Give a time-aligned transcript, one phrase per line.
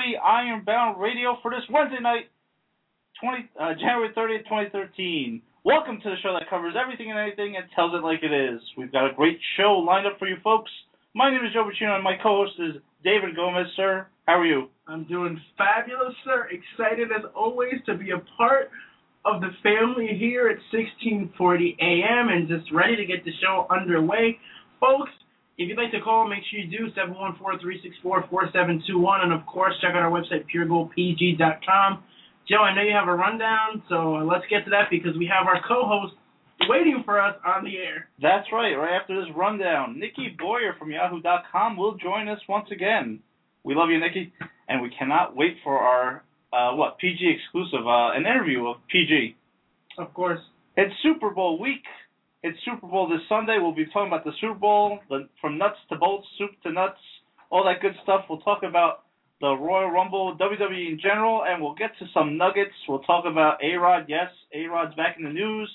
[0.00, 2.32] 1640 Ironbound Radio for this Wednesday night,
[3.20, 5.42] 20, uh, January 30th, 2013.
[5.64, 8.60] Welcome to the show that covers everything and anything and tells it like it is.
[8.78, 10.70] We've got a great show lined up for you folks.
[11.14, 13.66] My name is Joe Bacino and my co-host is David Gomez.
[13.76, 14.68] Sir, how are you?
[14.88, 16.48] I'm doing fabulous, sir.
[16.48, 18.70] Excited as always to be a part
[19.26, 24.38] of the family here at 1640 AM and just ready to get the show underway.
[24.80, 25.10] Folks,
[25.60, 26.88] if you'd like to call, make sure you do
[28.02, 32.02] 714-364-4721 and of course check out our website puregoldpg.com.
[32.48, 35.46] Joe, I know you have a rundown, so let's get to that because we have
[35.46, 36.14] our co-host
[36.66, 38.08] waiting for us on the air.
[38.22, 38.72] That's right.
[38.72, 43.20] Right after this rundown, Nikki Boyer from Yahoo.com will join us once again.
[43.62, 44.32] We love you, Nikki,
[44.66, 49.36] and we cannot wait for our uh, what PG exclusive, uh, an interview of PG.
[49.98, 50.40] Of course.
[50.78, 51.84] It's Super Bowl week.
[52.42, 53.58] It's Super Bowl this Sunday.
[53.60, 56.96] We'll be talking about the Super Bowl, the, from nuts to bolts, soup to nuts,
[57.50, 58.24] all that good stuff.
[58.30, 59.04] We'll talk about
[59.42, 62.72] the Royal Rumble, WWE in general, and we'll get to some nuggets.
[62.88, 64.06] We'll talk about A Rod.
[64.08, 65.70] Yes, A Rod's back in the news.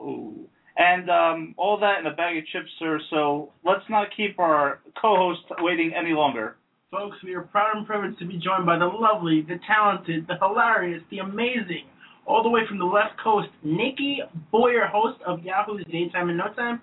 [0.00, 0.48] Ooh.
[0.76, 3.00] And um, all that in a bag of chips, sir.
[3.10, 6.56] So let's not keep our co-host waiting any longer.
[6.90, 10.34] Folks, we are proud and privileged to be joined by the lovely, the talented, the
[10.40, 11.86] hilarious, the amazing,
[12.28, 14.20] all the way from the left coast, Nikki
[14.52, 16.80] Boyer, host of Yahoo's Daytime in No Time.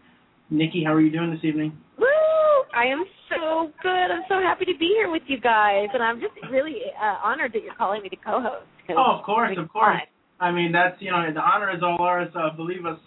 [0.50, 1.78] Nikki, how are you doing this evening?
[1.98, 2.06] Woo!
[2.74, 4.12] I am so good.
[4.12, 7.54] I'm so happy to be here with you guys, and I'm just really uh, honored
[7.54, 8.66] that you're calling me to co-host.
[8.90, 9.98] Oh, of course, of course.
[9.98, 10.02] fun.
[10.40, 12.30] I mean, that's you know, the honor is all ours.
[12.36, 13.00] Uh, believe us,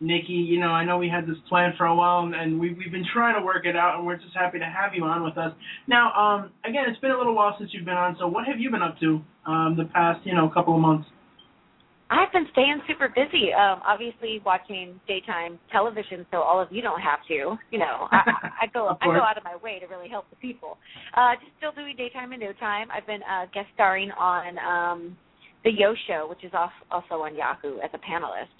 [0.00, 0.32] Nikki.
[0.32, 2.90] You know, I know we had this plan for a while, and, and we we've
[2.90, 5.36] been trying to work it out, and we're just happy to have you on with
[5.38, 5.52] us.
[5.86, 8.16] Now, um, again, it's been a little while since you've been on.
[8.18, 11.06] So, what have you been up to um, the past you know couple of months?
[12.10, 13.52] I've been staying super busy.
[13.54, 17.56] Um, obviously, watching daytime television, so all of you don't have to.
[17.70, 20.36] You know, I, I- go I go out of my way to really help the
[20.36, 20.76] people.
[21.16, 22.88] Uh, just still doing daytime and no time.
[22.92, 25.16] I've been uh, guest starring on um,
[25.64, 28.52] the Yo Show, which is off, also on Yahoo as a panelist.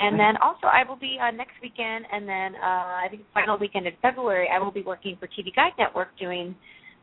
[0.00, 3.28] And then also I will be uh, next weekend, and then uh, I think the
[3.32, 6.56] final weekend in February, I will be working for TV Guide Network doing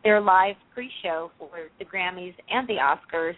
[0.04, 3.36] their live pre-show for the Grammys and the Oscars,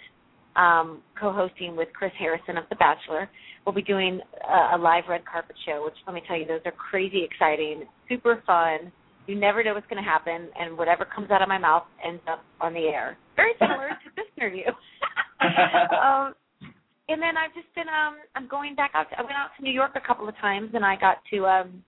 [0.55, 3.29] um, co-hosting with Chris Harrison of The Bachelor.
[3.65, 6.61] We'll be doing uh, a live red carpet show, which let me tell you, those
[6.65, 8.91] are crazy exciting, super fun.
[9.25, 12.21] You never know what's going to happen, and whatever comes out of my mouth ends
[12.29, 13.17] up on the air.
[13.35, 14.67] Very similar to this interview.
[15.41, 16.35] um,
[17.09, 19.63] and then I've just been um I'm going back out to, I went out to
[19.63, 21.83] New York a couple of times and I got to um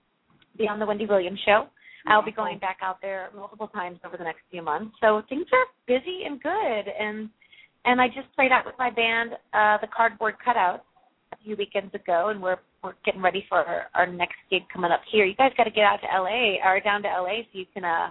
[0.58, 1.66] be on the Wendy Williams show.
[2.08, 4.94] I'll be going back out there multiple times over the next few months.
[5.00, 7.28] So things are busy and good and
[7.86, 10.84] and I just played out with my band uh the Cardboard Cutouts
[11.32, 14.92] a few weekends ago and we're we're getting ready for our, our next gig coming
[14.92, 15.24] up here.
[15.24, 17.84] You guys got to get out to LA or down to LA so you can
[17.84, 18.10] uh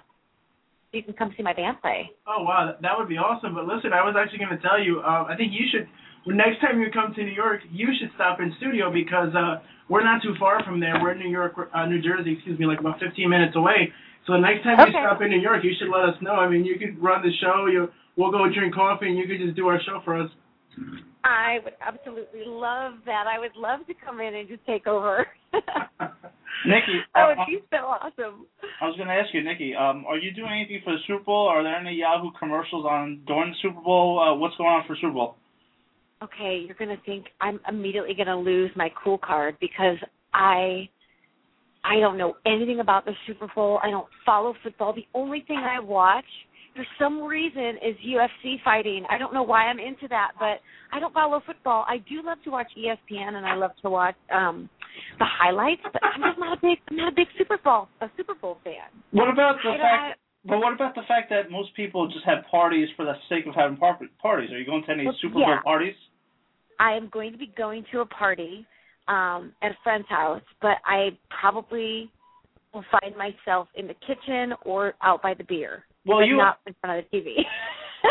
[0.91, 2.11] so you can come see my band play.
[2.27, 3.55] Oh wow, that, would be awesome.
[3.55, 5.03] But listen, I was actually going to tell you.
[5.03, 5.91] Uh, I think you should.
[6.23, 10.07] Next time you come to New York, you should stop in studio because uh, we're
[10.07, 10.97] not too far from there.
[10.97, 13.93] We're in New York, uh, New Jersey, excuse me, like about 15 minutes away.
[14.25, 16.33] So the next time you stop in New York, you should let us know.
[16.33, 17.67] I mean, you could run the show.
[17.69, 20.29] You, we'll go drink coffee, and you can just do our show for us.
[21.23, 23.25] I would absolutely love that.
[23.27, 25.25] I would love to come in and just take over.
[26.67, 28.45] Nikki, that would uh, be so awesome.
[28.81, 31.23] I was going to ask you, Nikki, um, are you doing anything for the Super
[31.23, 31.47] Bowl?
[31.47, 34.19] Are there any Yahoo commercials on during the Super Bowl?
[34.19, 35.35] Uh, what's going on for Super Bowl?
[36.23, 39.97] Okay, you're gonna think I'm immediately gonna lose my cool card because
[40.33, 40.89] I
[41.83, 43.79] I don't know anything about the Super Bowl.
[43.83, 44.93] I don't follow football.
[44.93, 46.25] The only thing I watch
[46.75, 49.05] for some reason is UFC fighting.
[49.09, 50.59] I don't know why I'm into that, but
[50.91, 51.85] I don't follow football.
[51.87, 54.69] I do love to watch ESPN and I love to watch um
[55.19, 58.07] the highlights, but I'm just not a big I'm not a big Super Bowl a
[58.17, 58.91] Super Bowl fan.
[59.11, 60.19] What about the I fact?
[60.47, 63.55] But what about the fact that most people just have parties for the sake of
[63.55, 64.51] having par- parties?
[64.51, 65.45] Are you going to any Well, Super yeah.
[65.45, 65.95] Bowl parties?
[66.79, 68.65] I am going to be going to a party
[69.07, 72.11] um at a friend's house, but I probably
[72.73, 75.85] will find myself in the kitchen or out by the beer.
[76.05, 76.37] Well, but you.
[76.37, 77.43] not in front of the TV.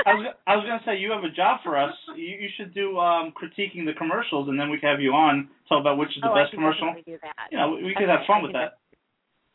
[0.06, 1.94] I was, I was going to say you have a job for us.
[2.16, 5.48] You, you should do um critiquing the commercials, and then we can have you on
[5.68, 6.86] talk about which is the oh, best I can commercial.
[6.88, 7.46] definitely do that.
[7.52, 8.78] You know, we could have fun I with can that.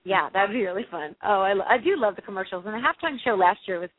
[0.06, 1.15] Yeah, that'd be really fun.
[1.24, 2.63] Oh, I, I do love the commercials.
[2.65, 3.89] And the halftime show last year was,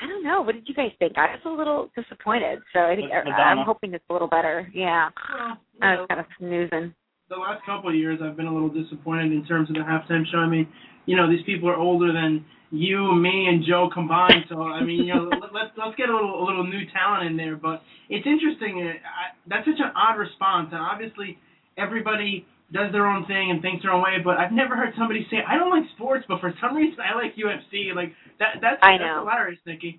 [0.00, 1.18] I don't know, what did you guys think?
[1.18, 2.60] I was a little disappointed.
[2.72, 3.60] So I think I, Madonna.
[3.60, 4.70] I'm hoping it's a little better.
[4.72, 6.94] Yeah, Well, you I know, was kind of snoozing.
[7.28, 10.22] the last couple of years I've been a little disappointed in terms of the halftime
[10.30, 10.38] show.
[10.38, 10.68] I mean,
[11.10, 14.46] you know, these people are older than you, me, and Joe combined.
[14.48, 17.26] So I mean, you know, let, let's let's get a little a little new talent
[17.26, 17.56] in there.
[17.56, 18.78] But it's interesting.
[18.78, 21.36] uh, I, that's such an odd response, and obviously
[21.76, 24.22] everybody does their own thing and thinks their own way.
[24.22, 27.18] But I've never heard somebody say I don't like sports, but for some reason I
[27.18, 27.90] like UFC.
[27.90, 29.98] Like that that's I that's hilarious, Nikki.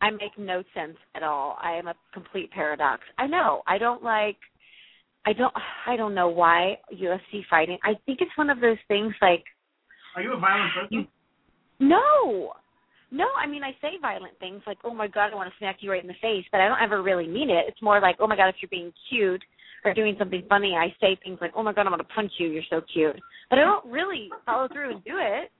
[0.00, 1.58] I make no sense at all.
[1.60, 3.02] I am a complete paradox.
[3.18, 3.62] I know.
[3.66, 4.38] I don't like
[5.26, 5.54] I don't
[5.88, 7.78] I don't know why UFC fighting.
[7.82, 9.42] I think it's one of those things like
[10.16, 10.88] Are you a violent person?
[10.90, 11.06] You-
[11.80, 12.52] no.
[13.10, 15.76] No, I mean I say violent things like, "Oh my god, I want to smack
[15.80, 17.66] you right in the face," but I don't ever really mean it.
[17.68, 19.42] It's more like, "Oh my god, if you're being cute
[19.84, 22.32] or doing something funny, I say things like, "Oh my god, I'm going to punch
[22.38, 22.48] you.
[22.48, 23.20] You're so cute."
[23.50, 25.52] But I don't really follow through and do it.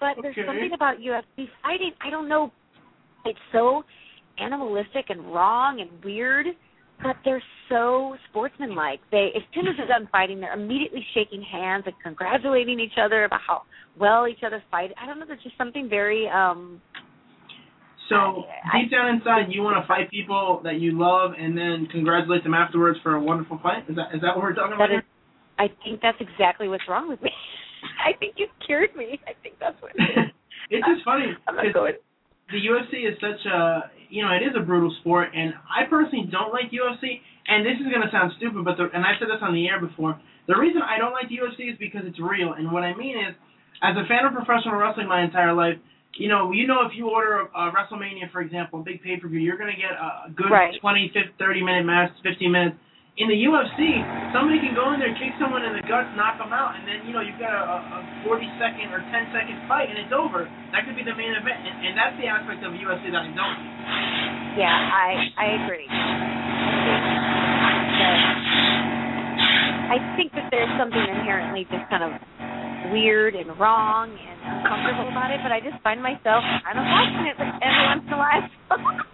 [0.00, 1.92] But there's something about UFC fighting.
[2.00, 2.50] I don't know.
[3.24, 3.84] It's so
[4.38, 6.46] animalistic and wrong and weird,
[7.02, 9.00] but they're so sportsmanlike.
[9.10, 13.24] They, as soon as they're done fighting, they're immediately shaking hands and congratulating each other
[13.24, 13.62] about how
[13.98, 14.90] well each other fight.
[15.00, 15.26] I don't know.
[15.26, 16.80] There's just something very um
[18.08, 21.88] So I- deep down inside, you want to fight people that you love and then
[21.90, 23.84] congratulate them afterwards for a wonderful fight.
[23.88, 24.90] Is that is that what we're talking about?
[24.92, 25.02] Is,
[25.58, 27.30] I think that's exactly what's wrong with me.
[28.06, 29.20] I think you cured me.
[29.26, 29.92] I think that's what.
[29.96, 30.30] It is.
[30.70, 31.94] it's just funny I'm not going.
[32.52, 36.28] The UFC is such a you know it is a brutal sport, and I personally
[36.30, 37.20] don't like UFC.
[37.48, 39.80] And this is gonna sound stupid, but the, and I said this on the air
[39.80, 40.20] before.
[40.46, 43.18] The reason I don't like the UFC is because it's real, and what I mean
[43.18, 43.34] is,
[43.82, 45.74] as a fan of professional wrestling my entire life,
[46.14, 49.16] you know, you know if you order a, a WrestleMania, for example, a big pay
[49.16, 50.78] per view, you're gonna get a good Right.
[50.80, 52.76] 20, 50, 30 minute match, 15 minutes.
[53.20, 54.00] In the UFC,
[54.32, 57.04] somebody can go in there, kick someone in the guts, knock them out, and then
[57.04, 60.48] you know you've got a, a 40 second or 10 second fight, and it's over.
[60.72, 63.28] That could be the main event, and, and that's the aspect of UFC that I
[63.36, 63.58] don't.
[64.56, 65.88] Yeah, I I agree.
[69.92, 72.16] I think that there's something inherently just kind of
[72.96, 77.28] weird and wrong and uncomfortable about it, but I just find myself kind of watching
[77.28, 79.04] it every once in a while.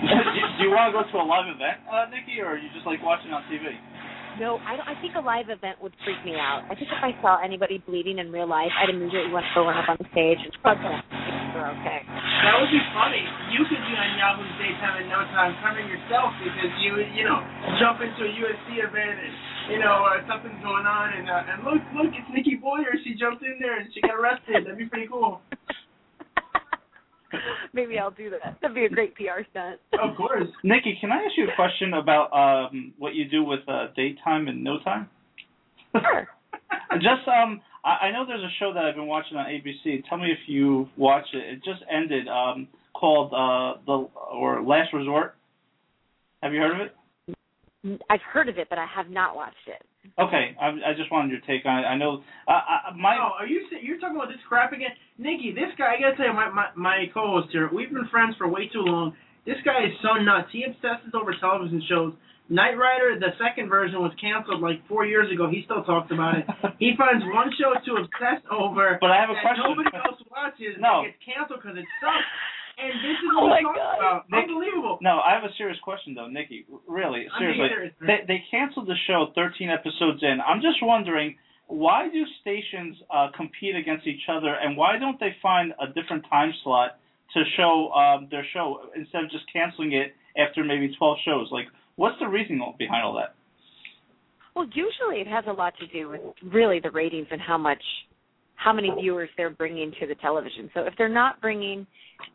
[0.56, 2.86] do you want to go to a live event, uh, Nikki, or are you just
[2.88, 3.68] like watching on TV?
[4.38, 4.86] No, I don't.
[4.86, 6.62] I think a live event would freak me out.
[6.70, 9.66] I think if I saw anybody bleeding in real life, I'd immediately want to go
[9.66, 11.02] run up on the stage and hug them.
[11.50, 12.00] They're okay.
[12.06, 13.26] That would be funny.
[13.50, 17.42] You could be on Yahoo's Daytime in no time covering yourself because you you know,
[17.82, 19.34] jump into a USC event and,
[19.74, 22.94] you know, uh, something's going on and, uh, and look, look, it's Nikki Boyer.
[23.02, 24.62] She jumped in there and she got arrested.
[24.62, 25.42] That'd be pretty cool.
[27.72, 28.58] Maybe I'll do that.
[28.60, 29.80] That'd be a great PR stunt.
[29.92, 30.48] Of course.
[30.62, 34.48] Nikki, can I ask you a question about um, what you do with uh, daytime
[34.48, 35.08] and no time?
[35.92, 36.28] Sure.
[36.94, 40.02] just um, I, I know there's a show that I've been watching on ABC.
[40.08, 41.44] Tell me if you watched it.
[41.54, 42.28] It just ended.
[42.28, 42.68] Um,
[43.00, 45.34] called uh, the or Last Resort.
[46.42, 46.94] Have you heard of it?
[48.10, 49.80] I've heard of it, but I have not watched it.
[50.18, 51.86] Okay, I, I just wanted your take on it.
[51.86, 54.90] I know uh, I, my Oh, are you sa- you're talking about this crap again,
[55.18, 55.52] Nikki?
[55.52, 58.48] This guy, I gotta tell you, my my, my co-host here, we've been friends for
[58.48, 59.14] way too long.
[59.46, 60.48] This guy is so nuts.
[60.52, 62.12] He obsesses over television shows.
[62.50, 65.46] Knight Rider, the second version, was canceled like four years ago.
[65.48, 66.44] He still talks about it.
[66.80, 69.68] He finds one show to obsess over But I have a that question.
[69.68, 70.74] nobody else watches.
[70.80, 71.04] No.
[71.04, 72.24] and it gets canceled because it sucks.
[72.82, 73.98] And this is Oh my God.
[73.98, 74.24] about.
[74.30, 74.98] Nick- Unbelievable.
[75.02, 76.64] No, I have a serious question though, Nikki.
[76.88, 77.68] Really, I'm seriously.
[77.68, 77.92] serious.
[78.00, 80.38] They they canceled the show 13 episodes in.
[80.40, 81.36] I'm just wondering
[81.68, 86.24] why do stations uh, compete against each other, and why don't they find a different
[86.28, 86.98] time slot
[87.34, 91.48] to show um, their show instead of just canceling it after maybe 12 shows?
[91.52, 93.36] Like, what's the reasoning behind all that?
[94.56, 96.20] Well, usually it has a lot to do with
[96.52, 97.82] really the ratings and how much,
[98.62, 100.70] how many viewers they're bringing to the television.
[100.74, 101.86] So if they're not bringing,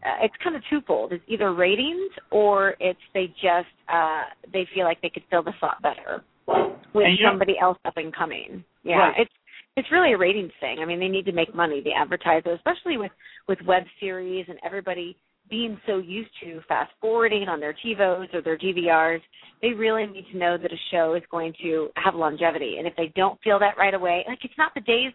[0.04, 1.14] uh, it's kind of twofold.
[1.14, 5.54] It's either ratings or it's they just uh they feel like they could fill the
[5.60, 8.64] slot better with know- somebody else up and coming.
[8.84, 9.20] Yeah, Right.
[9.22, 9.32] it's
[9.78, 10.80] it's really a ratings thing.
[10.82, 11.82] I mean, they need to make money.
[11.82, 13.12] The advertiser, especially with
[13.48, 15.16] with web series and everybody
[15.48, 19.22] being so used to fast forwarding on their TiVos or their DVRs,
[19.62, 22.78] they really need to know that a show is going to have longevity.
[22.80, 25.12] And if they don't feel that right away, like it's not the days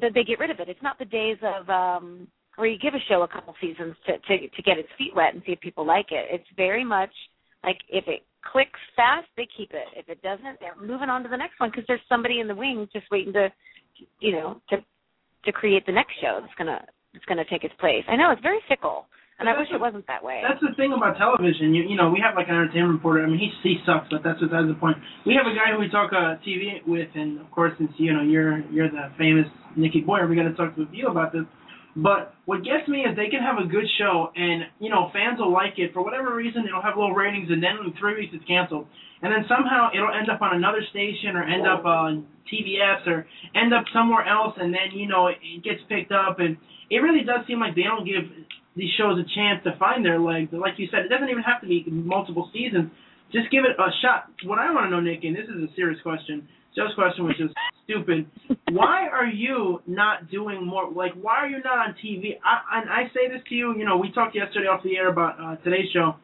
[0.00, 0.68] that they get rid of it.
[0.68, 4.18] It's not the days of um where you give a show a couple seasons to
[4.18, 6.26] to to get its feet wet and see if people like it.
[6.30, 7.12] It's very much
[7.64, 9.86] like if it clicks fast, they keep it.
[9.96, 12.54] If it doesn't, they're moving on to the next one because there's somebody in the
[12.54, 13.52] wings just waiting to,
[14.20, 14.76] you know, to
[15.44, 18.04] to create the next show that's gonna that's gonna take its place.
[18.08, 19.06] I know it's very fickle,
[19.38, 20.40] and I wish that's it wasn't that way.
[20.40, 21.74] That's the thing about television.
[21.76, 23.20] You you know we have like an entertainment reporter.
[23.24, 24.96] I mean he he sucks, but that's besides the point.
[25.28, 28.12] We have a guy who we talk uh, TV with, and of course since you
[28.12, 31.44] know you're you're the famous Nikki Boyer, we got to talk with you about this.
[31.96, 35.40] But what gets me is they can have a good show, and you know fans
[35.40, 36.64] will like it for whatever reason.
[36.68, 38.88] It'll have low ratings, and then in three weeks it's canceled,
[39.20, 43.26] and then somehow it'll end up on another station or end up on TBS or
[43.56, 46.56] end up somewhere else, and then you know it gets picked up, and
[46.88, 48.28] it really does seem like they don't give
[48.76, 50.48] these shows a chance to find their legs.
[50.52, 52.92] And like you said, it doesn't even have to be multiple seasons.
[53.32, 54.30] Just give it a shot.
[54.44, 56.46] What I want to know, Nick, and this is a serious question.
[56.76, 57.54] Joe's question was just
[57.84, 58.28] stupid.
[58.70, 60.92] Why are you not doing more?
[60.92, 62.36] Like, why are you not on TV?
[62.44, 63.74] I, and I say this to you.
[63.78, 66.16] You know, we talked yesterday off the air about uh, today's show,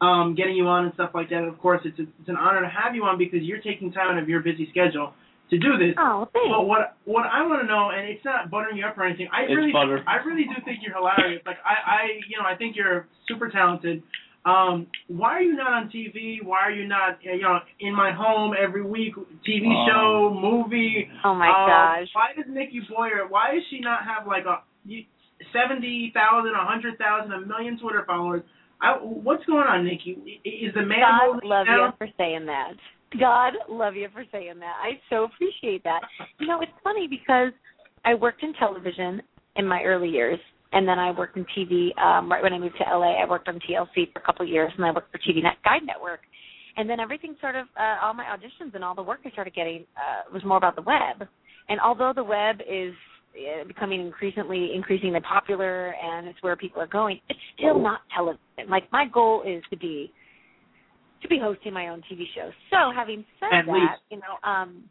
[0.00, 1.44] um, getting you on and stuff like that.
[1.44, 4.16] Of course, it's a, it's an honor to have you on because you're taking time
[4.16, 5.12] out of your busy schedule
[5.50, 5.94] to do this.
[5.98, 6.48] Oh, thanks.
[6.48, 9.28] But what what I want to know, and it's not buttering you up or anything.
[9.32, 10.02] I It's really butter.
[10.08, 11.42] I really do think you're hilarious.
[11.44, 14.02] Like I I you know I think you're super talented.
[14.44, 16.42] Um, why are you not on TV?
[16.42, 19.14] Why are you not you know in my home every week?
[19.46, 19.86] TV Oh.
[19.86, 21.08] show, movie.
[21.24, 22.08] Oh my um, gosh.
[22.14, 23.28] Why does Nikki Boyer?
[23.28, 25.04] Why does she not have like a you-
[25.52, 28.42] seventy thousand, a hundred thousand, a million Twitter followers?
[28.80, 30.40] I, what's going on, Nikki?
[30.44, 31.78] Is the man God love down?
[31.78, 32.74] you for saying that.
[33.18, 34.74] God love you for saying that.
[34.82, 36.00] I so appreciate that.
[36.38, 37.52] You know, it's funny because
[38.04, 39.22] I worked in television
[39.56, 40.38] in my early years,
[40.72, 41.96] and then I worked in TV.
[41.98, 44.50] Um, right when I moved to LA, I worked on TLC for a couple of
[44.50, 46.20] years, and I worked for TV Net Guide Network.
[46.76, 49.54] And then everything sort of, uh, all my auditions and all the work I started
[49.54, 51.28] getting uh, was more about the web.
[51.68, 52.94] And although the web is
[53.36, 58.40] uh, becoming increasingly increasingly popular and it's where people are going, it's still not television.
[58.68, 60.12] Like my goal is to be
[61.22, 62.50] to be hosting my own TV show.
[62.70, 64.02] So having said At that, least.
[64.10, 64.84] you know, um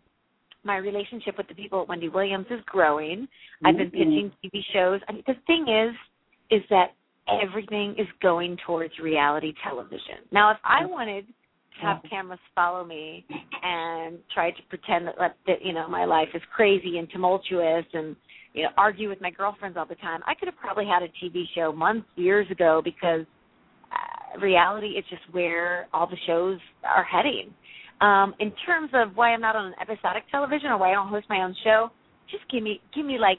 [0.64, 3.28] my relationship with the people at Wendy Williams is growing.
[3.66, 3.98] I've been mm-hmm.
[3.98, 5.02] pitching TV shows.
[5.08, 5.96] I mean, the thing is,
[6.52, 6.94] is that
[7.42, 10.22] everything is going towards reality television.
[10.32, 10.92] Now, if I mm-hmm.
[10.92, 12.08] wanted to have mm-hmm.
[12.10, 13.26] cameras follow me
[13.64, 18.16] and try to pretend that, that, you know my life is crazy and tumultuous and
[18.54, 21.08] you know argue with my girlfriends all the time, I could have probably had a
[21.24, 23.26] TV show months, years ago because
[24.40, 27.54] reality is just where all the shows are heading.
[28.00, 31.10] Um, in terms of why I'm not on an episodic television or why I don't
[31.10, 31.90] host my own show,
[32.32, 33.38] just give me give me like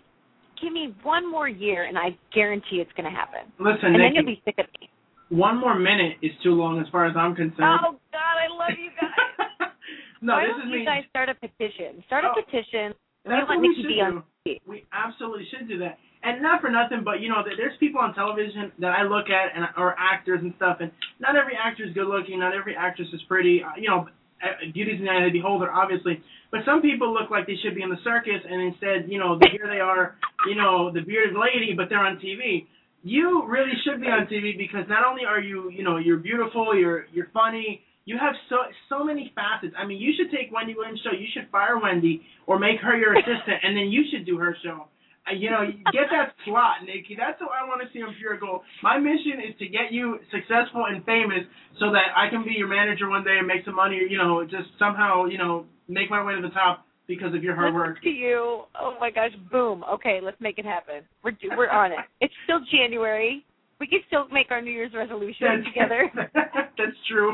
[0.63, 3.51] give me one more year and I guarantee it's going to happen.
[3.59, 4.89] Listen, and then you'll be sick of me.
[5.31, 7.81] one more minute is too long as far as I'm concerned.
[7.83, 9.71] Oh God, I love you guys.
[10.23, 10.85] no, why this don't is you me.
[10.87, 12.05] guys start a petition?
[12.07, 12.39] Start a Oh.
[12.43, 12.95] petition.
[13.25, 14.55] That's want what we should be on do.
[14.67, 15.99] We absolutely should do that.
[16.25, 19.57] And not for nothing, but you know, there's people on television that I look at
[19.57, 23.09] and or actors and stuff, and not every actor is good looking, not every actress
[23.13, 23.63] is pretty.
[23.63, 24.09] Uh, You know,
[24.43, 26.23] uh, beauty's in the eye of the beholder, obviously.
[26.51, 29.39] But some people look like they should be in the circus, and instead, you know,
[29.51, 30.15] here they are,
[30.47, 32.67] you know, the bearded lady, but they're on TV.
[33.03, 36.77] You really should be on TV because not only are you, you know, you're beautiful,
[36.79, 38.57] you're you're funny, you have so
[38.89, 39.75] so many facets.
[39.77, 41.11] I mean, you should take Wendy Williams' show.
[41.11, 44.57] You should fire Wendy or make her your assistant, and then you should do her
[44.63, 44.87] show.
[45.23, 45.63] Uh, you know,
[45.93, 47.15] get that slot, Nikki.
[47.15, 48.63] That's what I want to see on Pure Gold.
[48.83, 51.47] My mission is to get you successful and famous,
[51.79, 54.01] so that I can be your manager one day and make some money.
[54.09, 57.55] You know, just somehow, you know, make my way to the top because of your
[57.55, 57.97] hard work.
[57.97, 58.63] Look to you.
[58.81, 59.85] Oh my gosh, boom.
[59.95, 61.03] Okay, let's make it happen.
[61.23, 61.99] We're do- we're on it.
[62.21, 63.45] It's still January.
[63.79, 66.11] We can still make our New Year's resolution together.
[66.35, 67.33] That's true.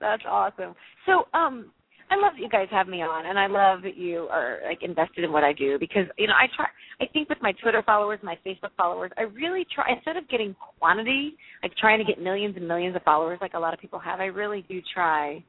[0.00, 0.74] That's awesome.
[1.06, 1.72] So, um,
[2.10, 4.82] I love that you guys have me on, and I love that you are like
[4.82, 6.66] invested in what I do because you know I try.
[7.00, 10.56] I think with my Twitter followers, my Facebook followers, I really try instead of getting
[10.78, 13.98] quantity, like trying to get millions and millions of followers, like a lot of people
[13.98, 14.20] have.
[14.20, 15.44] I really do try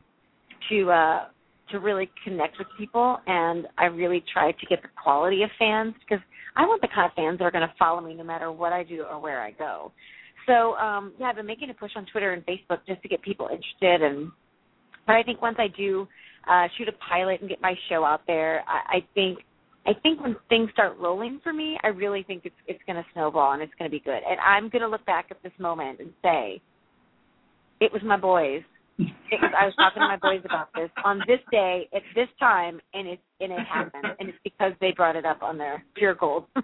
[0.69, 1.19] to uh
[1.71, 5.93] to really connect with people, and I really try to get the quality of fans
[5.99, 6.23] because
[6.57, 8.73] I want the kind of fans that are going to follow me no matter what
[8.73, 9.93] I do or where I go.
[10.45, 13.21] So um yeah, I've been making a push on Twitter and Facebook just to get
[13.21, 14.31] people interested and
[15.07, 16.07] but I think once I do
[16.49, 19.39] uh shoot a pilot and get my show out there, I, I think
[19.85, 23.53] I think when things start rolling for me, I really think it's it's gonna snowball
[23.53, 24.21] and it's gonna be good.
[24.29, 26.61] And I'm gonna look back at this moment and say,
[27.79, 28.61] It was my boys.
[28.99, 32.27] It was I was talking to my boys about this on this day at this
[32.39, 35.83] time and it and it happened and it's because they brought it up on their
[35.95, 36.45] pure gold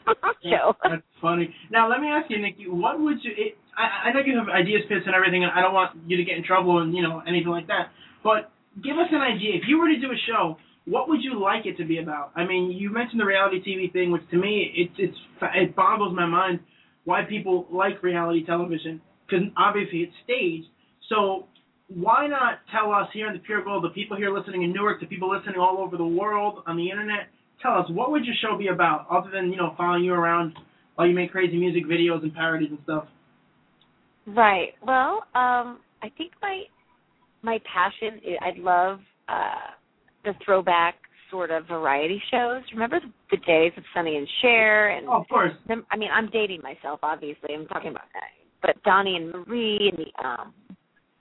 [0.43, 0.75] show.
[0.83, 1.53] That's funny.
[1.71, 3.31] Now let me ask you, Nikki, what would you?
[3.37, 6.17] It, I, I know you have ideas, pits, and everything, and I don't want you
[6.17, 7.89] to get in trouble and you know anything like that.
[8.23, 8.51] But
[8.83, 9.55] give us an idea.
[9.55, 12.31] If you were to do a show, what would you like it to be about?
[12.35, 15.17] I mean, you mentioned the reality TV thing, which to me, it it's
[15.55, 16.59] it boggles my mind
[17.05, 20.67] why people like reality television because obviously it's staged.
[21.09, 21.45] So
[21.87, 24.99] why not tell us here in the Pure Gold, the people here listening in Newark,
[24.99, 27.27] the people listening all over the world on the internet,
[27.61, 30.53] tell us what would your show be about, other than you know following you around
[30.95, 33.05] while you make crazy music videos and parodies and stuff.
[34.27, 34.73] Right.
[34.81, 36.63] Well, um, I think my
[37.45, 38.19] my passion.
[38.27, 38.99] i- I'd love
[39.29, 39.71] uh,
[40.25, 40.95] the throwback
[41.31, 42.61] sort of variety shows.
[42.73, 45.53] Remember the, the days of Sonny and Cher and Oh, of course.
[45.67, 47.53] them, I mean, I'm dating myself, obviously.
[47.55, 48.29] I'm talking about that.
[48.61, 50.53] But Donny and Marie and the um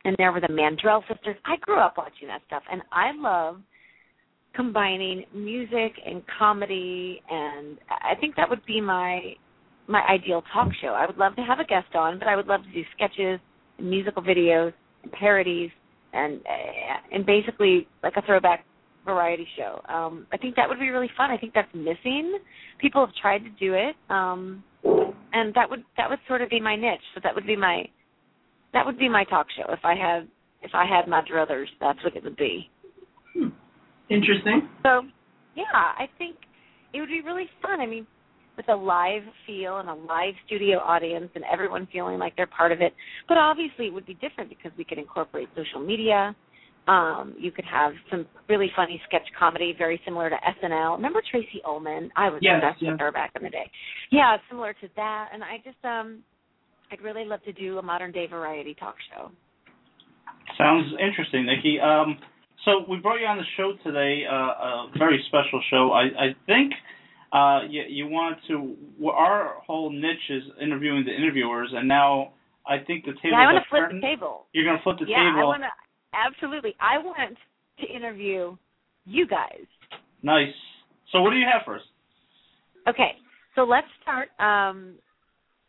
[0.06, 1.36] and there were the Mandrell sisters.
[1.46, 3.56] I grew up watching that stuff and I love
[4.54, 9.32] combining music and comedy and I think that would be my
[9.88, 10.88] my ideal talk show.
[10.88, 13.40] I would love to have a guest on, but I would love to do sketches
[13.78, 15.70] and musical videos and parodies
[16.14, 16.40] and
[17.12, 18.64] and basically like a throwback
[19.04, 19.82] variety show.
[19.88, 21.30] Um I think that would be really fun.
[21.30, 22.38] I think that's missing.
[22.80, 23.96] People have tried to do it.
[24.08, 24.64] Um
[25.32, 27.00] and that would that would sort of be my niche.
[27.14, 27.84] So that would be my
[28.72, 30.28] that would be my talk show if I had
[30.64, 32.70] if I had my druthers, that's what it would be.
[33.34, 33.48] Hmm.
[34.08, 34.68] Interesting.
[34.82, 35.02] So,
[35.54, 36.36] yeah, I think
[36.92, 37.80] it would be really fun.
[37.80, 38.06] I mean,
[38.56, 42.72] with a live feel and a live studio audience and everyone feeling like they're part
[42.72, 42.92] of it.
[43.28, 46.34] But obviously, it would be different because we could incorporate social media.
[46.86, 50.96] Um, you could have some really funny sketch comedy, very similar to SNL.
[50.96, 52.10] Remember Tracey Ullman?
[52.14, 52.92] I was Yes, obsessed yes.
[52.92, 53.70] with her back in the day.
[54.10, 55.30] Yeah, similar to that.
[55.32, 56.22] And I just, um,
[56.92, 59.30] I'd really love to do a modern day variety talk show.
[60.58, 61.80] Sounds interesting, Nikki.
[61.80, 62.18] Um,
[62.66, 65.92] so we brought you on the show today, uh, a very special show.
[65.92, 66.72] I, I think
[67.34, 68.76] uh, you, you wanted to.
[68.98, 72.32] well, Our whole niche is interviewing the interviewers, and now
[72.66, 73.32] I think the table.
[73.32, 74.46] yeah, I want to flip the table.
[74.52, 75.40] You're going to flip the yeah, table.
[75.40, 75.68] I want to.
[76.14, 77.36] Absolutely, I want
[77.80, 78.56] to interview
[79.04, 79.66] you guys.
[80.22, 80.54] Nice.
[81.10, 81.84] So what do you have first?
[82.88, 83.18] Okay,
[83.56, 84.28] so let's start.
[84.38, 84.94] Um,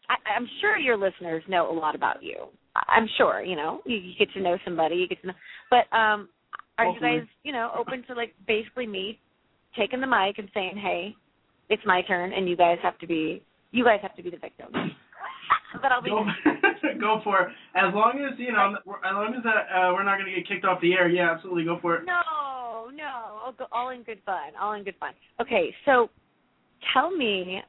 [0.08, 2.46] I, I'm sure your listeners know a lot about you.
[2.76, 4.98] I'm sure you know you, you get to know somebody.
[4.98, 5.34] You get to know,
[5.72, 6.30] but um,
[6.78, 7.12] are Hopefully.
[7.12, 9.20] you guys you know open to like basically me
[9.76, 11.16] taking the mic and saying, "Hey,
[11.70, 14.38] it's my turn," and you guys have to be you guys have to be the
[14.38, 14.68] victim.
[15.82, 16.26] but I'll be Go,
[17.00, 17.48] go for it.
[17.76, 20.66] As long as you know, as long as uh, we're not going to get kicked
[20.66, 21.10] off the air.
[21.10, 22.06] Yeah, absolutely, go for it.
[22.06, 25.14] no, no, all, go, all in good fun, all in good fun.
[25.42, 26.10] Okay, so
[26.94, 27.62] tell me,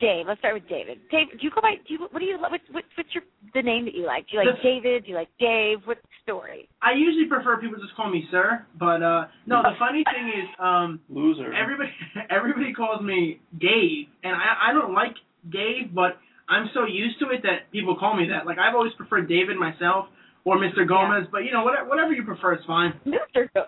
[0.00, 0.26] Dave.
[0.26, 0.98] Let's start with David.
[1.10, 1.74] Dave, do you go by?
[1.86, 3.24] Do you what do you what, what what's your
[3.54, 4.26] the name that you like?
[4.28, 5.04] Do you like The- David?
[5.04, 5.78] Do you like Dave?
[5.84, 6.68] What's the story?
[6.80, 9.62] I usually prefer people just call me sir, but uh no.
[9.62, 11.52] The funny thing is, um, Loser.
[11.52, 11.90] everybody
[12.30, 15.14] everybody calls me Dave, and I I don't like
[15.50, 16.16] Dave, but
[16.48, 18.46] I'm so used to it that people call me that.
[18.46, 20.06] Like I've always preferred David myself
[20.44, 20.86] or Mr.
[20.88, 22.94] Gomez, but you know whatever whatever you prefer is fine.
[23.06, 23.48] Mr.
[23.54, 23.66] Go-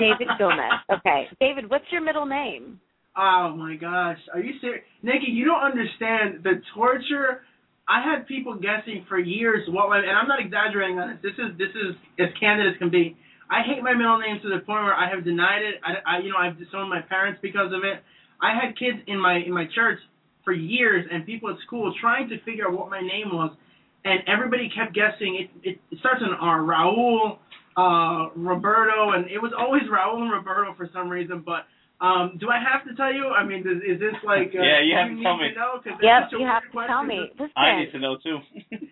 [0.00, 0.72] David Gomez.
[0.90, 1.68] Okay, David.
[1.70, 2.80] What's your middle name?
[3.16, 5.32] Oh my gosh, are you serious, Nikki?
[5.32, 7.40] You don't understand the torture.
[7.88, 11.32] I had people guessing for years what my and I'm not exaggerating on this.
[11.32, 13.16] This is this is as candid as can be.
[13.48, 15.80] I hate my middle name to the point where I have denied it.
[15.80, 18.04] I, I you know I've disowned my parents because of it.
[18.42, 19.98] I had kids in my in my church
[20.44, 23.56] for years and people at school trying to figure out what my name was,
[24.04, 25.40] and everybody kept guessing.
[25.40, 26.60] It it, it starts with an R.
[26.60, 27.38] Raul,
[27.80, 31.64] uh, Roberto, and it was always Raul and Roberto for some reason, but.
[31.98, 33.28] Um, do I have to tell you?
[33.32, 34.52] I mean, is, is this like?
[34.52, 35.48] Uh, Yeah, you have do to tell me.
[35.56, 35.80] know?
[35.80, 37.08] 'Cause it's Yep, you have to tell question.
[37.08, 37.30] me.
[37.40, 38.38] Listen, I need to know too.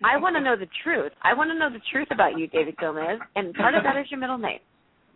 [0.03, 1.13] I want to know the truth.
[1.21, 4.09] I want to know the truth about you, David Gomez, and part of that is
[4.09, 4.59] your middle name.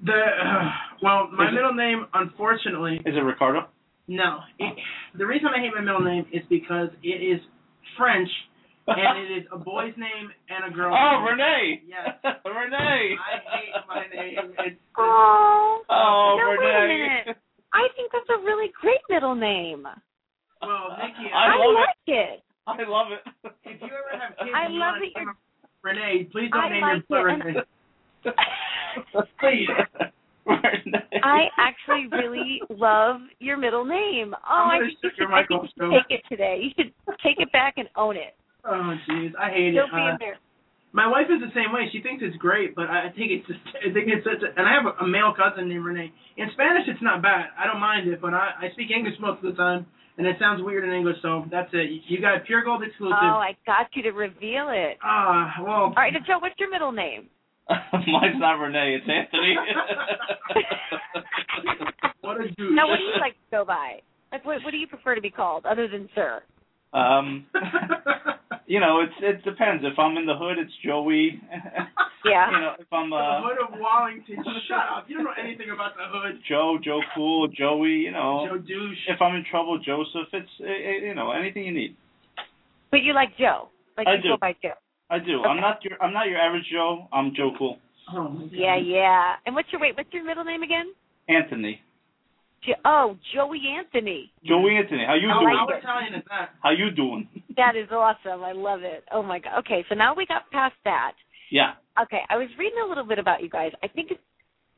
[0.06, 0.70] The uh,
[1.02, 3.68] well, my Is it- middle name, unfortunately, Is it Ricardo?
[4.08, 4.40] no.
[4.60, 4.74] It,
[5.18, 7.42] the reason I hate my middle name is because it is
[7.98, 8.30] French
[8.88, 11.26] and it is a boy's name and a girl's Oh, name.
[11.26, 11.82] Renee.
[11.90, 12.10] Yes.
[12.46, 13.18] Renee.
[13.18, 14.54] I hate my name.
[14.60, 17.22] It's, Oh, Oh, no, wait a Renee.
[17.26, 17.38] minute.
[17.74, 19.84] I think that's a really great middle name.
[19.84, 22.44] well, Nikki, I I, love like it.
[22.68, 23.22] I love it.
[23.66, 25.34] if you ever have kids, I love wanna that you're-
[25.82, 26.28] Renee.
[26.32, 27.62] Please don't I name like your it, Renee.
[29.40, 29.70] Please.
[31.24, 34.34] I actually really love your middle name.
[34.50, 36.60] Oh, I'm think you should, I think you should take it today.
[36.62, 38.36] You should take it back and own it.
[38.66, 39.78] Oh, jeez, I hate it.
[39.78, 40.42] Don't be Uh, embarrassed.
[40.92, 41.86] My wife is the same way.
[41.94, 44.50] She thinks it's great, but I I think it's just, I think it's such a,
[44.58, 46.12] and I have a, a male cousin named Renee.
[46.38, 47.54] In Spanish, it's not bad.
[47.54, 49.86] I don't mind it, but I I speak English most of the time,
[50.18, 51.18] and it sounds weird in English.
[51.22, 52.02] So that's it.
[52.10, 53.22] You got pure gold exclusive.
[53.22, 54.98] Oh, I got you to reveal it.
[55.04, 55.94] Ah, well.
[55.94, 57.30] All right, now, Joe, what's your middle name?
[57.70, 58.98] Mine's not Renee.
[58.98, 59.54] It's Anthony.
[62.22, 62.74] what a douche.
[62.74, 64.02] now, what do you like to go by?
[64.32, 66.42] Like, what what do you prefer to be called other than sir?
[66.94, 67.46] Um,
[68.68, 69.84] you know, it's it depends.
[69.86, 71.42] If I'm in the hood, it's Joey.
[72.26, 72.52] Yeah.
[72.52, 74.44] You know, if I'm uh, the hood of Wallington.
[74.68, 75.06] Shut up.
[75.08, 76.42] You don't know anything about the hood.
[76.48, 78.04] Joe, Joe Cool, Joey.
[78.04, 78.98] You know, Joe douche.
[79.08, 80.28] if I'm in trouble, Joseph.
[80.34, 81.96] It's eh, you know anything you need.
[82.92, 83.70] But you like Joe.
[83.98, 84.30] Like I you do.
[84.30, 84.76] go by Joe.
[85.10, 85.40] I do.
[85.40, 85.50] Okay.
[85.50, 87.08] I'm not your I'm not your average Joe.
[87.14, 87.78] I'm Joe Cool.
[88.14, 88.52] Oh my God.
[88.52, 89.34] Yeah, yeah.
[89.46, 89.96] And what's your wait?
[89.96, 90.94] What's your middle name again?
[91.30, 91.80] Anthony.
[92.66, 94.32] Jo- oh, Joey Anthony.
[94.46, 95.04] Joey Anthony.
[95.08, 95.56] How you How, doing?
[95.58, 96.24] how Italian?
[96.62, 97.28] How you doing?
[97.60, 98.42] That is awesome.
[98.42, 99.04] I love it.
[99.12, 99.60] Oh my god.
[99.60, 101.12] Okay, so now we got past that.
[101.52, 101.74] Yeah.
[102.02, 103.72] Okay, I was reading a little bit about you guys.
[103.84, 104.22] I think it's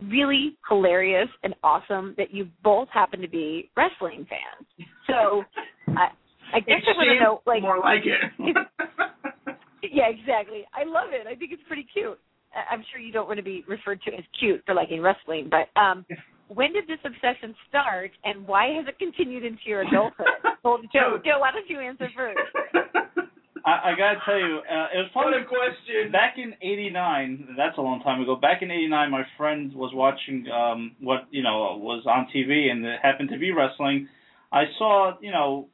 [0.09, 4.87] really hilarious and awesome that you both happen to be wrestling fans.
[5.05, 5.43] So
[5.95, 6.07] I
[6.55, 8.31] I guess I want to know like more like it.
[9.91, 10.63] yeah, exactly.
[10.73, 11.27] I love it.
[11.27, 12.17] I think it's pretty cute.
[12.55, 15.49] I- I'm sure you don't want to be referred to as cute for liking wrestling,
[15.51, 16.03] but um
[16.53, 20.27] when did this obsession start and why has it continued into your adulthood?
[20.63, 22.39] well, Joe, Joe, why don't you answer first?
[23.65, 26.11] I, I gotta tell you, uh, it was what probably a question.
[26.11, 27.55] back in '89.
[27.55, 28.35] That's a long time ago.
[28.35, 32.83] Back in '89, my friend was watching um what you know was on TV, and
[32.83, 34.07] it happened to be wrestling.
[34.51, 35.67] I saw you know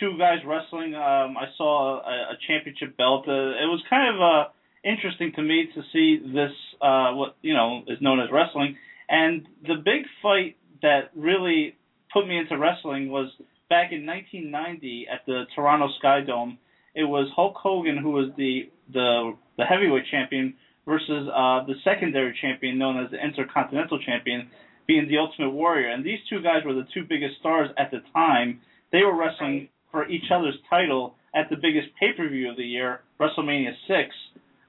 [0.00, 0.94] two guys wrestling.
[0.94, 3.28] Um, I saw a, a championship belt.
[3.28, 4.48] Uh, it was kind of uh
[4.84, 8.76] interesting to me to see this uh what you know is known as wrestling.
[9.08, 11.76] And the big fight that really
[12.12, 13.30] put me into wrestling was
[13.68, 16.58] back in 1990 at the Toronto Sky Dome.
[16.94, 20.54] It was Hulk Hogan who was the the the heavyweight champion
[20.86, 24.48] versus uh the secondary champion known as the Intercontinental champion
[24.86, 25.88] being the Ultimate Warrior.
[25.90, 28.60] And these two guys were the two biggest stars at the time.
[28.90, 33.72] They were wrestling for each other's title at the biggest pay-per-view of the year, WrestleMania
[33.86, 33.98] 6.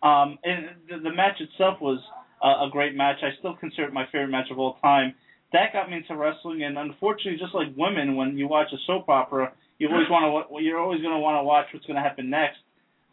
[0.04, 2.00] Um and the, the match itself was
[2.44, 3.18] uh, a great match.
[3.22, 5.14] I still consider it my favorite match of all time.
[5.52, 9.10] That got me into wrestling, and unfortunately, just like women, when you watch a soap
[9.10, 10.62] opera, you always want to.
[10.64, 12.58] You're always going to want to watch what's going to happen next.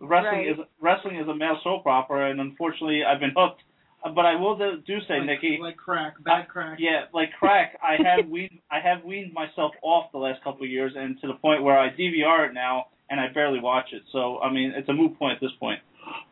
[0.00, 0.48] Wrestling Right.
[0.50, 3.62] is wrestling is a male soap opera, and unfortunately, I've been hooked.
[4.04, 6.76] Uh, But I will do, do say, like, Nikki, like crack, bad crack.
[6.78, 7.78] yeah, like crack.
[7.82, 11.26] I have weaned I have weaned myself off the last couple of years, and to
[11.28, 14.02] the point where I DVR it now, and I barely watch it.
[14.12, 15.80] So I mean, it's a moot point at this point.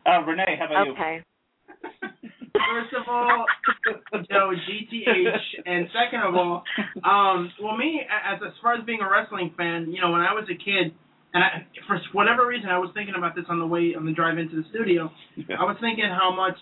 [0.05, 0.91] Uh, Renee, how about you?
[0.93, 1.23] Okay.
[2.55, 3.45] First of all,
[4.29, 6.63] Joe, GTH, and second of all,
[7.03, 10.33] um, well, me as as far as being a wrestling fan, you know, when I
[10.33, 10.93] was a kid,
[11.33, 14.13] and I, for whatever reason, I was thinking about this on the way on the
[14.13, 15.11] drive into the studio.
[15.59, 16.57] I was thinking how much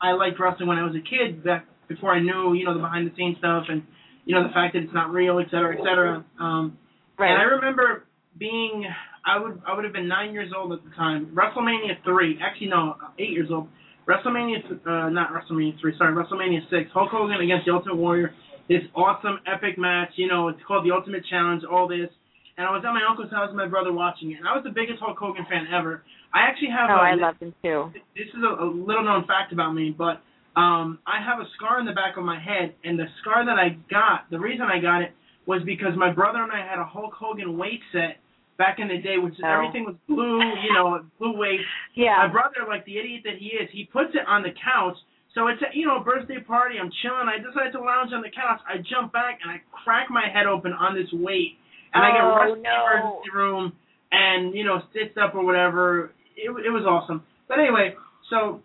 [0.00, 2.80] I liked wrestling when I was a kid, back before I knew, you know, the
[2.80, 3.82] behind the scenes stuff and
[4.24, 6.24] you know the fact that it's not real, et cetera, et cetera.
[6.40, 6.78] Um,
[7.16, 7.30] Right.
[7.30, 8.04] and I remember
[8.36, 8.84] being,
[9.24, 11.30] I would I would have been nine years old at the time.
[11.34, 13.68] WrestleMania three, actually no, eight years old.
[14.08, 16.90] WrestleMania, uh, not WrestleMania three, sorry, WrestleMania six.
[16.92, 18.34] Hulk Hogan against the Ultimate Warrior.
[18.68, 20.10] This awesome epic match.
[20.16, 21.62] You know, it's called the Ultimate Challenge.
[21.64, 22.08] All this.
[22.56, 24.62] And I was at my uncle's house with my brother watching it, and I was
[24.62, 26.04] the biggest Hulk Hogan fan ever.
[26.32, 27.90] I actually have oh, a, I love them too.
[28.14, 30.22] this is a, a little known fact about me, but
[30.54, 33.58] um, I have a scar in the back of my head, and the scar that
[33.58, 35.10] I got, the reason I got it
[35.46, 38.22] was because my brother and I had a Hulk Hogan weight set
[38.56, 39.48] back in the day, which Oh.
[39.48, 41.64] everything was blue, you know, blue weights.
[41.94, 42.16] Yeah.
[42.18, 44.96] My brother, like the idiot that he is, he puts it on the couch.
[45.34, 46.76] So it's a you know a birthday party.
[46.78, 47.26] I'm chilling.
[47.26, 48.60] I decide to lounge on the couch.
[48.70, 51.58] I jump back and I crack my head open on this weight,
[51.92, 53.72] and I get Oh, rushed to the emergency room
[54.12, 56.12] and you know stitched up or whatever.
[56.38, 57.24] It it was awesome.
[57.48, 57.96] But anyway,
[58.30, 58.62] so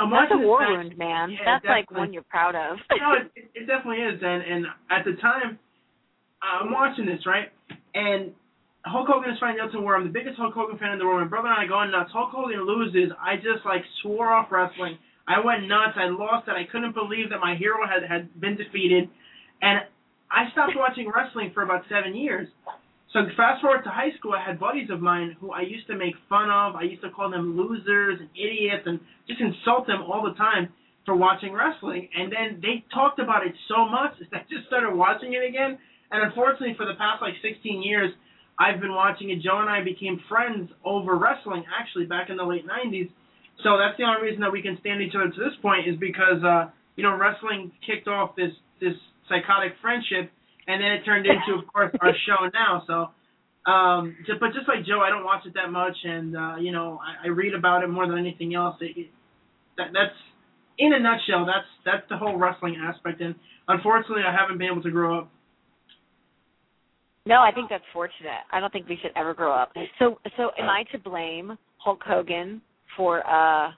[0.00, 0.68] I'm That's a watching war match.
[0.70, 1.30] wound, man.
[1.30, 2.78] Yeah, That's like one you're proud of.
[2.98, 4.18] no, it, it, it definitely is.
[4.20, 5.56] And and at the time,
[6.42, 7.52] I'm watching this right,
[7.94, 8.32] and
[8.84, 10.02] Hulk Hogan is fighting Ultimate Warrior.
[10.02, 11.22] I'm the biggest Hulk Hogan fan in the world.
[11.22, 12.10] My brother and I going nuts.
[12.10, 13.14] Hulk Hogan loses.
[13.14, 14.98] I just like swore off wrestling.
[15.28, 15.94] I went nuts.
[15.94, 16.58] I lost it.
[16.58, 19.06] I couldn't believe that my hero had had been defeated,
[19.62, 19.86] and
[20.26, 22.48] I stopped watching wrestling for about seven years.
[23.14, 25.94] So fast forward to high school, I had buddies of mine who I used to
[25.94, 26.74] make fun of.
[26.74, 30.72] I used to call them losers and idiots and just insult them all the time
[31.04, 32.08] for watching wrestling.
[32.16, 35.78] And then they talked about it so much that I just started watching it again.
[36.10, 38.10] And unfortunately, for the past like 16 years,
[38.58, 39.42] I've been watching it.
[39.42, 43.10] Joe and I became friends over wrestling, actually, back in the late 90s.
[43.62, 45.96] So that's the only reason that we can stand each other to this point is
[45.98, 48.94] because, uh, you know, wrestling kicked off this this
[49.28, 50.30] psychotic friendship,
[50.66, 52.82] and then it turned into, of course, our show now.
[52.86, 56.56] So, um, ju- but just like Joe, I don't watch it that much, and uh,
[56.58, 58.76] you know, I, I read about it more than anything else.
[58.80, 59.08] It,
[59.78, 60.18] that, that's
[60.78, 61.46] in a nutshell.
[61.46, 63.34] That's that's the whole wrestling aspect, and
[63.68, 65.30] unfortunately, I haven't been able to grow up.
[67.24, 68.42] No, I think that's fortunate.
[68.50, 69.72] I don't think we should ever grow up.
[69.98, 72.60] So, so am I to blame Hulk Hogan
[72.96, 73.70] for uh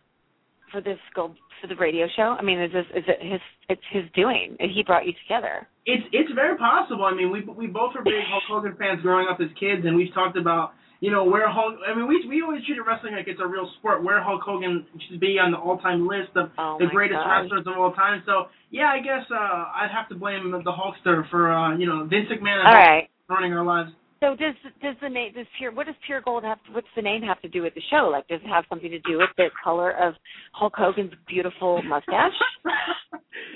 [0.72, 2.36] for this go for the radio show?
[2.38, 4.56] I mean, is this is it his it's his doing?
[4.60, 5.66] He brought you together.
[5.86, 7.04] It's it's very possible.
[7.04, 9.94] I mean, we we both were big Hulk Hogan fans growing up as kids, and
[9.96, 11.76] we've talked about you know where Hulk.
[11.86, 14.02] I mean, we we always treated wrestling like it's a real sport.
[14.02, 17.44] Where Hulk Hogan should be on the all-time list of Oh the greatest gosh.
[17.44, 18.22] wrestlers of all time.
[18.24, 19.36] So yeah, I guess uh,
[19.84, 23.08] I'd have to blame the Hulkster for uh, you know Vince McMahon All Hulk right.
[23.28, 23.90] Ruining our lives.
[24.20, 26.58] So does does the name does pure what does pure gold have?
[26.72, 28.08] What's the name have to do with the show?
[28.10, 30.14] Like, does it have something to do with the color of
[30.52, 32.32] Hulk Hogan's beautiful mustache?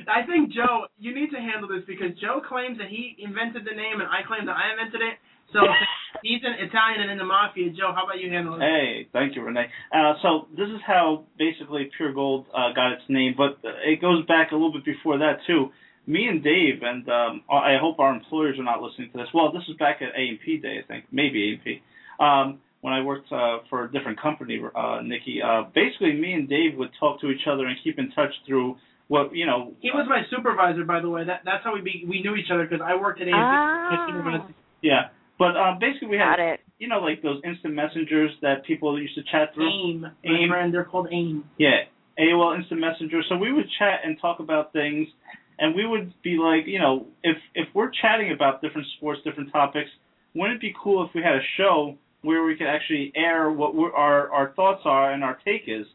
[0.08, 3.74] I think Joe, you need to handle this because Joe claims that he invented the
[3.74, 5.16] name, and I claim that I invented it.
[5.52, 5.60] So
[6.22, 7.70] he's an Italian and in the mafia.
[7.72, 8.60] Joe, how about you handle it?
[8.60, 9.72] Hey, thank you, Renee.
[9.88, 13.56] Uh, so this is how basically Pure Gold uh, got its name, but
[13.88, 15.72] it goes back a little bit before that too.
[16.08, 19.28] Me and Dave, and um, I hope our employers are not listening to this.
[19.34, 21.82] Well, this is back at A&P day, I think, maybe A&P.
[22.18, 25.42] Um, when I worked uh, for a different company, uh, Nikki.
[25.44, 28.76] Uh, basically, me and Dave would talk to each other and keep in touch through
[29.08, 29.74] what you know.
[29.80, 31.24] He was my supervisor, by the way.
[31.24, 33.36] That that's how we be, we knew each other because I worked at A&P.
[33.36, 34.48] Ah.
[34.80, 36.60] Yeah, but um, basically we had Got it.
[36.78, 39.68] you know like those instant messengers that people used to chat through.
[39.68, 40.00] AIM.
[40.02, 40.48] My AIM.
[40.48, 41.44] friend, they're called AIM.
[41.58, 41.84] Yeah,
[42.18, 43.22] AOL Instant Messenger.
[43.28, 45.08] So we would chat and talk about things,
[45.58, 49.52] and we would be like, you know, if if we're chatting about different sports, different
[49.52, 49.90] topics,
[50.34, 53.74] wouldn't it be cool if we had a show where we could actually air what
[53.94, 55.86] our our thoughts are and our take is?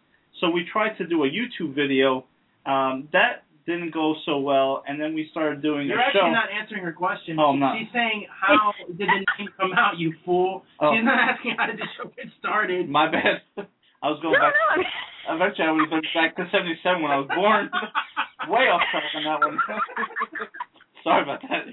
[0.41, 2.25] So we tried to do a YouTube video.
[2.65, 6.31] Um, that didn't go so well, and then we started doing You're a actually show.
[6.31, 7.37] not answering her question.
[7.39, 7.75] Oh, I'm She- not.
[7.79, 10.65] She's saying, how did the name come out, you fool?
[10.81, 10.91] Oh.
[10.93, 12.89] She's not asking how did the show get started.
[12.89, 13.39] My bad.
[14.03, 14.53] I was No, going back.
[14.75, 14.83] no.
[15.29, 17.69] Eventually, I would have been back to '77 when I was born.
[18.51, 19.57] Way off track on that one.
[21.03, 21.63] Sorry about that.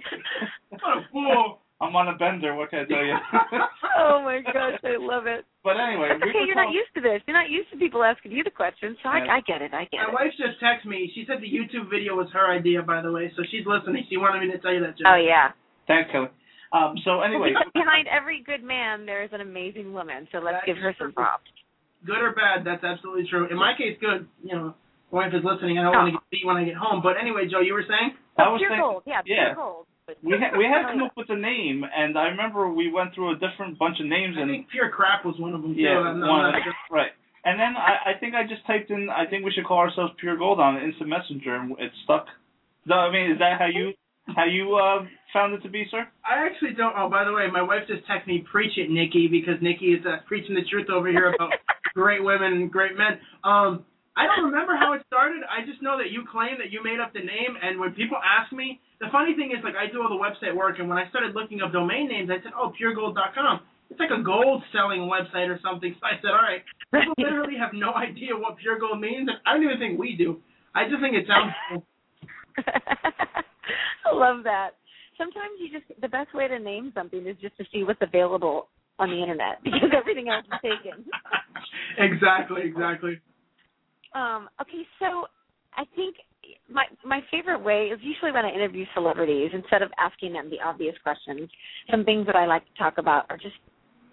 [0.71, 1.59] what a fool.
[1.81, 2.55] I'm on a bender.
[2.55, 3.17] What can I tell you?
[3.99, 5.47] oh my gosh, I love it.
[5.65, 7.23] but anyway, That's okay, you're not used to this.
[7.27, 9.25] You're not used to people asking you the questions, so Yeah.
[9.33, 9.73] I, I get it.
[9.73, 10.13] I get My it.
[10.13, 11.11] wife just texted me.
[11.15, 14.05] She said the YouTube video was her idea, by the way, so she's listening.
[14.11, 15.09] She wanted me to tell you that, Joe.
[15.09, 15.57] Oh yeah.
[15.89, 16.29] Thanks, Kelly.
[16.77, 20.29] Um, so anyway, Well, behind every good man, there is an amazing woman.
[20.31, 21.49] So let's give her some props.
[22.07, 23.49] Good or bad, that's absolutely true.
[23.51, 24.27] In my case, good.
[24.43, 24.75] You know,
[25.11, 25.79] wife is listening.
[25.79, 27.01] I don't want to get beat when I get home.
[27.03, 28.17] But anyway, Joe, you were saying?
[28.39, 29.53] I was pure thinking, gold, yeah, yeah.
[29.53, 29.85] pure gold.
[30.09, 32.73] But we had we had to Oh, come up with a name, and I remember
[32.73, 35.53] we went through a different bunch of names, I and think Pure Crap was one
[35.55, 35.81] of them, too.
[35.85, 36.97] yeah, I'm one I'm of not them, sure.
[36.97, 37.13] right.
[37.45, 39.09] And then I, I think I just typed in.
[39.13, 42.27] I think we should call ourselves Pure Gold on Instant Messenger, and it stuck.
[42.89, 43.93] No, I mean, is that how you
[44.37, 46.09] how you uh, found it to be, sir?
[46.25, 46.93] I actually don't.
[46.97, 50.05] Oh, by the way, my wife just texted me, "Preach it, Nikki," because Nikki is
[50.05, 51.53] uh, preaching the truth over here about
[51.95, 53.19] great women great men.
[53.45, 53.85] Um,
[54.17, 55.47] I don't remember how it started.
[55.47, 58.19] I just know that you claim that you made up the name, and when people
[58.19, 60.99] ask me, the funny thing is, like, I do all the website work, and when
[60.99, 65.09] I started looking up domain names, I said, "Oh, puregold.com." It's like a gold selling
[65.09, 65.95] website or something.
[65.99, 69.39] So I said, "All right." People literally have no idea what pure gold means, and
[69.47, 70.43] I don't even think we do.
[70.75, 71.87] I just think it sounds cool.
[74.07, 74.77] I love that.
[75.17, 78.69] Sometimes you just the best way to name something is just to see what's available
[78.99, 81.05] on the internet because everything else is taken.
[81.99, 83.21] exactly, exactly.
[84.15, 85.27] Um, okay, so
[85.77, 86.17] I think
[86.69, 90.59] my my favorite way is usually when I interview celebrities, instead of asking them the
[90.65, 91.49] obvious questions,
[91.91, 93.57] some things that I like to talk about are just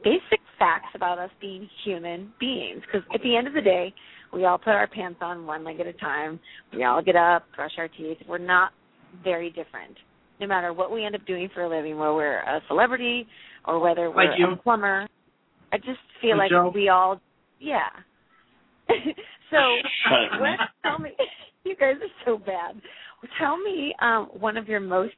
[0.03, 2.81] basic facts about us being human beings.
[2.81, 3.93] Because at the end of the day,
[4.33, 6.39] we all put our pants on one leg at a time.
[6.73, 8.17] We all get up, brush our teeth.
[8.27, 8.71] We're not
[9.23, 9.97] very different.
[10.39, 13.27] No matter what we end up doing for a living, whether we're a celebrity
[13.65, 15.07] or whether we're Like a plumber,
[15.71, 17.19] I just feel Like like we all,
[17.59, 17.89] yeah.
[19.51, 19.57] so,
[20.39, 21.11] what, tell me,
[21.63, 22.79] you guys are so bad.
[23.39, 25.15] Tell me um, one of your most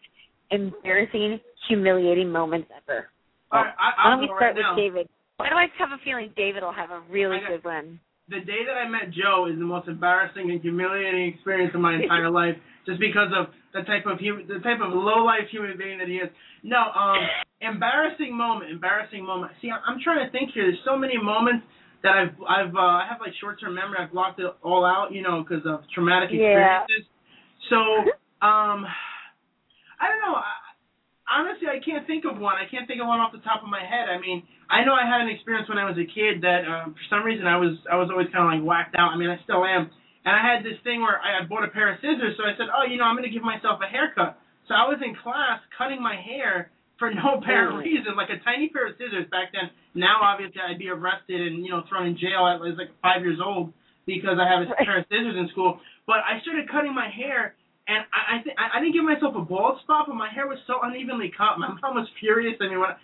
[0.51, 3.07] embarrassing, humiliating moments ever.
[3.51, 4.75] All right, I, Why I'll don't we go start right now.
[4.75, 5.07] with David?
[5.37, 7.99] Why do I have a feeling David will have a really got- good one?
[8.29, 11.95] the day that I met Joe is the most embarrassing and humiliating experience of my
[11.95, 12.53] entire life,
[12.85, 16.07] just because of the type of human, the type of low life human being that
[16.07, 16.29] he is.
[16.61, 17.17] No, um,
[17.61, 19.53] embarrassing moment, embarrassing moment.
[19.63, 20.65] See, I'm, I'm trying to think here.
[20.69, 21.65] There's so many moments
[22.03, 23.97] that I've, I've, uh, I have like short term memory.
[23.99, 27.05] I've blocked it all out, you know, because of traumatic experiences.
[27.05, 27.69] Yeah.
[27.69, 27.79] So,
[28.41, 28.87] um,
[29.99, 30.39] I don't know.
[30.39, 30.47] I,
[31.27, 32.55] honestly, I can't think of one.
[32.55, 34.07] I can't think of one off the top of my head.
[34.09, 36.95] I mean, I know I had an experience when I was a kid that um,
[36.95, 39.11] for some reason I was I was always kind of like whacked out.
[39.11, 39.91] I mean, I still am.
[40.25, 42.51] And I had this thing where I had bought a pair of scissors, so I
[42.59, 44.35] said, oh, you know, I'm going to give myself a haircut.
[44.67, 48.69] So I was in class cutting my hair for no apparent reason, like a tiny
[48.69, 49.71] pair of scissors back then.
[49.95, 52.43] Now, obviously, I'd be arrested and you know thrown in jail.
[52.45, 53.73] I was like five years old
[54.05, 54.85] because I have a Right.
[54.85, 55.79] pair of scissors in school.
[56.05, 57.55] But I started cutting my hair,
[57.87, 60.59] and I I, th- I didn't give myself a bald spot, but my hair was
[60.67, 61.57] so unevenly cut.
[61.57, 62.57] My mom was furious.
[62.61, 62.97] I mean, when I,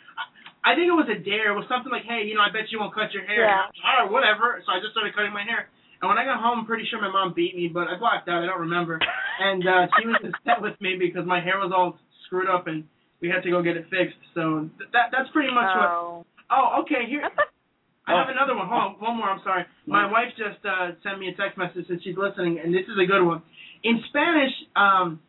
[0.65, 1.53] I think it was a dare.
[1.53, 3.45] It was something like, hey, you know, I bet you won't cut your hair.
[3.45, 3.69] Yeah.
[3.85, 4.57] All right, whatever.
[4.65, 5.69] So I just started cutting my hair.
[6.01, 8.27] And when I got home, I'm pretty sure my mom beat me, but I blacked
[8.27, 8.41] out.
[8.41, 8.97] I don't remember.
[8.97, 12.83] And uh, she was upset with me because my hair was all screwed up, and
[13.25, 14.21] we had to go get it fixed.
[14.37, 15.89] So th- that that's pretty much what.
[15.89, 16.25] Oh.
[16.53, 17.09] Oh, okay.
[17.09, 17.25] Here,
[18.07, 18.35] I have Oh.
[18.37, 18.69] another one.
[18.69, 19.29] Hold on, one more.
[19.33, 19.65] I'm sorry.
[19.89, 22.97] My wife just uh, sent me a text message and she's listening, and this is
[23.01, 23.41] a good one.
[23.81, 25.19] In Spanish, um,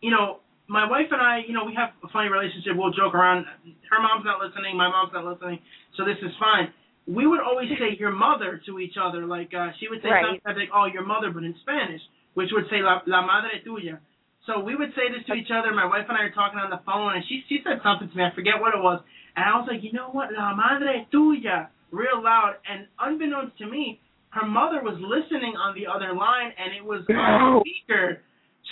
[0.00, 2.72] you know, my wife and I, you know, we have a funny relationship.
[2.80, 3.44] We'll joke around.
[3.92, 4.72] Her mom's not listening.
[4.80, 5.60] My mom's not listening.
[6.00, 6.72] So this is fine.
[7.06, 9.26] We would always say your mother to each other.
[9.28, 10.24] Like uh, she would say Right.
[10.40, 12.00] something like, "Oh, your mother," but in Spanish,
[12.32, 14.00] which would say "la, la madre tuya."
[14.46, 15.72] So we would say this to each other.
[15.72, 18.14] My wife and I are talking on the phone, and she she said something to
[18.16, 18.24] me.
[18.24, 19.00] I forget what it was,
[19.36, 22.60] and I was like, you know what, la madre tuya, real loud.
[22.68, 24.00] And unbeknownst to me,
[24.36, 28.20] her mother was listening on the other line, and it was on speaker.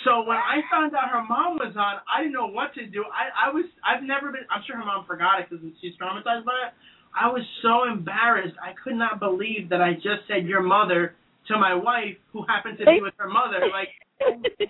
[0.05, 3.05] So when I found out her mom was on, I didn't know what to do.
[3.09, 4.45] I I was I've never been.
[4.53, 6.73] I'm sure her mom forgot it because she's traumatized by it.
[7.13, 8.57] I was so embarrassed.
[8.61, 11.15] I could not believe that I just said your mother
[11.47, 13.59] to my wife, who happened to be with her mother.
[13.71, 13.89] Like,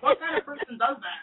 [0.02, 1.22] what kind of person does that?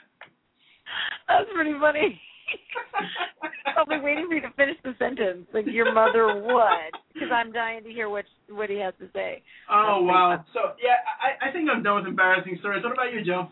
[1.29, 2.21] That's pretty funny.
[3.77, 5.47] I'll be waiting for you to finish the sentence.
[5.55, 9.43] Like your mother would, because I'm dying to hear what what he has to say.
[9.71, 10.45] Oh wow!
[10.53, 12.83] So yeah, I I think I'm done with embarrassing stories.
[12.83, 13.49] What about you, Joe?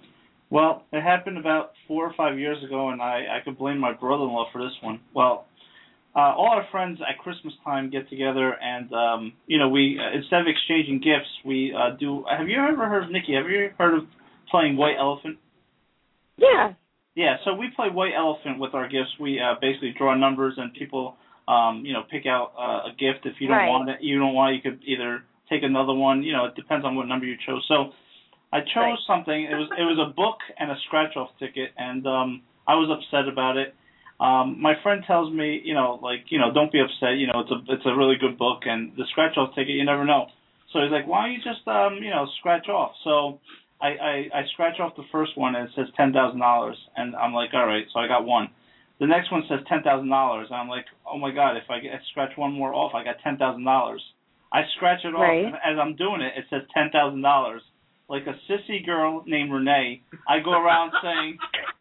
[0.51, 3.93] Well, it happened about four or five years ago, and I I could blame my
[3.93, 5.01] brother-in-law for this one.
[5.15, 5.47] Well,
[6.17, 10.17] uh, all our friends at Christmas time get together, and um, you know, we uh,
[10.17, 12.25] instead of exchanging gifts, we uh, do.
[12.31, 13.35] Have you ever heard of Nikki?
[13.35, 14.05] Have you heard of
[14.51, 15.39] playing White Elephant?
[16.37, 16.73] Yeah.
[17.15, 19.11] Yeah, so we play White Elephant with our gifts.
[19.19, 21.17] We uh, basically draw numbers, and people,
[21.49, 23.27] um, you know, pick out uh, a gift.
[23.27, 23.69] If you don't Right.
[23.69, 26.23] want it, you don't want it, you could either take another one.
[26.23, 27.65] You know, it depends on what number you chose.
[27.67, 27.93] So,
[28.53, 28.99] I chose Right.
[29.07, 29.43] something.
[29.45, 32.89] It was it was a book and a scratch off ticket, and um, I was
[32.91, 33.75] upset about it.
[34.21, 37.19] Um, my friend tells me, you know, like, you know, don't be upset.
[37.19, 39.85] You know, it's a it's a really good book, and the scratch off ticket, you
[39.85, 40.27] never know.
[40.73, 42.93] So he's like, why don't you just, um, you know, scratch off?
[43.05, 43.41] So
[43.81, 47.15] I, I I scratch off the first one, and it says ten thousand dollars, and
[47.15, 48.49] I'm like, all right, so I got one.
[49.01, 51.79] The next one says ten thousand dollars, and I'm like, oh my god, if I
[51.81, 54.03] get scratch one more off, I got ten thousand dollars.
[54.53, 55.45] I scratch it off, Right.
[55.45, 57.63] and as I'm doing it, it says ten thousand dollars.
[58.09, 61.37] Like a sissy girl named Renee, I go around saying,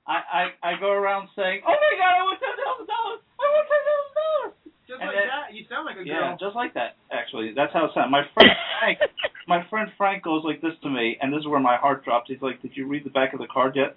[0.05, 3.45] I, I I go around saying, oh my god, I want ten thousand dollars, I
[3.47, 4.53] want ten thousand dollars.
[4.87, 6.37] Just And like then- that, you sound like a Yeah, girl.
[6.39, 6.95] just like that.
[7.11, 8.11] Actually, that's how it sounds.
[8.11, 8.99] My friend Frank,
[9.47, 12.29] my friend Frank goes like this to me, and this is where my heart drops.
[12.29, 13.95] He's like, "Did you read the back of the card yet?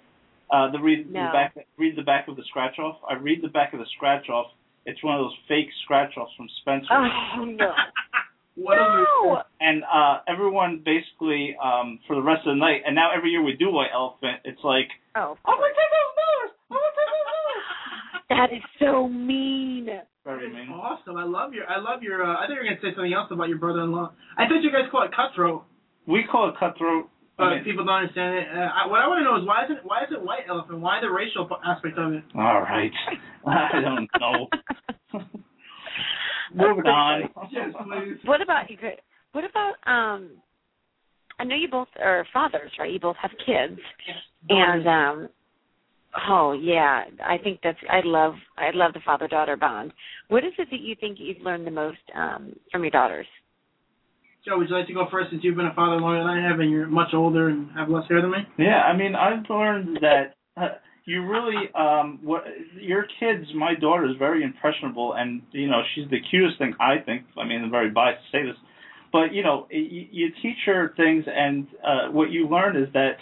[0.49, 1.27] Uh, the read No.
[1.27, 2.97] the back, read the back of the scratch off.
[3.09, 4.47] I read the back of the scratch off.
[4.85, 6.87] It's one of those fake scratch offs from Spencer.
[6.91, 7.71] Oh no.
[8.55, 9.41] what no.
[9.61, 13.41] and uh everyone basically um for the rest of the night and now every year
[13.41, 15.37] we do white elephant it's like Oh.
[15.45, 19.87] I want ten thousand dollars I want ten thousand dollars That is so mean.
[20.23, 21.17] Very That's mean awesome.
[21.17, 21.65] I love your.
[21.65, 22.23] I love your.
[22.23, 24.11] Uh, I thought you were gonna say something else about your brother-in-law.
[24.37, 25.63] I thought you guys call it cutthroat.
[26.05, 28.47] we call it cutthroat But I mean, people don't understand it.
[28.53, 30.45] Uh, I, what I want to know is why is it why is it white
[30.47, 30.79] elephant?
[30.79, 32.23] Why the racial aspect of it?
[32.35, 32.91] all right
[33.47, 34.47] I don't know
[36.53, 37.29] moving on.
[37.51, 38.17] Yes, please.
[38.25, 38.77] What about you?
[39.31, 40.29] What about um?
[41.39, 42.91] I know you both are fathers, right?
[42.91, 43.79] You both have kids,
[44.49, 45.29] and um.
[46.29, 47.77] Oh yeah, I think that's.
[47.89, 48.33] I love.
[48.57, 49.93] I love the father-daughter bond.
[50.27, 53.27] What is it that you think you've learned the most um from your daughters?
[54.45, 56.49] Joe, would you like to go first since you've been a father longer than I
[56.49, 58.39] have and you're much older and have less hair than me?
[58.57, 60.69] Yeah, I mean, I've learned that uh,
[61.05, 62.43] you really, um, what
[62.79, 63.45] your kids.
[63.55, 67.23] My daughter is very impressionable, and you know, she's the cutest thing I think.
[67.39, 68.57] I mean, I'm very biased to say this,
[69.11, 73.17] but you know, you, you teach her things, and uh, what you learn is that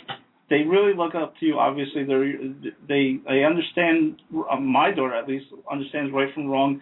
[0.50, 1.60] they really look up to you.
[1.60, 4.22] Obviously, they they they understand.
[4.34, 6.82] Uh, my daughter, at least, understands right from wrong.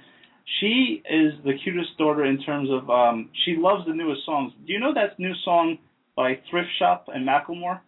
[0.59, 4.53] She is the cutest daughter in terms of um, she loves the newest songs.
[4.65, 5.77] Do you know that new song
[6.15, 7.81] by Thrift Shop and Macklemore?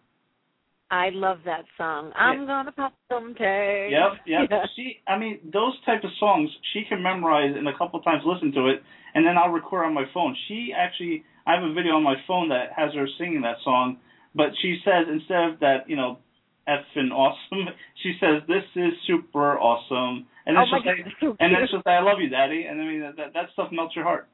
[0.90, 2.10] I love that song.
[2.16, 3.92] I'm gonna pop some tags.
[3.92, 4.48] Yep, yep.
[4.50, 4.66] Yeah.
[4.74, 8.50] She, I mean, those type of songs she can memorize and a couple times listen
[8.52, 8.82] to it,
[9.14, 10.36] and then I'll record on my phone.
[10.48, 13.98] She actually, I have a video on my phone that has her singing that song,
[14.34, 16.18] but she says instead of that, you know,
[16.68, 17.68] effing awesome,
[18.02, 21.62] she says this is super awesome, and then oh she'll say, that's so and then
[21.70, 24.04] she'll say, I love you, daddy, and I mean that that, that stuff melts your
[24.04, 24.28] heart.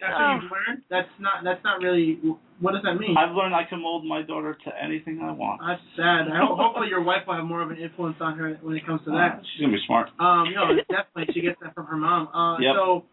[0.00, 0.24] That's Oh.
[0.32, 0.82] what you've learned.
[0.88, 1.44] That's not.
[1.44, 2.16] That's not really.
[2.58, 3.16] What does that mean?
[3.20, 5.60] I've learned I can mold my daughter to anything I want.
[5.60, 6.32] That's sad.
[6.32, 8.86] I hope, hopefully your wife will have more of an influence on her when it
[8.86, 9.40] comes to that.
[9.40, 10.08] Uh, she's gonna be smart.
[10.18, 12.28] Um, you no, definitely she gets that from her mom.
[12.32, 12.74] Uh, Yep.
[12.76, 13.04] So,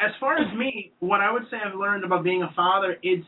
[0.00, 3.22] as far as me, what I would say I've learned about being a father is,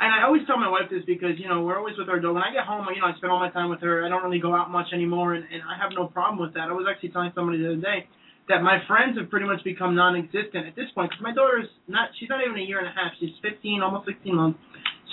[0.00, 2.34] and I always tell my wife this because you know we're always with our daughter.
[2.34, 4.04] When I get home, you know I spend all my time with her.
[4.04, 6.68] I don't really go out much anymore, and, and I have no problem with that.
[6.68, 8.08] I was actually telling somebody the other day
[8.48, 12.08] that my friends have pretty much become non-existent at this point because my daughter's not.
[12.18, 13.12] She's not even a year and a half.
[13.20, 14.58] She's 15, almost 16 months.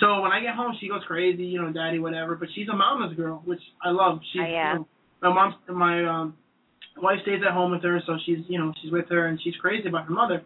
[0.00, 2.34] So when I get home, she goes crazy, you know, daddy, whatever.
[2.36, 4.20] But she's a mama's girl, which I love.
[4.32, 4.72] She's, Oh, yeah.
[4.72, 4.88] you know,
[5.22, 6.34] my mom's my um
[6.96, 9.54] wife stays at home with her, so she's you know she's with her and she's
[9.60, 10.42] crazy about her mother.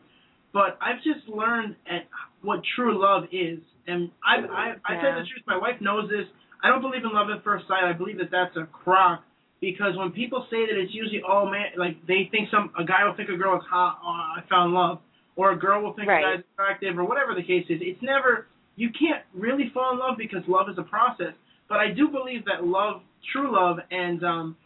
[0.52, 2.08] But I've just learned at
[2.42, 5.44] what true love is, and I I I tell the truth.
[5.46, 6.26] My wife knows this.
[6.62, 7.84] I don't believe in love at first sight.
[7.84, 9.24] I believe that that's a crock
[9.60, 13.04] because when people say that it's usually oh man, like they think some a guy
[13.04, 13.98] will think a girl is hot.
[14.04, 14.98] Oh, I found love,
[15.36, 16.22] or a girl will think Right.
[16.22, 17.80] a guy's attractive, or whatever the case is.
[17.80, 18.46] It's never
[18.76, 21.32] you can't really fall in love because love is a process.
[21.68, 23.00] but I do believe that love,
[23.32, 24.56] true love, and um,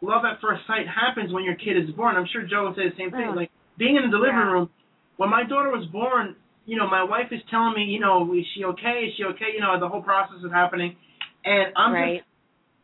[0.00, 2.16] love at first sight happens when your kid is born.
[2.16, 3.28] I'm sure Joe would say the same thing.
[3.32, 3.36] Oh.
[3.36, 4.52] Like being in the delivery Yeah.
[4.52, 4.70] room,
[5.16, 6.36] when my daughter was born,
[6.66, 9.06] you know, my wife is telling me, you know, is she okay?
[9.08, 9.54] Is she okay?
[9.54, 10.96] You know, the whole process is happening,
[11.44, 12.18] and I'm right.
[12.18, 12.26] just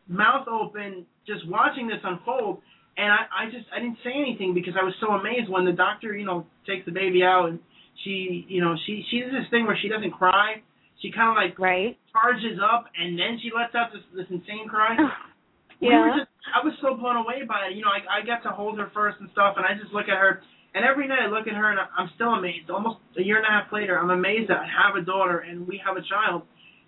[0.07, 2.61] mouth open, just watching this unfold.
[2.95, 5.73] And I, I just, I didn't say anything because I was so amazed when the
[5.73, 7.57] doctor, you know, takes the baby out and
[8.03, 10.61] she, you know, she, she does this thing where she doesn't cry.
[11.01, 11.97] She kind of like Right.
[12.13, 14.93] charges up and then she lets out this, this insane cry.
[15.81, 16.15] We yeah.
[16.21, 17.75] just, I was so blown away by it.
[17.75, 20.05] You know, I, I got to hold her first and stuff, and I just look
[20.07, 20.39] at her.
[20.73, 22.69] And every night I look at her, and I'm still amazed.
[22.69, 25.67] Almost a year and a half later, I'm amazed that I have a daughter and
[25.67, 26.43] we have a child.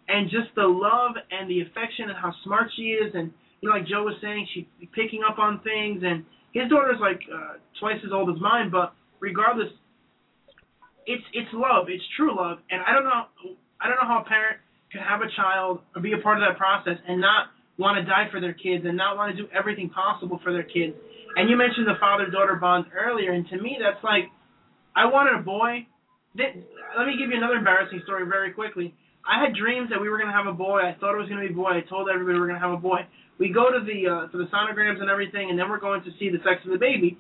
[0.07, 3.31] And just the love and the affection and how smart she is, and
[3.61, 6.03] you know, like Joe was saying, she's picking up on things.
[6.05, 9.69] And his daughter's like uh, twice as old as mine, but regardless,
[11.05, 11.85] it's it's love.
[11.89, 12.57] It's true love.
[12.69, 14.57] And I don't know, I don't know how a parent
[14.91, 18.03] can have a child or be a part of that process and not want to
[18.05, 20.95] die for their kids and not want to do everything possible for their kids.
[21.35, 24.31] And you mentioned the father-daughter bond earlier, and to me, that's like,
[24.95, 25.87] I wanted a boy.
[26.35, 28.95] Let me give you another embarrassing story very quickly.
[29.27, 30.79] I had dreams that we were going to have a boy.
[30.79, 31.75] I thought it was going to be a boy.
[31.75, 33.03] I told everybody we were going to have a boy.
[33.39, 36.11] We go to the uh, to the sonograms and everything, and then we're going to
[36.19, 37.17] see the sex of the baby.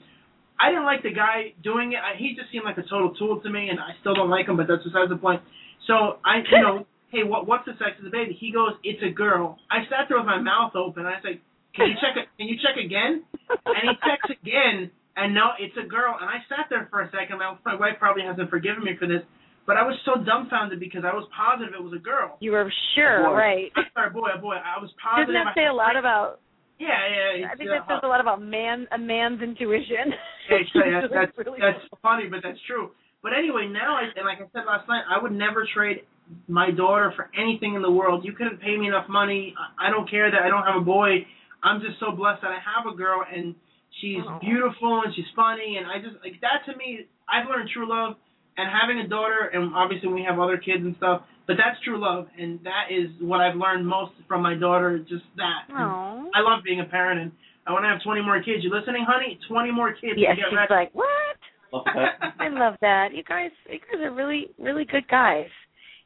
[0.55, 1.99] I didn't like the guy doing it.
[1.99, 4.47] I, he just seemed like a total tool to me, and I still don't like
[4.47, 4.55] him.
[4.55, 5.43] But that's besides the point.
[5.87, 8.35] So I, you know, hey, what what's the sex of the baby?
[8.35, 9.55] He goes, it's a girl.
[9.71, 11.07] I sat there with my mouth open.
[11.07, 11.39] I said,
[11.71, 12.27] can you check it?
[12.35, 13.23] Can you check again?
[13.47, 16.19] And he checks again, and no, it's a girl.
[16.19, 17.39] And I sat there for a second.
[17.39, 19.23] My, my wife probably hasn't forgiven me for this,
[19.63, 22.35] but I was so dumbfounded because I was positive it was a girl.
[22.43, 23.35] You were sure, Boy.
[23.35, 23.69] right?
[23.75, 25.31] I'm sorry, boy, oh boy, I was positive.
[25.31, 26.43] Doesn't that say a lot about?
[26.79, 27.47] Yeah, yeah.
[27.47, 30.11] I it's, think uh, that says a lot about man, a man's intuition.
[30.51, 32.91] Yeah, it's- that's, that's, really that's funny, but that's true.
[33.23, 36.05] But anyway, now, I, and like I said last night, I would never trade
[36.47, 38.23] my daughter for anything in the world.
[38.25, 39.53] You couldn't pay me enough money.
[39.79, 41.25] I I don't care that I don't have a boy.
[41.63, 43.55] I'm just so blessed that I have a girl, and
[44.01, 44.39] she's Aw.
[44.39, 47.07] beautiful and she's funny, and I just like that to me.
[47.27, 48.15] I've learned true love,
[48.57, 51.21] and having a daughter, and obviously we have other kids and stuff.
[51.47, 54.97] But that's true love, and that is what I've learned most from my daughter.
[54.99, 55.69] Just that.
[55.69, 56.29] And Oh.
[56.33, 57.31] I love being a parent, and
[57.67, 58.63] I want to have 20 more kids.
[58.63, 59.37] You listening, honey?
[59.47, 60.17] 20 more kids.
[60.17, 60.73] Yes, to get she's ready.
[60.73, 61.37] like, what?
[61.71, 61.85] Love.
[62.39, 63.09] I love that.
[63.13, 65.49] You guys, you guys are really, really good guys.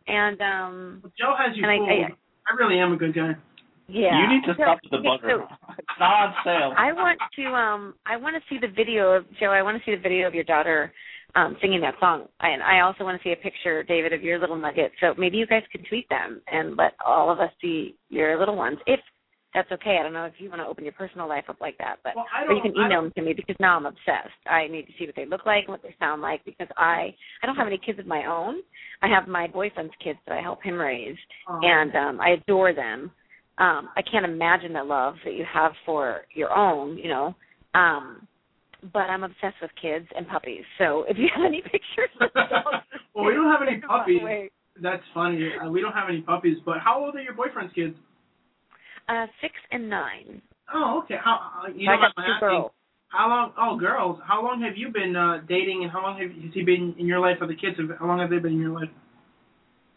[0.09, 1.89] And um, Joe has you and I, fooled.
[1.89, 3.33] I, I really am a good guy.
[3.87, 4.19] yeah.
[4.21, 5.45] You need to So- stop with the okay, butter.
[5.47, 6.73] so it's not on sale.
[6.77, 9.47] I want to, um, I want to see the video of Joe.
[9.51, 10.91] I want to see the video of your daughter
[11.35, 14.39] um singing that song, and I also want to see a picture, David, of your
[14.39, 14.91] little nugget.
[14.99, 18.55] So maybe you guys can tweet them and let all of us see your little
[18.55, 18.99] ones, if
[19.53, 19.97] that's okay.
[19.99, 22.15] I don't know if you want to open your personal life up like that, but
[22.15, 24.37] Well, or you can email them to me because now I'm obsessed.
[24.47, 27.13] I need to see what they look like and what they sound like because I
[27.41, 28.61] I don't have any kids of my own.
[29.01, 32.73] I have my boyfriend's kids that I help him raise, um, and um I adore
[32.73, 33.11] them.
[33.57, 37.35] Um I can't imagine the love that you have for your own, you know.
[37.73, 38.27] Um
[38.93, 40.63] but I'm obsessed with kids and puppies.
[40.77, 43.89] So if you have any pictures of dogs, well, we don't have any send them
[43.89, 44.51] my puppies.
[44.81, 45.49] That's funny.
[45.61, 46.57] Uh, we don't have any puppies.
[46.65, 47.95] But how old are your boyfriend's kids?
[49.09, 50.41] Uh six and nine.
[50.73, 51.15] Oh, okay.
[51.23, 52.71] How uh, you I know got what two girls.
[53.07, 53.53] How long?
[53.57, 54.19] Oh, girls.
[54.27, 57.07] How long have you been uh dating, and how long have has he been in
[57.07, 57.37] your life?
[57.41, 57.77] Or the kids?
[57.77, 58.89] Have, how long have they been in your life?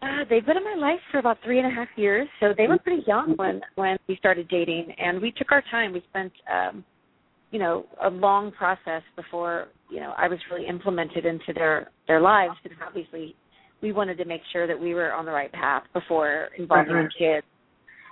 [0.02, 2.66] Uh, they've been in my life for about three and a half years, so they
[2.66, 5.92] were pretty young when when we started dating, and we took our time.
[5.92, 6.84] We spent, um,
[7.52, 12.20] you know, a long process before you know I was really implemented into their their
[12.20, 13.36] lives because obviously
[13.82, 17.10] we wanted to make sure that we were on the right path before involving our
[17.18, 17.46] kids.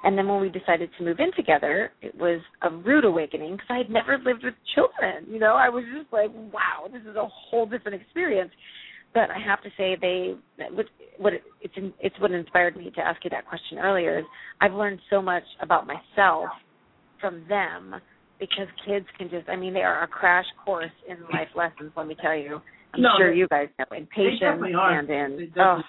[0.02, 3.66] And then when we decided to move in together, it was a rude awakening because
[3.68, 5.26] I had never lived with children.
[5.28, 8.50] You know, I was just like, wow, this is a whole different experience.
[9.12, 10.34] But I have to say, they
[10.72, 10.86] what
[11.18, 14.20] what it, it's it's what inspired me to ask you that question earlier.
[14.20, 14.24] Is
[14.60, 16.48] I've learned so much about myself
[17.20, 17.96] from them
[18.38, 21.92] because kids can just I mean they are a crash course in life lessons.
[21.96, 22.60] Let me tell you.
[22.94, 25.84] I'm No, sure you guys know in patience and in They oh are.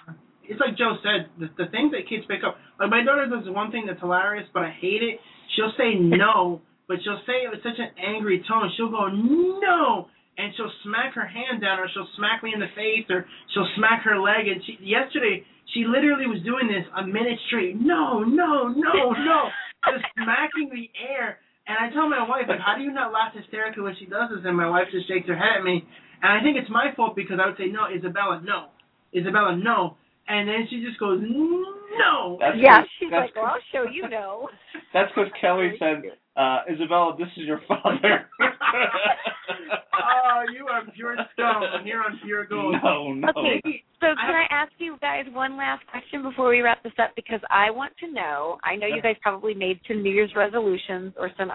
[0.52, 2.60] It's like Joe said, the, the things that kids pick up.
[2.76, 5.16] Like my daughter does one thing that's hilarious, but I hate it.
[5.56, 6.60] She'll say no,
[6.92, 8.68] but she'll say it with such an angry tone.
[8.76, 12.72] She'll go no, and she'll smack her hand down, or she'll smack me in the
[12.76, 13.24] face, or
[13.56, 14.52] she'll smack her leg.
[14.52, 17.80] And she yesterday she literally was doing this a minute straight.
[17.80, 19.40] No, no, no, no,
[19.88, 21.40] just smacking the air.
[21.64, 24.36] And I tell my wife, like, how do you not laugh hysterically when she does
[24.36, 24.44] this?
[24.44, 25.86] And my wife just shakes her head at me.
[26.20, 28.76] And I think it's my fault because I would say, no, Isabella, no.
[29.16, 29.96] Isabella, no.
[30.28, 32.38] And then she just goes, no.
[32.40, 34.50] That's yeah, what- she's like, well, I'll show you no.
[34.94, 36.04] That's because Kelly said,
[36.36, 38.30] uh, Isabella, this is your father.
[40.02, 42.76] oh, you are pure scum, and you're on pure gold.
[42.84, 43.28] no, no.
[43.30, 43.84] Okay.
[44.00, 47.12] So I can I ask you guys one last question before we wrap this up?
[47.16, 48.58] Because I want to know.
[48.64, 51.50] I know you guys probably made some New Year's resolutions or some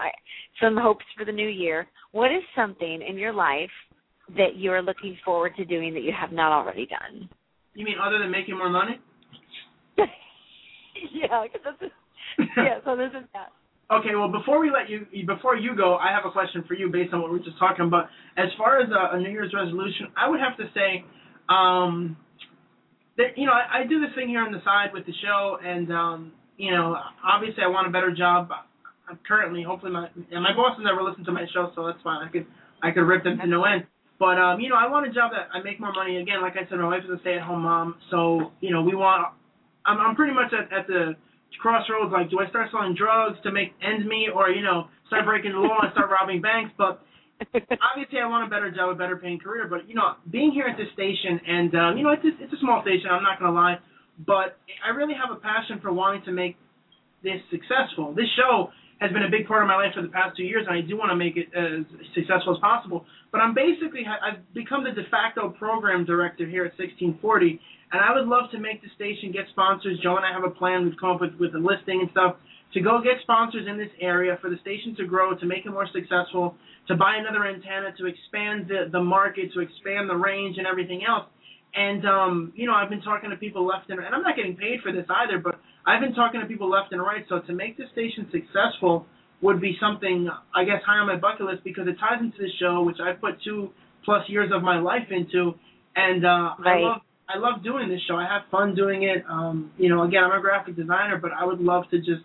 [0.61, 1.87] some hopes for the new year.
[2.11, 3.69] What is something in your life
[4.37, 7.29] that you are looking forward to doing that you have not already done?
[7.77, 8.97] You mean other than making more money?
[11.13, 11.93] yeah, because that's
[12.57, 12.81] yeah.
[12.83, 13.53] So this is that.
[13.93, 16.89] Okay, well, before we let you before you go, I have a question for you
[16.89, 18.09] based on what we were just talking about.
[18.35, 21.05] As far as a, a New Year's resolution, I would have to say,
[21.53, 22.17] um,
[23.17, 25.59] that you know, I, I do this thing here on the side with the show,
[25.61, 28.49] and um, you know, obviously, I want a better job.
[29.07, 32.01] I'm currently, hopefully, my and my boss has never listened to my show, so that's
[32.03, 32.27] fine.
[32.27, 32.47] I could
[32.81, 33.85] I could rip them to no end.
[34.19, 36.17] But um, you know, I want a job that I make more money.
[36.17, 39.29] Again, like I said, my wife is a stay-at-home mom, so you know, we want.
[39.85, 41.15] I'm I'm pretty much at, at the
[41.61, 42.11] crossroads.
[42.11, 45.53] Like, do I start selling drugs to make ends meet, or you know, start breaking
[45.53, 46.73] the law and start robbing banks?
[46.77, 47.01] But
[47.93, 49.67] obviously, I want a better job, a better paying career.
[49.69, 52.53] But you know, being here at this station, and um, you know, it's a, it's
[52.53, 53.13] a small station.
[53.13, 53.77] I'm not gonna lie,
[54.17, 56.57] but I really have a passion for wanting to make
[57.21, 58.17] this successful.
[58.17, 60.65] This show has been a big part of my life for the past two years,
[60.67, 61.85] and I do want to make it as
[62.15, 63.05] successful as possible.
[63.31, 67.59] But I'm basically I've become the de facto program director here at 1640,
[67.93, 69.99] and I would love to make the station get sponsors.
[70.01, 70.85] Joe and I have a plan.
[70.85, 72.37] We've come up with with a listing and stuff
[72.73, 75.71] to go get sponsors in this area for the station to grow, to make it
[75.71, 76.55] more successful,
[76.87, 81.03] to buy another antenna, to expand the the market, to expand the range and everything
[81.07, 81.25] else.
[81.77, 84.35] And um, you know, I've been talking to people left and right, and I'm not
[84.35, 87.23] getting paid for this either, but I've been talking to people left and right.
[87.29, 89.05] So to make this station successful
[89.41, 92.49] would be something I guess high on my bucket list because it ties into the
[92.59, 93.69] show, which I put two
[94.03, 95.53] plus years of my life into,
[95.95, 96.81] and uh, Right.
[96.83, 98.15] I love I love doing this show.
[98.15, 99.23] I have fun doing it.
[99.29, 102.23] Um, you know, again, I'm a graphic designer, but I would love to just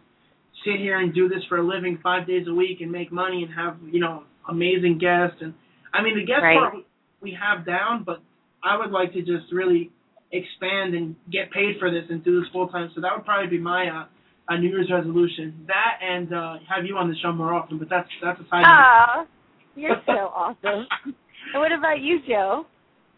[0.64, 3.42] sit here and do this for a living five days a week and make money
[3.42, 5.52] and have you know amazing guests and
[5.92, 6.56] I mean the guest Right.
[6.56, 6.74] part
[7.20, 8.22] we have down, but
[8.64, 9.90] I would like to just really
[10.32, 12.90] expand and get paid for this and do this full time.
[12.94, 14.06] So that would probably be my uh,
[14.48, 15.66] a New Year's resolution.
[15.66, 17.78] That and uh, have you on the show more often.
[17.78, 18.64] But that's that's a side.
[18.66, 19.26] Ah,
[19.74, 20.86] you're so awesome.
[21.04, 22.64] And what about you, Joe?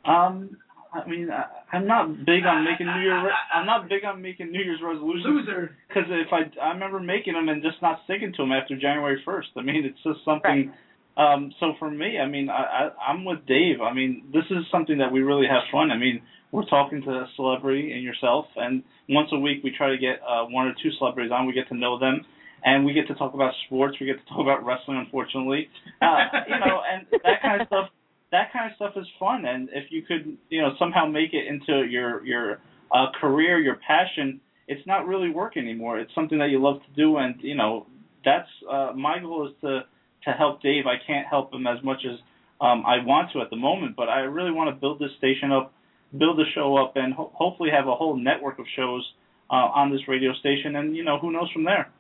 [0.05, 0.57] Um,
[0.93, 1.45] I mean, I,
[1.77, 3.25] I'm not big on making New Year.
[3.25, 5.77] Re- I'm not big on making New Year's resolutions Loser.
[5.89, 9.23] because if I I remember making them and just not sticking to them after January
[9.27, 9.57] 1st.
[9.57, 10.73] I mean, it's just something.
[11.17, 13.81] Um, so for me, I mean, I, I I'm with Dave.
[13.81, 15.91] I mean, this is something that we really have fun.
[15.91, 19.91] I mean, we're talking to a celebrity and yourself, and once a week we try
[19.91, 21.47] to get uh, one or two celebrities on.
[21.47, 22.23] We get to know them,
[22.65, 23.97] and we get to talk about sports.
[24.01, 24.99] We get to talk about wrestling.
[24.99, 25.69] Unfortunately,
[26.03, 26.17] uh,
[26.49, 27.89] you know, and that kind of stuff.
[28.33, 31.47] That kind of stuff is fun, and if you could, you know, somehow make it
[31.47, 32.59] into your your
[32.93, 36.01] uh, career, your passion, it's not really work anymore.
[36.01, 37.87] It's something that you love to do, and you know,
[38.25, 39.83] that's uh, my goal is to
[40.25, 40.85] to help Dave.
[40.87, 42.19] I can't help him as much as
[42.61, 45.53] um, I want to at the moment, but I really want to build this station
[45.53, 45.73] up,
[46.17, 49.05] build the show up, and ho- hopefully have a whole network of shows
[49.51, 50.77] uh, on this radio station.
[50.77, 51.91] And you know, who knows from there?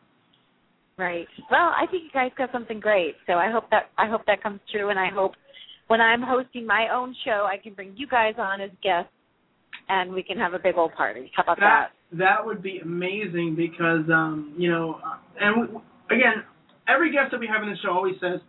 [0.96, 1.26] Right.
[1.50, 3.16] Well, I think you guys got something great.
[3.26, 5.32] So I hope that I hope that comes true, and I hope
[5.88, 9.10] when I'm hosting my own show, I can bring you guys on as guests,
[9.88, 11.30] and we can have a big old party.
[11.34, 11.90] How about that?
[12.12, 15.00] That that would be amazing because um, you know,
[15.40, 16.44] and w- again,
[16.88, 18.40] every guest that we have in the show always says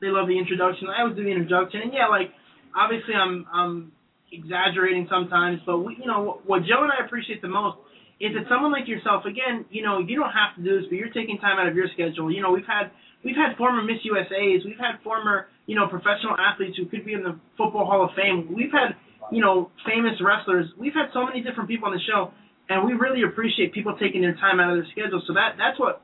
[0.00, 0.88] they love the introduction.
[0.88, 2.30] I always do the introduction, and yeah, like
[2.76, 3.92] obviously I'm I'm
[4.32, 7.78] exaggerating sometimes, but we, you know, what Joe and I appreciate the most
[8.20, 10.98] is that someone like yourself, again, you know, you don't have to do this, but
[10.98, 12.30] you're taking time out of your schedule.
[12.30, 12.90] You know, we've had
[13.22, 17.14] we've had former Miss USA's, we've had former, you know, professional athletes who could be
[17.14, 18.50] in the Football Hall of Fame.
[18.50, 18.98] We've had,
[19.30, 20.66] you know, famous wrestlers.
[20.78, 22.34] We've had so many different people on the show,
[22.68, 25.22] and we really appreciate people taking their time out of their schedule.
[25.26, 26.02] So that that's what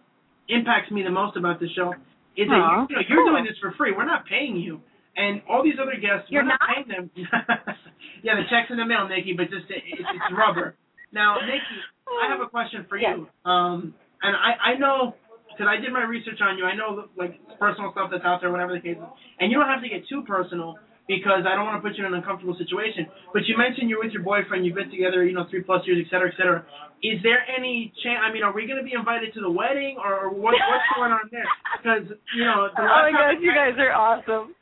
[0.49, 1.95] impacts me the most about the show
[2.37, 3.33] is that you, know you're cool.
[3.33, 3.93] doing this for free.
[3.93, 4.81] We're not paying you,
[5.17, 6.71] and all these other guests, You're we're not, not?
[6.75, 7.11] paying them.
[8.23, 10.75] yeah, the check's in the mail, Nikki, but just it's, it's rubber.
[11.13, 11.79] Now, Nikki,
[12.11, 13.29] I have a question for you.
[13.47, 15.15] Um, and I I know
[15.53, 16.65] because I did my research on you.
[16.65, 19.69] I know like personal stuff that's out there, whatever the case is, and you don't
[19.69, 20.75] have to get too personal
[21.07, 23.07] because I don't want to put you in an uncomfortable situation.
[23.33, 26.01] But you mentioned you're with your boyfriend, you've been together, you know, three plus years,
[26.01, 26.65] et cetera, et cetera.
[27.05, 28.21] Is there any chance?
[28.25, 31.13] I mean, are we going to be invited to the wedding, or what, what's going
[31.13, 31.45] on there?
[31.85, 34.55] Because you know, the oh my gosh, you guys are awesome.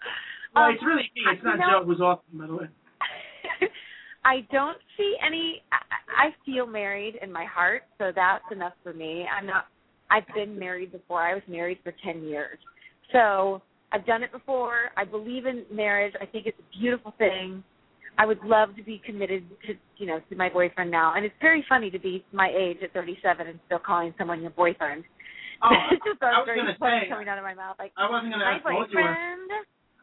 [0.54, 1.22] Well, Um, it's really me.
[1.30, 2.66] It's not know- Joe who's awesome, by the way.
[4.24, 5.62] I don't see any.
[5.70, 9.26] I, I feel married in my heart, so that's enough for me.
[9.26, 9.66] I'm not.
[10.10, 11.20] I've been married before.
[11.22, 12.58] I was married for ten years,
[13.12, 13.62] so
[13.92, 14.90] I've done it before.
[14.96, 16.14] I believe in marriage.
[16.20, 17.62] I think it's a beautiful thing.
[18.18, 21.14] I would love to be committed to, you know, to my boyfriend now.
[21.16, 24.50] And it's very funny to be my age at 37 and still calling someone your
[24.50, 25.04] boyfriend.
[25.62, 25.72] Oh,
[26.04, 27.76] just I was very gonna say, coming out of my mouth.
[27.78, 28.86] Like, I wasn't going to ask how you were.
[28.86, 29.50] boyfriend.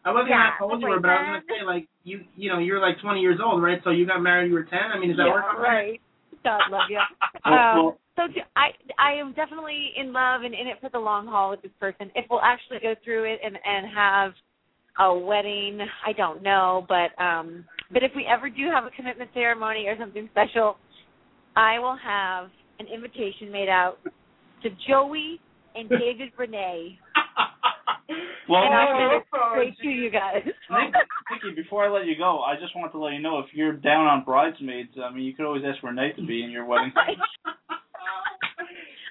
[0.05, 2.59] I wasn't Yeah, gonna the you, but I was gonna say like you, you know,
[2.59, 3.79] you're like 20 years old, right?
[3.83, 4.79] So you got married, you were 10.
[4.79, 5.99] I mean, is that yeah, right.
[6.43, 6.99] God love you.
[7.45, 8.69] Um, so do- I
[8.99, 12.11] I am definitely in love and in it for the long haul with this person.
[12.15, 14.31] If we'll actually go through it and and have
[14.99, 19.31] a wedding, I don't know, but um but if we ever do have a commitment
[19.33, 20.77] ceremony or something special,
[21.55, 23.97] I will have an invitation made out
[24.63, 25.39] to Joey
[25.75, 26.99] and David Renee.
[28.49, 30.41] Well, and I'll Nikki, oh, send it straight to you guys.
[30.45, 30.93] Nick,
[31.31, 33.73] Nikki, before I let you go, I just wanted to let you know if you're
[33.73, 36.91] down on bridesmaids, I mean, you could always ask Renee to be in your wedding.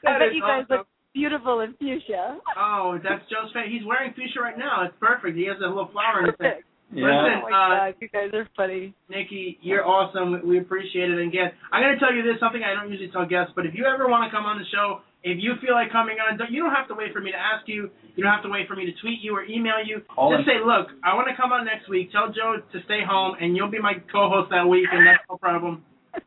[0.06, 0.78] I bet you guys awesome.
[0.78, 2.38] look beautiful in fuchsia.
[2.56, 3.70] Oh, that's Joe's face.
[3.70, 4.84] He's wearing fuchsia right now.
[4.84, 5.36] It's perfect.
[5.36, 6.64] He has a little flower in his face.
[6.88, 7.04] Perfect.
[7.04, 7.20] Yeah.
[7.20, 8.94] Listen, Oh my uh, god, you guys are funny.
[9.12, 10.40] Nikki, you're awesome.
[10.48, 11.20] We appreciate it.
[11.20, 13.66] And again, I'm going to tell you this, something I don't usually tell guests, but
[13.68, 16.38] if you ever want to come on the show, if you feel like coming on,
[16.38, 17.90] don't, you don't have to wait for me to ask you.
[18.16, 20.00] You don't have to wait for me to tweet you or email you.
[20.16, 22.08] All Just in- say, look, I want to come on next week.
[22.08, 25.36] Tell Joe to stay home, and you'll be my co-host that week, and that's no
[25.36, 25.84] problem.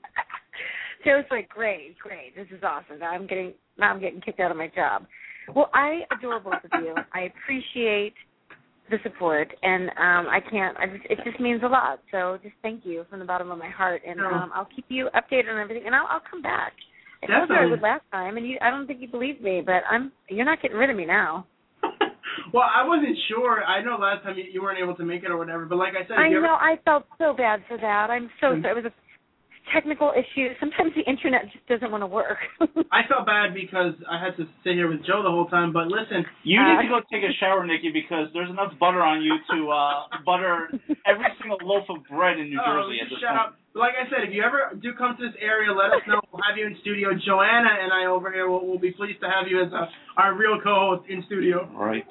[1.06, 3.00] Joe's like, great, great, this is awesome.
[3.00, 5.08] Now I'm getting now I'm getting kicked out of my job.
[5.56, 6.94] Well, I adore both of you.
[7.14, 8.14] I appreciate
[8.92, 10.78] the support, and um I can't.
[10.78, 12.00] I just, it just means a lot.
[12.12, 15.10] So just thank you from the bottom of my heart, and um I'll keep you
[15.16, 16.74] updated on everything, and I'll I'll come back.
[17.24, 19.62] I told you I would last time, and you I don't think you believed me,
[19.66, 21.48] but I'm you're not getting rid of me now.
[22.54, 23.64] well, I wasn't sure.
[23.64, 25.94] I know last time you, you weren't able to make it or whatever, but like
[25.94, 28.10] I said, I know ever, I felt so bad for that.
[28.10, 28.62] I'm so Mm.
[28.62, 28.72] sorry.
[28.80, 29.11] It was a
[29.74, 30.56] technical issues.
[30.60, 32.38] Sometimes the internet just doesn't want to work.
[32.92, 35.72] I felt bad because I had to sit here with Joe the whole time.
[35.74, 39.02] But listen, You Uh, need to go take a shower, Nikki, because there's enough butter
[39.02, 40.70] on you to uh butter
[41.08, 43.42] every single loaf of bread in New Oh, Jersey at this shut point.
[43.42, 43.56] up.
[43.74, 46.20] Like I said, if you ever do come to this area, let us know.
[46.34, 47.16] We'll have you in studio.
[47.16, 50.36] Joanna and I over here will, will be pleased to have you as uh our
[50.36, 51.70] real co-host in studio.
[51.74, 52.04] Right.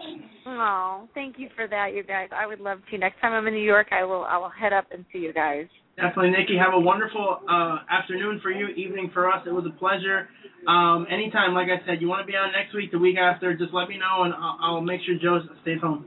[0.46, 2.28] Oh, thank you for that, you guys.
[2.34, 2.98] I would love to.
[2.98, 4.24] Next time I'm in New York, I will.
[4.24, 5.66] I will head up and see you guys.
[5.96, 6.56] Definitely, Nikki.
[6.56, 9.42] Have a wonderful uh, afternoon for you, evening for us.
[9.46, 10.28] It was a pleasure.
[10.66, 13.54] Um, anytime, like I said, you want to be on next week, the week after,
[13.56, 16.06] just let me know, and I'll, I'll make sure Joe stays home.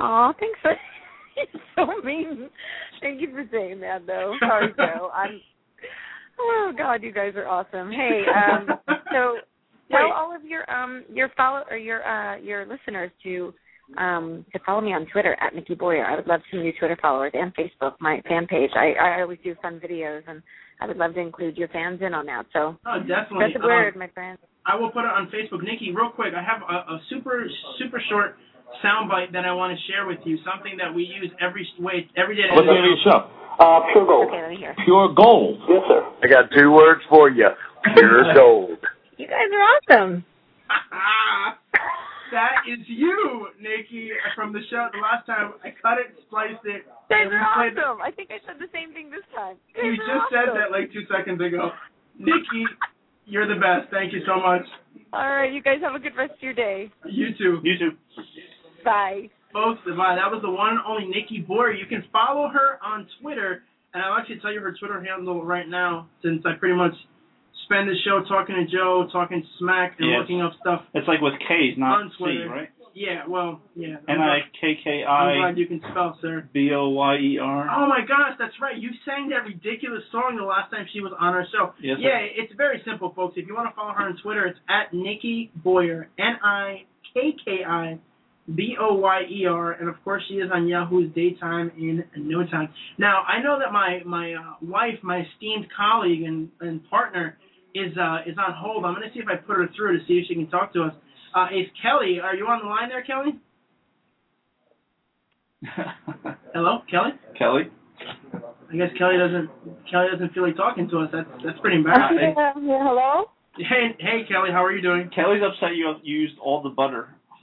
[0.00, 0.74] Oh, thanks for.
[1.74, 2.50] So mean.
[3.00, 4.34] Thank you for saying that, though.
[4.40, 5.10] Sorry, Joe.
[5.14, 5.40] I'm.
[6.38, 7.90] Oh God, you guys are awesome.
[7.90, 8.66] Hey, um,
[9.10, 9.38] so
[9.90, 13.54] tell all of your um your follow or your uh your listeners to
[13.98, 16.04] um to follow me on Twitter at Nikki Boyer.
[16.04, 18.70] I would love some new Twitter followers and Facebook, my fan page.
[18.74, 20.42] I I always do fun videos and
[20.80, 22.46] I would love to include your fans in on that.
[22.52, 23.54] So Oh, definitely.
[23.54, 24.38] spread the Um, my friend.
[24.66, 25.62] I will put it on Facebook.
[25.62, 27.46] Nikki, real quick, I have a, a super
[27.78, 28.36] super short
[28.84, 30.38] soundbite that I want to share with you.
[30.48, 32.48] Something that we use every way every day.
[32.48, 33.30] to What's the name of your show?
[33.60, 34.28] Uh, Pure Gold.
[34.28, 34.74] Okay, let me hear.
[34.84, 35.60] Pure Gold.
[35.68, 36.02] Yes, sir.
[36.22, 37.48] I got two words for you.
[37.94, 38.78] Pure gold.
[39.18, 40.24] You guys are awesome.
[42.32, 44.88] that is you, Nikki, from the show.
[44.92, 46.82] The last time I cut it, spliced it.
[47.08, 48.00] Guys are played- awesome.
[48.02, 49.56] I think I said the same thing this time.
[49.76, 51.72] You You just are said that like two seconds ago.
[52.18, 52.66] Nikki,
[53.26, 53.90] you're the best.
[53.90, 54.66] Thank you so much.
[55.12, 56.90] All right, you guys have a good rest of your day.
[57.04, 57.60] You too.
[57.62, 57.90] You too.
[58.84, 59.28] Bye.
[59.52, 60.16] Folks, goodbye.
[60.16, 61.72] That was the one and only Nikki Boyer.
[61.72, 63.62] You can follow her on Twitter,
[63.92, 66.94] and I'll actually tell you her Twitter handle right now, since I pretty much
[67.72, 70.20] spend the show talking to Joe, talking smack, and Yes.
[70.20, 70.82] looking up stuff.
[70.94, 72.68] It's like with K's, not On C, right?
[72.94, 73.96] Yeah, well, yeah.
[74.06, 76.46] N I K K I'm glad you can spell, sir.
[76.52, 77.66] B O Y E R.
[77.74, 78.76] Oh my gosh, that's right.
[78.76, 81.72] You sang that ridiculous song the last time she was on our show.
[81.80, 82.02] Yes, sir.
[82.02, 83.38] yeah, it's very simple, folks.
[83.38, 87.34] If you want to follow her on Twitter, it's at Nikki Boyer, N I K
[87.42, 87.98] K I
[88.54, 92.44] B O Y E R, and of course she is on Yahoo's Daytime in no
[92.46, 92.68] time.
[92.98, 97.38] Now I know that my my uh, wife, my esteemed colleague and and partner,
[97.74, 98.84] is uh is on hold.
[98.84, 100.84] I'm gonna see if I put her through to see if she can talk to
[100.84, 100.94] us.
[101.34, 102.20] Uh, is Kelly?
[102.22, 103.40] Are you on the line there, Kelly?
[106.54, 107.12] Hello, Kelly.
[107.38, 107.62] Kelly.
[108.72, 109.48] I guess Kelly doesn't
[109.90, 111.10] Kelly doesn't feel like talking to us.
[111.12, 112.34] That's that's pretty embarrassing.
[112.36, 113.24] hello?
[113.56, 115.10] hey hey Kelly, how are you doing?
[115.14, 117.08] Kelly's upset you used all the butter.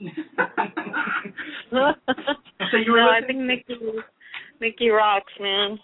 [1.70, 3.76] so you were no, I think Nikki
[4.60, 5.78] Nikki rocks, man.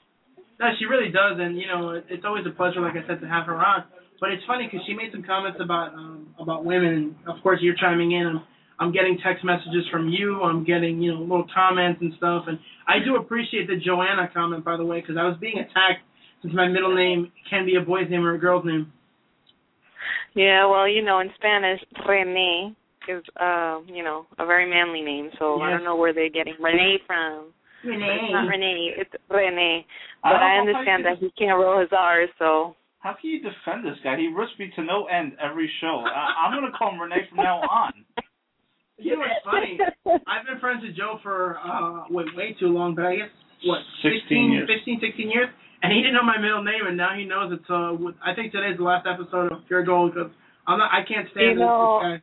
[0.58, 3.28] No, she really does, and you know it's always a pleasure, like I said, to
[3.28, 3.84] have her on.
[4.20, 7.58] But it's funny because she made some comments about um, about women, and of course
[7.60, 8.26] you're chiming in.
[8.26, 8.42] I'm,
[8.78, 10.42] I'm getting text messages from you.
[10.42, 12.58] I'm getting you know little comments and stuff, and
[12.88, 16.04] I do appreciate the Joanna comment, by the way, because I was being attacked
[16.42, 18.92] since my middle name can be a boy's name or a girl's name.
[20.34, 22.74] Yeah, well, you know, in Spanish, Rene
[23.08, 26.54] is uh, you know, a very manly name, so I don't know where they're getting
[26.60, 27.52] Rene from.
[27.84, 29.86] It's not Renee, it's Rene.
[30.22, 32.74] But don't I understand that he can't roll his R's, so
[33.06, 34.18] How can you defend this guy?
[34.18, 36.02] He risks me to no end every show.
[36.02, 37.92] I, I'm going to call him Renee from now on.
[38.98, 39.78] You know what's funny?
[40.26, 43.30] I've been friends with Joe for uh wait way too long, but I guess
[43.62, 44.66] what 16 16, years.
[44.66, 45.48] 15, 16 years,
[45.84, 47.60] and he didn't know my middle name, and now he knows it.
[47.68, 50.32] So with- I think today's the last episode of Pure Gold because
[50.66, 52.16] I'm not I can't stand You this, know, this guy.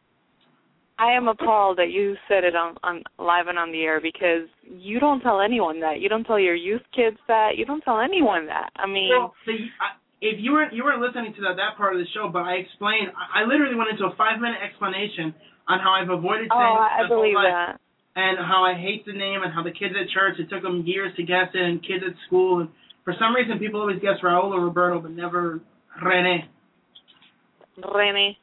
[1.00, 4.50] I am appalled that you said it on on live and on the air because
[4.68, 6.02] you don't tell anyone that.
[6.02, 7.56] You don't tell your youth kids that.
[7.56, 8.74] You don't tell anyone that.
[8.76, 11.92] I mean, Well, the, I, if you weren't you weren't listening to that that part
[11.92, 13.12] of the show, but I explained.
[13.12, 15.36] I, I literally went into a five minute explanation
[15.68, 17.76] on how I've avoided oh, saying I my whole believe life, that.
[18.16, 20.88] and how I hate the name, and how the kids at church it took them
[20.88, 22.72] years to guess it, and kids at school, and
[23.04, 25.60] for some reason people always guess Raul or Roberto, but never
[26.00, 26.48] Rene.
[27.84, 28.40] Rene.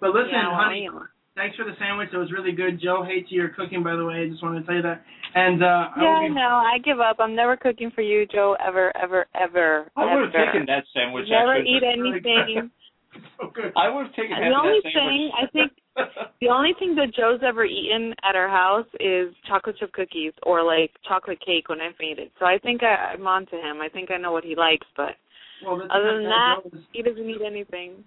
[0.00, 1.11] But listen, yeah, honey, know.
[1.36, 2.10] Thanks for the sandwich.
[2.12, 2.80] It was really good.
[2.80, 4.24] Joe hates your cooking, by the way.
[4.24, 5.02] I just wanted to tell you that.
[5.34, 7.16] And uh, Yeah, will be, no, I give up.
[7.18, 9.90] I'm never cooking for you, Joe, ever, ever, ever.
[9.96, 10.46] I would have ever.
[10.52, 11.26] taken that sandwich.
[11.28, 11.72] Never actually.
[11.76, 12.70] eat anything.
[13.40, 13.72] so good.
[13.76, 15.12] I would have taken The half of only that sandwich.
[15.12, 15.72] thing I think
[16.40, 20.62] The only thing that Joe's ever eaten at our house is chocolate chip cookies or
[20.64, 22.32] like chocolate cake when I've made it.
[22.38, 23.80] So I think I, I'm on to him.
[23.82, 25.16] I think I know what he likes, but
[25.64, 28.04] well, other than that, Joe is- he doesn't eat anything.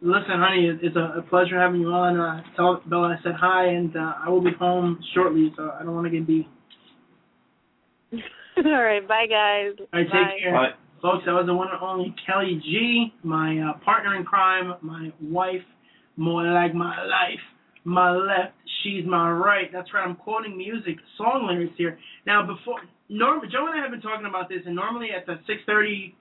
[0.00, 2.18] Listen, honey, it's a, a pleasure having you on.
[2.18, 5.82] Uh, tell Bella I said hi, and uh, I will be home shortly, so I
[5.82, 6.46] don't want to get beat.
[8.56, 9.74] All right, bye guys.
[9.78, 10.30] All right, bye.
[10.30, 10.52] take care.
[10.52, 14.74] But Folks, that was the one and only Kelly G, my uh, partner in crime,
[14.82, 15.62] my wife,
[16.16, 17.38] more like my life.
[17.84, 19.70] My left, she's my right.
[19.72, 21.98] That's right, I'm quoting music, song lyrics here.
[22.26, 25.38] Now, before, norm, Joe and I have been talking about this, and normally at the
[25.48, 26.14] 6.30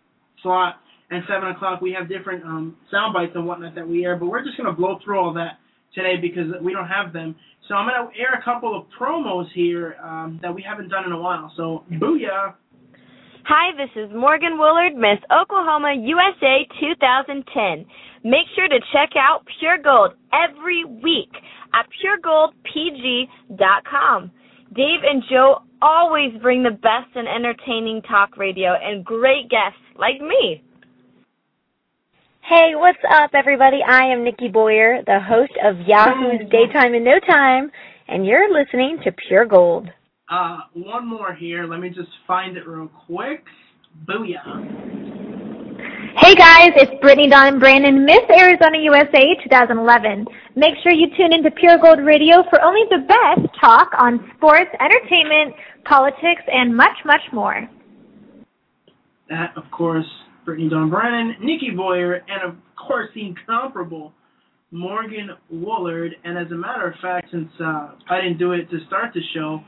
[0.43, 0.75] slot
[1.09, 4.25] and 7 o'clock, we have different um, sound bites and whatnot that we air, but
[4.27, 5.59] we're just going to blow through all that
[5.93, 7.35] today because we don't have them.
[7.67, 11.05] So I'm going to air a couple of promos here um, that we haven't done
[11.05, 11.51] in a while.
[11.55, 12.55] So, booyah!
[13.45, 17.85] Hi, this is Morgan Woolard, Miss Oklahoma USA 2010.
[18.23, 21.31] Make sure to check out Pure Gold every week
[21.73, 24.31] at puregoldpg.com.
[24.75, 30.19] Dave and Joe always bring the best in entertaining talk radio and great guests like
[30.19, 30.61] me.
[32.49, 33.79] Hey, what's up, everybody?
[33.85, 37.69] I am Nikki Boyer, the host of Yahoo's Daytime in No Time,
[38.07, 39.89] and you're listening to Pure Gold.
[40.31, 41.65] Uh, one more here.
[41.65, 43.43] Let me just find it real quick.
[44.07, 44.63] Booyah.
[46.15, 50.25] Hey guys, it's Brittany Dawn Brannon, Miss Arizona USA 2011.
[50.55, 54.71] Make sure you tune into Pure Gold Radio for only the best talk on sports,
[54.79, 57.69] entertainment, politics, and much, much more.
[59.29, 60.07] That, of course,
[60.47, 64.13] Brittany Dawn Brannon, Nikki Boyer, and of course the incomparable
[64.71, 66.11] Morgan Woolard.
[66.23, 69.19] And as a matter of fact, since uh, I didn't do it to start the
[69.35, 69.59] show,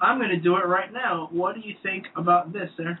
[0.00, 1.28] I'm going to do it right now.
[1.32, 2.96] What do you think about this, sir?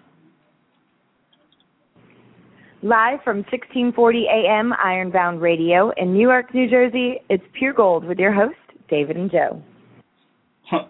[2.82, 8.32] Live from 1640 AM Ironbound Radio in Newark, New Jersey, it's Pure Gold with your
[8.32, 8.56] host,
[8.88, 9.62] David and Joe.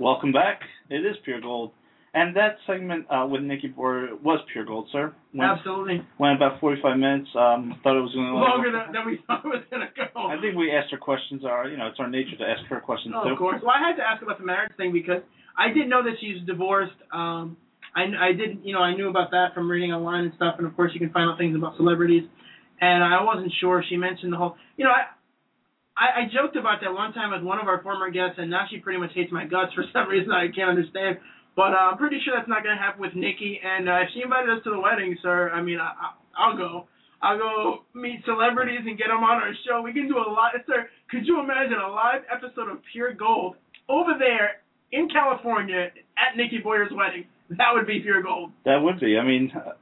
[0.00, 0.60] welcome back.
[0.88, 1.72] It is pure gold.
[2.12, 5.14] And that segment uh, with Nikki Boyer was pure gold, sir.
[5.32, 6.02] Went, Absolutely.
[6.18, 7.28] went about 45 minutes.
[7.38, 9.90] Um, thought it was going to Longer than, than we thought it was going to
[9.94, 10.26] go.
[10.26, 11.44] I think we asked her questions.
[11.44, 13.30] Our, you know, it's our nature to ask her questions Oh, too.
[13.30, 13.62] of course.
[13.62, 15.22] Well, I had to ask about the marriage thing because
[15.56, 16.98] I didn't know that she's divorced.
[17.14, 17.56] Um,
[17.94, 20.66] I I didn't, you know, I knew about that from reading online and stuff, and
[20.66, 22.26] of course you can find out things about celebrities.
[22.80, 23.84] And I wasn't sure.
[23.88, 25.14] She mentioned the whole, you know, I.
[26.00, 28.64] I, I joked about that one time with one of our former guests, and now
[28.70, 31.18] she pretty much hates my guts for some reason I can't understand.
[31.60, 33.60] But uh, I'm pretty sure that's not going to happen with Nikki.
[33.60, 36.56] And uh, if she invited us to the wedding, sir, I mean, I, I, I'll
[36.56, 36.88] go.
[37.20, 39.84] I'll go meet celebrities and get them on our show.
[39.84, 40.56] We can do a lot.
[40.64, 43.60] Sir, could you imagine a live episode of Pure Gold
[43.92, 44.64] over there
[44.96, 47.28] in California at Nikki Boyer's wedding?
[47.50, 48.56] That would be Pure Gold.
[48.64, 49.20] That would be.
[49.20, 49.76] I mean, uh,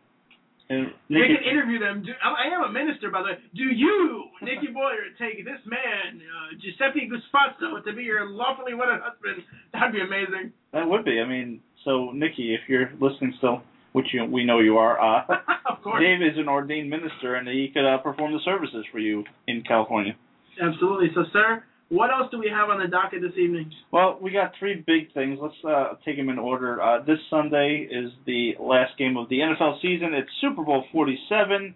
[0.69, 2.03] and We Nikki, can interview them.
[2.03, 3.39] Do, I I am a minister, by the way.
[3.55, 8.99] Do you, Nikki Boyer, take this man, uh, Giuseppe Guspasso, to be your lawfully wedded
[8.99, 9.47] husband?
[9.73, 10.53] That'd be amazing.
[10.75, 11.23] that would be.
[11.23, 13.63] I mean, so Nikki, if you're listening still,
[13.93, 15.25] which you, we know you are, uh,
[15.71, 16.03] of course.
[16.03, 19.63] Dave is an ordained minister, and he could uh, perform the services for you in
[19.63, 20.15] California.
[20.61, 21.09] Absolutely.
[21.15, 23.73] So, sir, what else do we have on the docket this evening?
[23.91, 25.39] Well, we got three big things.
[25.41, 26.83] Let's uh, take them in order.
[26.83, 30.13] Uh, this Sunday is the last game of the NFL season.
[30.13, 31.75] It's Super Bowl 47.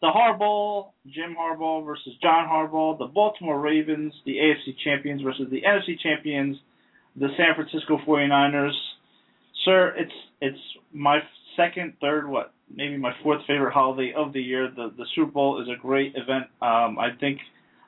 [0.00, 2.98] The Harbaugh, Jim Harbaugh versus John Harbaugh.
[2.98, 6.56] The Baltimore Ravens, the AFC champions versus the NFC champions,
[7.16, 8.72] the San Francisco 49ers.
[9.64, 10.58] Sir, it's it's
[10.92, 11.18] my
[11.56, 14.70] second, third, what, maybe my fourth favorite holiday of the year.
[14.74, 16.44] The the Super Bowl is a great event.
[16.62, 17.38] Um, I think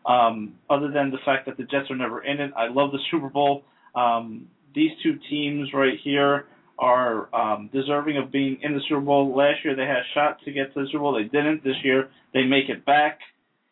[0.06, 2.98] um, other than the fact that the Jets are never in it, I love the
[3.10, 3.64] Super Bowl.
[3.94, 6.46] Um, these two teams right here
[6.78, 9.34] are um, deserving of being in the Super Bowl.
[9.36, 11.14] Last year they had a shot to get to the Super Bowl.
[11.14, 11.62] They didn't.
[11.62, 13.18] This year they make it back.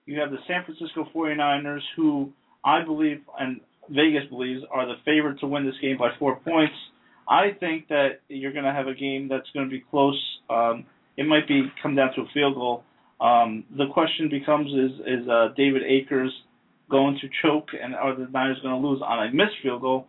[0.07, 2.33] You have the San Francisco 49ers, who
[2.65, 6.75] I believe, and Vegas believes are the favorite to win this game by four points.
[7.31, 10.21] I think that you're going to have a game that's going to be close.
[10.51, 10.85] Um,
[11.17, 12.83] it might be come down to a field goal.
[13.21, 16.33] Um, the question becomes: Is is uh, David Akers
[16.91, 20.07] going to choke, and are the Niners going to lose on a missed field goal?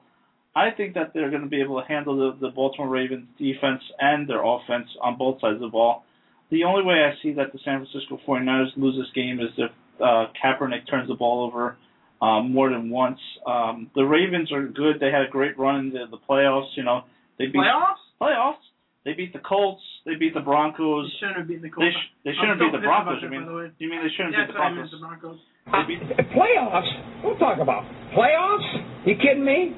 [0.55, 3.81] I think that they're going to be able to handle the, the Baltimore Ravens defense
[3.99, 6.03] and their offense on both sides of the ball.
[6.49, 9.71] The only way I see that the San Francisco 49ers lose this game is if
[10.01, 11.77] uh, Kaepernick turns the ball over
[12.21, 13.19] um, more than once.
[13.47, 14.99] Um, the Ravens are good.
[14.99, 16.69] They had a great run in the, the playoffs.
[16.75, 17.01] You know,
[17.39, 18.01] they beat Playoffs?
[18.21, 18.61] playoffs.
[19.03, 19.81] They beat the Colts.
[20.05, 21.09] They beat the Broncos.
[21.09, 21.95] They shouldn't have beaten the They, Colts.
[21.97, 23.17] sh- they I'm shouldn't so beat the Broncos.
[23.17, 23.41] that, You mean?
[23.45, 23.67] by the way.
[23.79, 24.93] You mean they shouldn't Yeah, beat the that's what I meant, Broncos?
[24.93, 25.39] the Broncos.
[25.73, 26.01] They beat
[26.37, 26.91] Playoffs?
[27.25, 27.83] What talk about?
[28.13, 28.69] Playoffs?
[29.09, 29.73] You kidding me?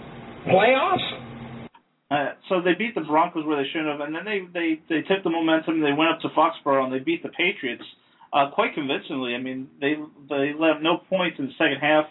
[0.52, 1.08] Playoffs?
[2.12, 5.02] Uh, so they beat the Broncos where they shouldn't have, and then they they they
[5.08, 5.80] took the momentum.
[5.82, 7.82] They went up to Foxborough and they beat the Patriots
[8.34, 9.34] uh, quite convincingly.
[9.36, 9.96] I mean, they
[10.30, 12.06] they left no points in the second half.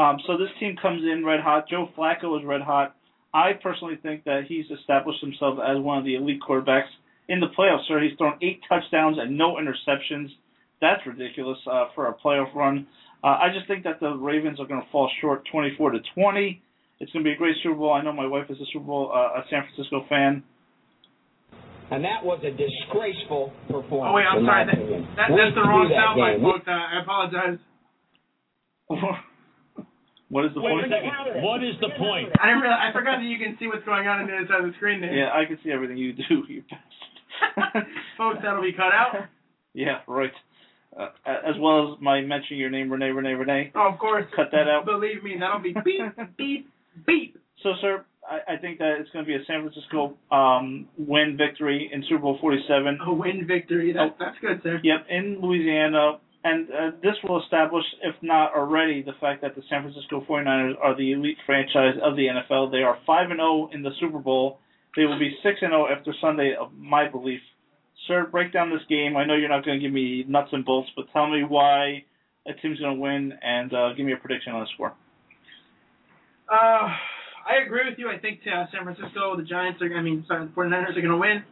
[0.00, 1.68] Um, so this team comes in red hot.
[1.68, 2.96] Joe Flacco is red hot.
[3.34, 6.88] I personally think that he's established himself as one of the elite quarterbacks
[7.28, 7.86] in the playoffs.
[7.86, 10.28] Sir, he's thrown eight touchdowns and no interceptions.
[10.80, 12.86] That's ridiculous uh, for a playoff run.
[13.22, 16.62] Uh, I just think that the Ravens are going to fall short, 24 to 20.
[17.00, 17.92] It's going to be a great Super Bowl.
[17.92, 20.42] I know my wife is a Super Bowl, uh, a San Francisco fan.
[21.90, 24.10] And that was a disgraceful performance.
[24.10, 24.64] Oh wait, I'm sorry.
[24.64, 25.08] my That, opinion.
[25.16, 26.66] that, We that's the wrong that soundbite, folks.
[26.66, 27.58] Uh, I apologize.
[30.30, 30.90] what is the Wait point?
[31.42, 32.30] What is the point?
[32.38, 34.46] I didn't realize, I forgot that you can see what's going on on the other
[34.46, 35.12] side of the screen there.
[35.12, 37.86] Yeah, I can see everything you do, you bastard.
[38.16, 39.26] Folks, that'll be cut out.
[39.74, 40.32] yeah, right.
[40.96, 43.72] Uh, as well as my mentioning your name, Renee, Renee, Renee.
[43.74, 44.24] Oh, of course.
[44.34, 44.84] Cut that out.
[44.86, 46.02] Believe me, that'll be beep,
[46.36, 46.70] beep,
[47.06, 47.36] beep.
[47.62, 51.36] So, sir, I, I think that it's going to be a San Francisco um, win
[51.36, 52.98] victory in Super Bowl 47.
[53.06, 53.92] A win victory.
[53.92, 54.80] That, that's good, sir.
[54.82, 56.18] Yep, in Louisiana.
[56.42, 60.74] And uh, this will establish, if not already, the fact that the San Francisco 49ers
[60.82, 62.70] are the elite franchise of the NFL.
[62.70, 64.58] They are 5 and 0 in the Super Bowl.
[64.96, 67.40] They will be 6 and 0 after Sunday, of my belief.
[68.08, 69.16] Sir, break down this game.
[69.18, 72.04] I know you're not going to give me nuts and bolts, but tell me why
[72.46, 74.94] a team's going to win and uh, give me a prediction on the score.
[76.50, 76.88] Uh,
[77.46, 78.08] I agree with you.
[78.08, 81.08] I think uh, San Francisco, the Giants are, I mean, sorry, the 49ers are going
[81.08, 81.44] to win.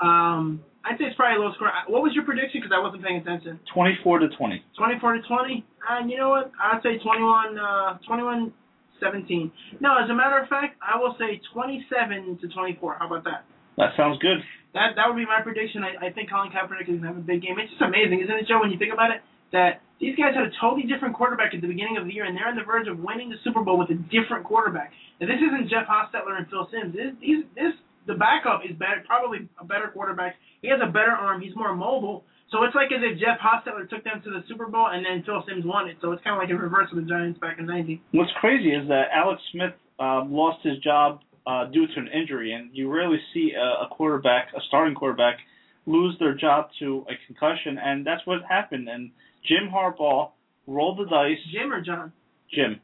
[0.00, 1.68] Um, I'd say it's probably a low score.
[1.68, 2.58] Uh, What was your prediction?
[2.60, 3.60] Because I wasn't paying attention.
[3.72, 4.62] 24 to 20.
[4.76, 5.64] 24 to 20.
[5.90, 6.50] And you know what?
[6.58, 8.52] I'd say 21, uh, 21,
[8.98, 9.50] 17.
[9.80, 12.96] No, as a matter of fact, I will say 27 to 24.
[12.98, 13.44] How about that?
[13.78, 14.38] That sounds good.
[14.74, 15.84] That that would be my prediction.
[15.84, 17.56] I, I think Colin Kaepernick is going to have a big game.
[17.58, 18.60] It's just amazing, isn't it, Joe?
[18.60, 19.20] When you think about it,
[19.52, 22.36] that these guys had a totally different quarterback at the beginning of the year, and
[22.36, 24.92] they're on the verge of winning the Super Bowl with a different quarterback.
[25.20, 26.92] And this isn't Jeff Hostetler and Phil Simms.
[26.96, 27.72] This, these, this
[28.06, 30.36] the backup is better, probably a better quarterback.
[30.60, 31.40] He has a better arm.
[31.40, 32.24] He's more mobile.
[32.50, 35.24] So it's like as if Jeff Hostetler took them to the Super Bowl and then
[35.24, 35.96] Phil Simms won it.
[36.02, 38.02] So it's kind of like in reverse of the Giants back in '90.
[38.12, 42.52] What's crazy is that Alex Smith um, lost his job uh, due to an injury,
[42.52, 45.38] and you rarely see a, a quarterback, a starting quarterback,
[45.86, 48.88] lose their job to a concussion, and that's what happened.
[48.88, 49.10] And
[49.48, 50.30] Jim Harbaugh
[50.66, 51.38] rolled the dice.
[51.52, 52.12] Jim or John?
[52.52, 52.80] Jim.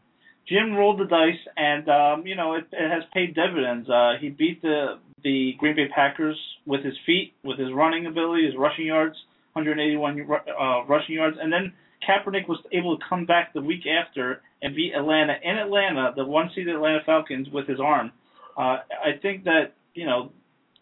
[0.48, 3.88] Jim rolled the dice, and um, you know it, it has paid dividends.
[3.88, 8.46] Uh, he beat the the Green Bay Packers with his feet, with his running ability,
[8.46, 9.16] his rushing yards,
[9.52, 11.72] 181 uh, rushing yards, and then
[12.08, 16.24] Kaepernick was able to come back the week after and beat Atlanta in Atlanta, the
[16.24, 18.12] one seeded Atlanta Falcons, with his arm.
[18.56, 20.32] Uh, I think that you know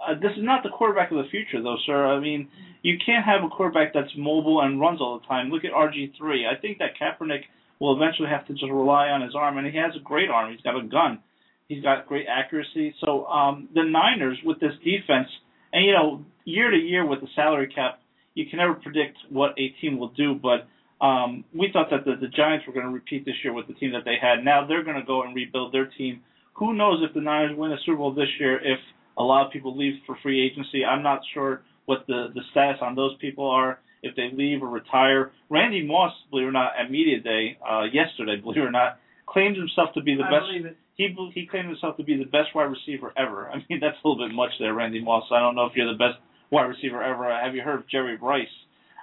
[0.01, 2.07] uh, this is not the quarterback of the future, though, sir.
[2.07, 2.49] I mean,
[2.83, 5.51] you can't have a quarterback that's mobile and runs all the time.
[5.51, 6.47] Look at RG three.
[6.47, 7.43] I think that Kaepernick
[7.81, 10.53] will eventually have to just rely on his arm, and he has a great arm.
[10.53, 11.21] He's got a gun.
[11.69, 12.95] He's got great accuracy.
[13.05, 15.29] So um, the Niners with this defense,
[15.73, 18.01] and you know, year to year with the salary cap,
[18.35, 20.35] you can never predict what a team will do.
[20.35, 20.69] But
[21.05, 23.75] um, we thought that the, the Giants were going to repeat this year with the
[23.75, 24.45] team that they had.
[24.45, 26.21] Now they're going to go and rebuild their team.
[26.55, 28.57] Who knows if the Niners win a Super Bowl this year?
[28.57, 28.79] If
[29.19, 32.79] a lot of people leave for free agency, I'm not sure what the the status
[32.81, 33.81] on those people are.
[34.03, 37.85] If they leave or retire, Randy Moss, believe it or not, at media day uh,
[37.93, 40.77] yesterday, believe it or not, claimed himself to be the I best.
[40.97, 43.49] He he claimed himself to be the best wide receiver ever.
[43.51, 45.25] I mean, that's a little bit much there, Randy Moss.
[45.33, 46.19] I don't know if you're the best
[46.51, 47.25] wide receiver ever.
[47.31, 48.49] Have you heard of Jerry Rice?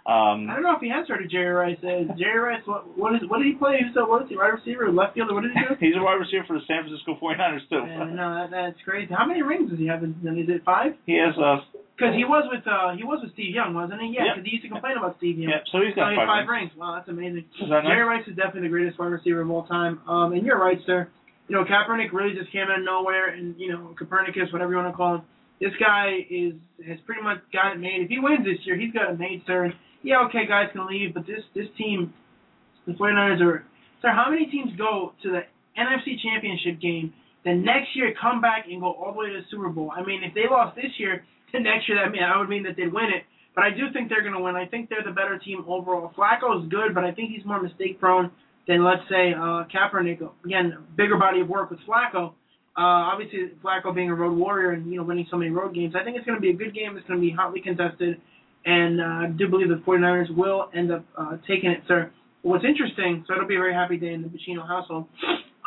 [0.06, 1.80] Um, I don't know if he has heard of Jerry Rice.
[1.80, 3.80] Uh, Jerry Rice, what what is what did he play?
[3.80, 4.36] Who's the, what is he?
[4.36, 5.34] Wide receiver, left fielder?
[5.34, 5.76] What did he do?
[5.80, 7.80] he's a wide receiver for the San Francisco 49ers too.
[7.80, 9.14] Uh, no, that, that's crazy.
[9.16, 10.04] How many rings does he have?
[10.04, 10.92] In, is it five?
[11.06, 11.64] He has uh
[11.96, 14.12] Because he was with uh he was with Steve Young, wasn't he?
[14.12, 14.36] Yeah, Yep.
[14.36, 15.56] because he used to complain about Steve Young.
[15.56, 16.28] yeah, so he's got So he five.
[16.28, 16.72] five rings.
[16.76, 17.46] Wow, that's amazing.
[17.72, 18.20] That Jerry nice?
[18.20, 20.04] Rice is definitely the greatest wide receiver of all time.
[20.04, 21.08] Um, and you're right, sir.
[21.48, 24.78] You know, Kaepernick really just came out of nowhere, and you know, Copernicus, whatever you
[24.78, 25.22] want to call him.
[25.60, 26.54] This guy is
[26.88, 28.02] has pretty much got it made.
[28.02, 29.72] If he wins this year, he's got it made, sir.
[30.02, 32.14] Yeah, okay, guys can leave, but this this team,
[32.88, 33.64] the 49ers are.
[34.02, 35.42] Sir, how many teams go to the
[35.80, 37.14] NFC Championship game,
[37.46, 39.92] then next year come back and go all the way to the Super Bowl.
[39.96, 42.64] I mean, if they lost this year, then next year that mean that would mean
[42.64, 43.24] that they'd win it.
[43.56, 44.56] But I do think they're going to win.
[44.56, 46.12] I think they're the better team overall.
[46.18, 48.32] Flacco is good, but I think he's more mistake prone
[48.68, 50.22] than let's say uh, Kaepernick.
[50.46, 52.34] Again, bigger body of work with Flacco.
[52.76, 55.94] Uh, obviously, Flacco being a road warrior and you know winning so many road games,
[56.00, 56.98] I think it's going to be a good game.
[56.98, 58.20] It's going to be hotly contested,
[58.66, 62.12] and uh, I do believe the 49ers will end up uh, taking it, sir.
[62.42, 65.06] What's interesting, so it'll be a very happy day in the Pacino household.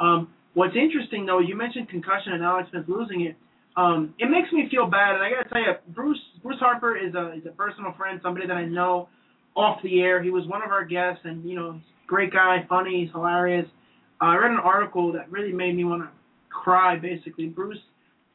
[0.03, 3.36] Um, what's interesting though, you mentioned concussion and Alex Smith losing it.
[3.76, 6.97] Um, it makes me feel bad, and I got to tell you, Bruce Bruce Harper
[6.97, 9.09] is a is a personal friend, somebody that I know
[9.55, 10.22] off the air.
[10.22, 13.66] He was one of our guests, and you know, great guy, funny, he's hilarious.
[14.20, 16.09] Uh, I read an article that really made me want to
[16.50, 16.96] cry.
[16.96, 17.78] Basically, Bruce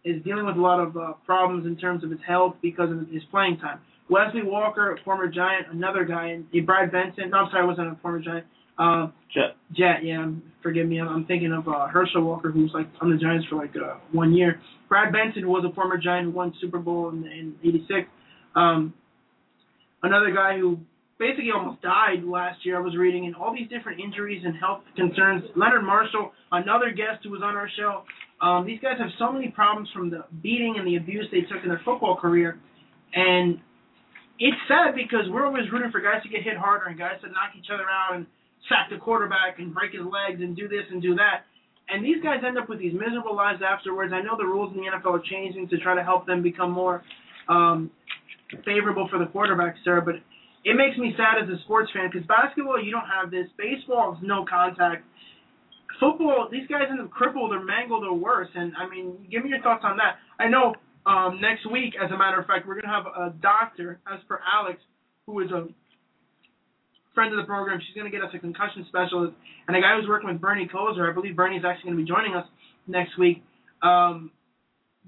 [0.03, 3.07] is dealing with a lot of uh, problems in terms of his health because of
[3.09, 3.79] his playing time.
[4.09, 7.29] Wesley Walker, a former Giant, another guy, and Brad Benson.
[7.29, 8.45] No, I'm sorry, I wasn't a former Giant.
[8.77, 9.55] Uh, Jet.
[9.73, 10.29] Jet, yeah.
[10.63, 10.99] Forgive me.
[10.99, 13.97] I'm, I'm thinking of uh, Herschel Walker, who's like on the Giants for like uh,
[14.11, 14.59] one year.
[14.89, 18.09] Brad Benson, who was a former Giant who won Super Bowl in, in '86.
[18.55, 18.93] Um,
[20.03, 20.79] another guy who
[21.21, 22.75] basically almost died last year.
[22.75, 25.45] I was reading, and all these different injuries and health concerns.
[25.55, 28.01] Leonard Marshall, another guest who was on our show.
[28.41, 31.61] Um, these guys have so many problems from the beating and the abuse they took
[31.61, 32.57] in their football career,
[33.13, 33.61] and
[34.41, 37.27] it's sad because we're always rooting for guys to get hit harder and guys to
[37.29, 38.25] knock each other out and
[38.67, 41.45] sack the quarterback and break his legs and do this and do that.
[41.87, 44.11] And these guys end up with these miserable lives afterwards.
[44.15, 46.71] I know the rules in the NFL are changing to try to help them become
[46.71, 47.03] more
[47.47, 47.91] um,
[48.65, 50.01] favorable for the quarterback, sir.
[50.01, 50.15] But
[50.63, 53.47] it makes me sad as a sports fan because basketball, you don't have this.
[53.57, 55.03] Baseball is no contact.
[55.99, 58.49] Football, these guys end up crippled or mangled or worse.
[58.55, 60.17] And I mean, give me your thoughts on that.
[60.39, 60.73] I know
[61.05, 64.19] um, next week, as a matter of fact, we're going to have a doctor, as
[64.27, 64.79] per Alex,
[65.25, 65.67] who is a
[67.13, 67.79] friend of the program.
[67.85, 69.33] She's going to get us a concussion specialist,
[69.67, 71.09] and a guy who's working with Bernie Kosar.
[71.09, 72.45] I believe Bernie's actually going to be joining us
[72.87, 73.43] next week.
[73.81, 74.31] Um,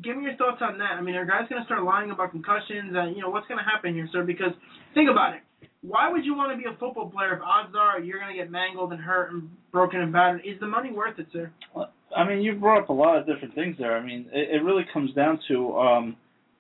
[0.01, 0.93] give me your thoughts on that.
[0.97, 2.93] I mean, are guys going to start lying about concussions?
[2.95, 4.23] And you know, what's going to happen here, sir?
[4.23, 4.53] Because
[4.93, 5.41] think about it.
[5.81, 8.39] Why would you want to be a football player if odds are you're going to
[8.39, 10.41] get mangled and hurt and broken and battered?
[10.45, 11.51] Is the money worth it, sir?
[12.15, 13.97] I mean, you brought up a lot of different things there.
[13.97, 16.15] I mean, it, it really comes down to, um,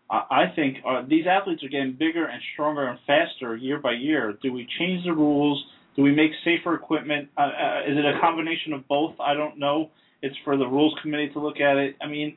[0.09, 3.93] I, I think uh, these athletes are getting bigger and stronger and faster year by
[3.93, 4.37] year.
[4.41, 5.63] Do we change the rules?
[5.95, 7.29] Do we make safer equipment?
[7.37, 9.15] Uh, uh, is it a combination of both?
[9.19, 9.89] I don't know.
[10.21, 11.95] It's for the rules committee to look at it.
[12.01, 12.35] I mean,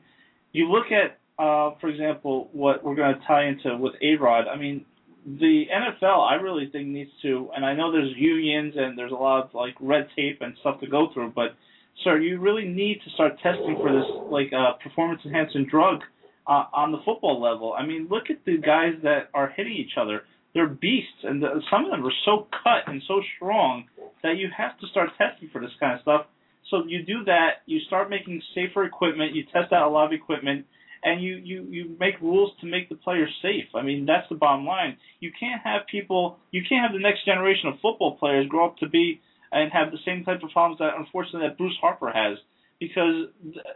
[0.57, 4.47] you look at, uh, for example, what we're going to tie into with A Rod.
[4.47, 4.85] I mean,
[5.23, 9.15] the NFL, I really think needs to, and I know there's unions and there's a
[9.15, 11.55] lot of like red tape and stuff to go through, but
[12.03, 16.01] sir, you really need to start testing for this like uh, performance enhancing drug
[16.47, 17.75] uh, on the football level.
[17.77, 20.23] I mean, look at the guys that are hitting each other.
[20.55, 23.85] They're beasts, and the, some of them are so cut and so strong
[24.23, 26.25] that you have to start testing for this kind of stuff.
[26.69, 30.13] So you do that, you start making safer equipment, you test out a lot of
[30.13, 30.65] equipment,
[31.03, 33.65] and you you you make rules to make the players safe.
[33.75, 34.97] I mean, that's the bottom line.
[35.19, 38.77] You can't have people, you can't have the next generation of football players grow up
[38.77, 42.37] to be and have the same type of problems that unfortunately that Bruce Harper has.
[42.79, 43.31] Because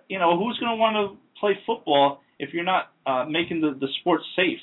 [0.10, 3.78] you know who's going to want to play football if you're not uh, making the
[3.80, 4.60] the sport safe.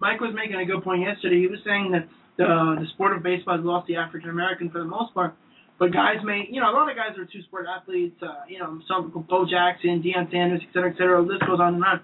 [0.00, 1.40] Mike was making a good point yesterday.
[1.40, 2.44] He was saying that the
[2.80, 5.36] the sport of baseball has lost the African American for the most part.
[5.78, 8.18] But guys may, you know, a lot of guys are two sport athletes.
[8.20, 11.22] Uh, you know, some Bo Jackson, Deion Sanders, et cetera, et cetera.
[11.22, 12.00] The list goes on and on.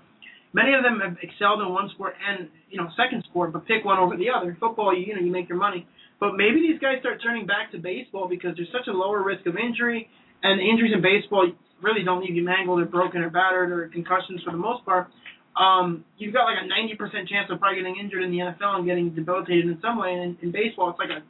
[0.55, 3.85] Many of them have excelled in one sport and you know second sport, but pick
[3.85, 4.57] one over the other.
[4.61, 5.87] Football, you, you know, you make your money.
[6.21, 9.45] But maybe these guys start turning back to baseball because there's such a lower risk
[9.47, 10.09] of injury,
[10.43, 11.51] and injuries in baseball
[11.83, 15.11] really don't leave you mangled or broken or battered or concussions for the most part.
[15.59, 18.87] Um, you've got like a 90% chance of probably getting injured in the NFL and
[18.87, 20.15] getting debilitated in some way.
[20.15, 21.23] And in, in baseball, it's like a,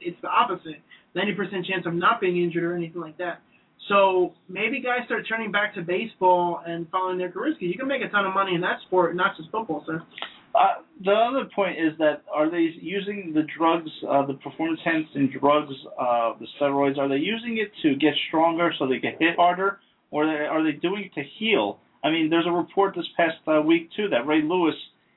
[0.00, 0.82] it's the opposite.
[1.16, 3.40] 90% chance of not being injured or anything like that.
[3.88, 7.88] So maybe guys start turning back to baseball and following their careers because you can
[7.88, 10.02] make a ton of money in that sport, not just football, sir.
[10.54, 15.30] Uh, the other point is that are they using the drugs, uh, the performance enhancing
[15.40, 16.98] drugs, uh, the steroids?
[16.98, 19.78] Are they using it to get stronger so they get hit harder,
[20.10, 21.78] or are they doing it to heal?
[22.02, 24.74] I mean, there's a report this past uh, week too that Ray Lewis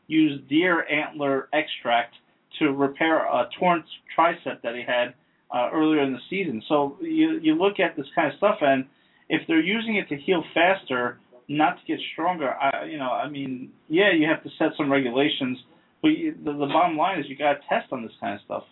[0.07, 2.15] used deer antler extract
[2.59, 3.83] to repair a torn
[4.17, 5.15] tricep that he had
[5.53, 6.61] uh, earlier in the season.
[6.67, 8.85] So you you look at this kind of stuff, and
[9.29, 13.29] if they're using it to heal faster, not to get stronger, I you know I
[13.29, 15.59] mean yeah you have to set some regulations,
[16.01, 18.41] but you, the, the bottom line is you got to test on this kind of
[18.45, 18.63] stuff.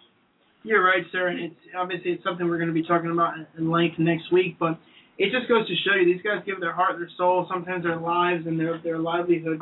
[0.63, 1.27] You're right, sir.
[1.27, 4.57] And it's obviously it's something we're going to be talking about in length next week,
[4.59, 4.79] but
[5.17, 7.97] it just goes to show you these guys give their heart, their soul, sometimes their
[7.97, 9.61] lives and their their livelihood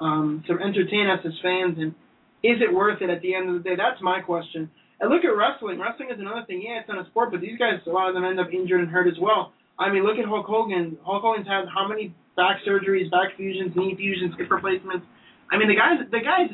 [0.00, 1.78] um, to entertain us as fans.
[1.78, 1.94] And
[2.42, 3.76] is it worth it at the end of the day?
[3.76, 4.70] That's my question.
[5.00, 5.80] And look at wrestling.
[5.80, 6.60] Wrestling is another thing.
[6.60, 8.80] Yeah, it's not a sport, but these guys, a lot of them end up injured
[8.80, 9.52] and hurt as well.
[9.80, 10.98] I mean, look at Hulk Hogan.
[11.02, 15.08] Hulk Hogan's had how many back surgeries, back fusions, knee fusions, hip replacements.
[15.50, 16.52] I mean, the guy's the guy's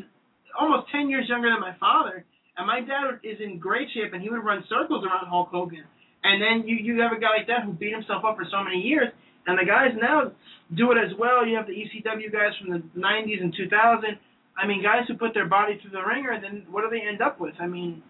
[0.55, 2.25] almost ten years younger than my father,
[2.57, 5.85] and my dad is in great shape, and he would run circles around Hulk Hogan.
[6.23, 8.63] And then you you have a guy like that who beat himself up for so
[8.63, 9.11] many years,
[9.47, 10.31] and the guys now
[10.75, 11.43] do it as well.
[11.47, 14.19] You have the ECW guys from the 90s and 2000.
[14.57, 17.03] I mean, guys who put their body through the ringer, and then what do they
[17.03, 17.55] end up with?
[17.61, 18.03] I mean,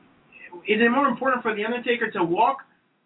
[0.67, 2.59] is it more important for the Undertaker to walk,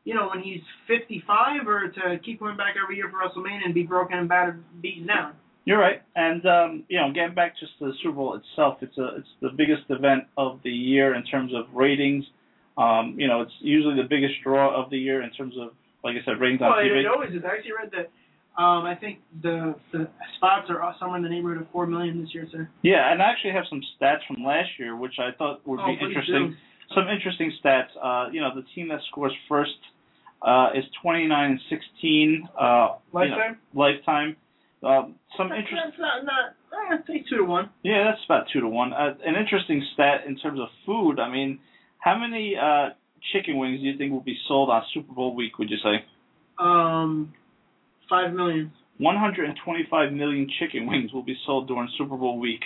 [0.04, 3.74] you know, when he's 55, or to keep coming back every year for WrestleMania and
[3.74, 5.34] be broken and battered, beaten down?
[5.66, 8.96] You're right, and um, you know, getting back just to the Super Bowl itself, it's
[8.96, 12.24] a it's the biggest event of the year in terms of ratings.
[12.78, 15.72] Um, you know, it's usually the biggest draw of the year in terms of,
[16.02, 17.00] like I said, ratings well, on TV.
[17.00, 17.42] it always is.
[17.44, 18.10] I actually read that.
[18.60, 22.34] Um, I think the the spots are somewhere in the neighborhood of four million this
[22.34, 22.68] year, sir.
[22.82, 25.86] Yeah, and I actually have some stats from last year, which I thought would Oh,
[25.86, 26.50] be interesting.
[26.50, 26.56] do.
[26.94, 27.88] Some interesting stats.
[28.02, 29.70] Uh, you know, the team that scores first
[30.42, 31.78] uh, is 29 and 16.
[32.58, 33.58] Uh, you know, Lifetime?
[33.74, 34.36] lifetime.
[34.82, 35.76] Um, some interesting.
[35.76, 35.98] interest.
[35.98, 36.54] that's not not.
[36.92, 37.68] Eh, say two to one.
[37.82, 38.92] Yeah, that's about two to one.
[38.92, 41.20] Uh, an interesting stat in terms of food.
[41.20, 41.58] I mean,
[41.98, 42.90] how many uh,
[43.32, 45.58] chicken wings do you think will be sold on Super Bowl week?
[45.58, 46.04] Would you say?
[46.58, 47.34] Um,
[48.08, 48.72] five million.
[48.98, 52.60] 125 million chicken wings will be sold during Super Bowl week.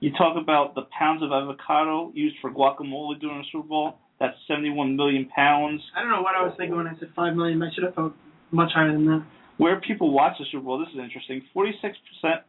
[0.00, 3.98] You talk about the pounds of avocado used for guacamole during the Super Bowl.
[4.20, 5.80] That's 71 million pounds.
[5.96, 7.62] I don't know what I was thinking when I said five million.
[7.62, 8.14] I should have thought
[8.50, 9.26] much higher than that.
[9.56, 11.42] Where people watch the Super Bowl, this is interesting.
[11.54, 11.72] 46%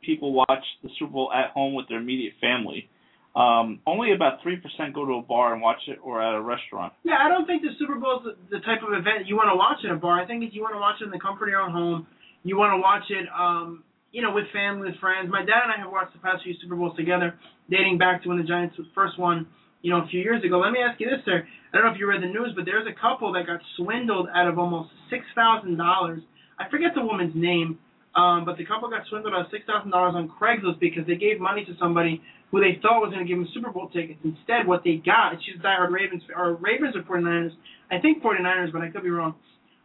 [0.01, 2.89] people watch the Super Bowl at home with their immediate family.
[3.35, 4.61] Um, only about 3%
[4.93, 6.93] go to a bar and watch it or at a restaurant.
[7.03, 9.49] Yeah, I don't think the Super Bowl is the, the type of event you want
[9.51, 10.21] to watch in a bar.
[10.21, 12.07] I think if you want to watch it in the comfort of your own home,
[12.43, 13.83] you want to watch it, um,
[14.15, 15.27] you know, with family, with friends.
[15.27, 17.35] My dad and I have watched the past few Super Bowls together,
[17.69, 19.45] dating back to when the Giants first won,
[19.81, 20.57] you know, a few years ago.
[20.57, 21.43] Let me ask you this, sir.
[21.43, 24.29] I don't know if you read the news, but there's a couple that got swindled
[24.33, 26.23] out of almost six thousand dollars.
[26.57, 27.77] I forget the woman's name,
[28.15, 31.19] um, but the couple got swindled out of six thousand dollars on Craigslist because they
[31.19, 34.23] gave money to somebody who they thought was going to give them Super Bowl tickets.
[34.23, 37.51] Instead, what they got, she's a diehard Ravens or Ravens or 49ers.
[37.91, 39.35] I think 49ers, but I could be wrong.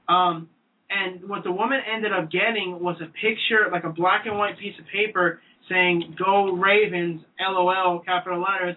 [0.07, 0.47] Um,
[0.91, 4.59] and what the woman ended up getting was a picture, like a black and white
[4.59, 8.76] piece of paper saying "Go Ravens," LOL, capital letters.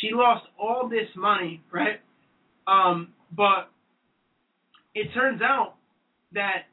[0.00, 2.00] She lost all this money, right?
[2.66, 3.70] Um, but
[4.94, 5.74] it turns out
[6.32, 6.68] that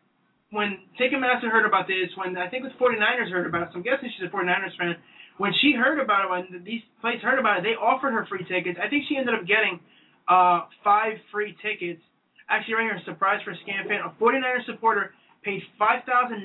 [0.52, 3.78] when Ticketmaster heard about this, when I think it was 49ers heard about it, so
[3.78, 4.96] I'm guessing she's a 49ers fan.
[5.38, 8.44] When she heard about it, when these places heard about it, they offered her free
[8.44, 8.78] tickets.
[8.84, 9.80] I think she ended up getting
[10.28, 12.02] uh, five free tickets.
[12.52, 14.04] Actually, right here, a surprise for a scam fan.
[14.04, 16.36] A 49er supporter paid $5,900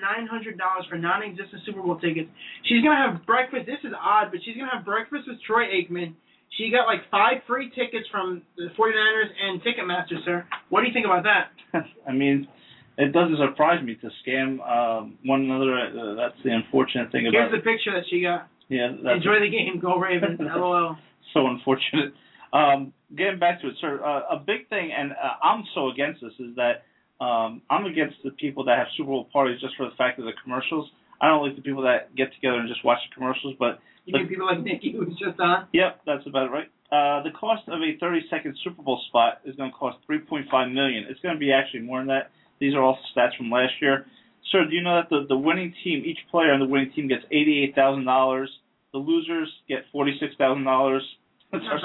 [0.88, 2.30] for non-existent Super Bowl tickets.
[2.64, 3.66] She's going to have breakfast.
[3.66, 6.14] This is odd, but she's going to have breakfast with Troy Aikman.
[6.57, 10.46] She got like five free tickets from the 49ers and Ticketmaster, sir.
[10.70, 11.50] What do you think about that?
[12.09, 12.48] I mean,
[12.96, 15.74] it doesn't surprise me to scam um, one another.
[15.74, 18.48] Uh, that's the unfortunate thing Here's about Here's the picture that she got.
[18.68, 19.78] Yeah, Enjoy the game.
[19.80, 20.40] Go Ravens.
[20.57, 20.96] LOL.
[21.34, 22.14] so unfortunate.
[22.52, 26.20] Um, getting back to it, sir, uh, a big thing, and uh, I'm so against
[26.20, 26.84] this, is that
[27.24, 30.24] um, I'm against the people that have Super Bowl parties just for the fact of
[30.24, 30.90] the commercials.
[31.20, 34.12] I don't like the people that get together and just watch the commercials, but You
[34.12, 35.68] mean people like Nikki who's just on?
[35.72, 36.70] Yep, that's about it, right.
[36.92, 41.04] Uh, the cost of a 30-second Super Bowl spot is going to cost 3.5 million.
[41.09, 42.30] It's going to be actually more than that.
[42.61, 44.07] These are all stats from last year.
[44.52, 47.09] Sir, do you know that the the winning team, each player on the winning team
[47.09, 48.48] gets eighty-eight thousand dollars.
[48.92, 51.02] The losers get forty-six thousand dollars.
[51.50, 51.80] That's our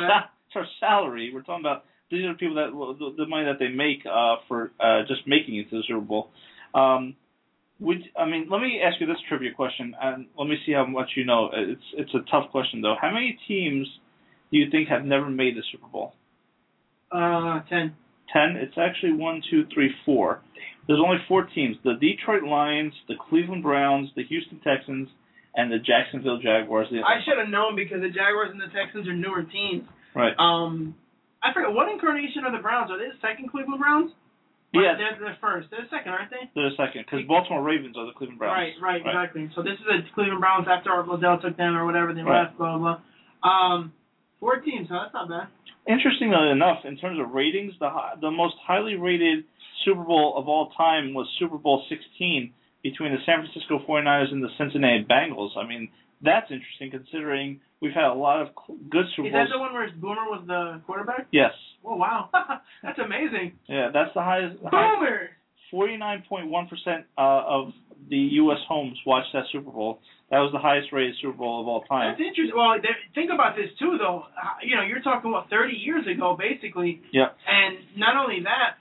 [0.56, 1.32] Our salary.
[1.34, 4.72] We're talking about these are people that the, the money that they make uh, for
[4.80, 6.30] uh, just making it to the Super Bowl.
[6.76, 7.16] Um,
[7.80, 8.48] would I mean?
[8.50, 11.50] Let me ask you this trivia question, and let me see how much you know.
[11.54, 12.96] It's it's a tough question though.
[13.02, 13.88] How many teams
[14.52, 16.14] do you think have never made the Super Bowl?
[17.12, 17.96] Uh, ten.
[18.32, 18.56] Ten.
[18.56, 20.42] It's actually one, two, three, four.
[20.88, 25.10] There's only four teams: the Detroit Lions, the Cleveland Browns, the Houston Texans,
[25.56, 26.88] and the Jacksonville Jaguars.
[26.92, 29.88] The- I should have known because the Jaguars and the Texans are newer teams.
[30.16, 30.34] Right.
[30.38, 30.96] Um,
[31.44, 32.92] I forget what incarnation are the Browns?
[32.92, 34.12] Are they the second Cleveland Browns?
[34.74, 34.96] Yeah.
[34.96, 35.68] they're the first.
[35.70, 36.48] They're the second, aren't they?
[36.56, 38.56] They're the second because Baltimore Ravens are the Cleveland Browns.
[38.56, 39.52] Right, right, exactly.
[39.56, 42.48] So this is the Cleveland Browns after Art Modell took them or whatever they Right.
[42.48, 43.00] left, blah blah.
[43.00, 43.02] blah.
[43.44, 43.92] Um,
[44.40, 45.48] four teams, so that's not bad.
[45.88, 47.90] Interestingly enough, in terms of ratings, the
[48.22, 49.44] the most highly rated
[49.84, 54.44] Super Bowl of all time was Super Bowl 16 between the San Francisco 49ers and
[54.44, 55.58] the Cincinnati Bengals.
[55.58, 55.90] I mean,
[56.24, 58.50] that's interesting considering we've had a lot of
[58.90, 59.34] good Super Bowls.
[59.34, 61.28] Is that the one where Boomer was the quarterback?
[61.32, 61.52] Yes.
[61.86, 62.30] Oh wow,
[62.84, 63.54] that's amazing.
[63.68, 64.62] Yeah, that's the highest.
[64.62, 65.30] Boomer.
[65.74, 66.52] 49.1%
[67.18, 67.72] uh, of
[68.10, 68.58] the U.S.
[68.68, 70.00] homes watched that Super Bowl.
[70.30, 72.12] That was the highest rated Super Bowl of all time.
[72.12, 72.56] That's interesting.
[72.56, 72.76] Well,
[73.16, 74.28] think about this too, though.
[74.36, 77.02] Uh, You know, you're talking about 30 years ago, basically.
[77.14, 77.32] Yeah.
[77.48, 78.76] And not only that,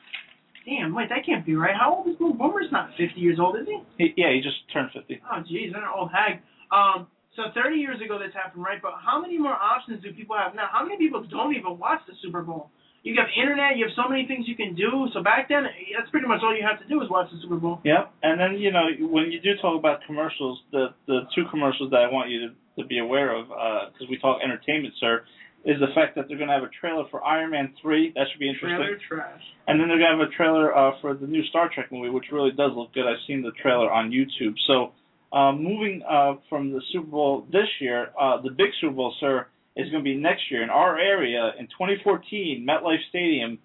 [0.67, 1.75] Damn, wait, that can't be right.
[1.75, 2.37] How old is Boom?
[2.37, 3.79] Boomer's not 50 years old, is he?
[3.99, 5.21] He, yeah, he just turned 50.
[5.25, 6.43] Oh, jeez, an old hag.
[6.71, 7.07] Um,
[7.41, 8.81] so 30 years ago this happened, right?
[8.81, 10.69] But how many more options do people have now?
[10.69, 12.69] How many people don't even watch the Super Bowl?
[13.03, 13.81] You have internet.
[13.81, 15.09] You have so many things you can do.
[15.17, 15.65] So back then,
[15.97, 17.81] that's pretty much all you have to do is watch the Super Bowl.
[17.83, 18.13] Yep.
[18.23, 22.05] And then you know when you do talk about commercials, the the two commercials that
[22.05, 23.49] I want you to, to be aware of,
[23.89, 25.25] because we talk entertainment, sir,
[25.65, 28.13] is the fact that they're going to have a trailer for Iron Man three.
[28.15, 28.77] That should be interesting.
[28.77, 29.43] Trailer trash.
[29.67, 32.11] And then they're going to have a trailer uh, for the new Star Trek movie,
[32.11, 33.09] which really does look good.
[33.09, 34.55] I've seen the trailer on YouTube.
[34.67, 34.93] So
[35.33, 39.47] um, moving uh, from the Super Bowl this year, uh, the big Super Bowl, sir,
[39.77, 43.59] is going to be next year in our area in 2014, MetLife Stadium,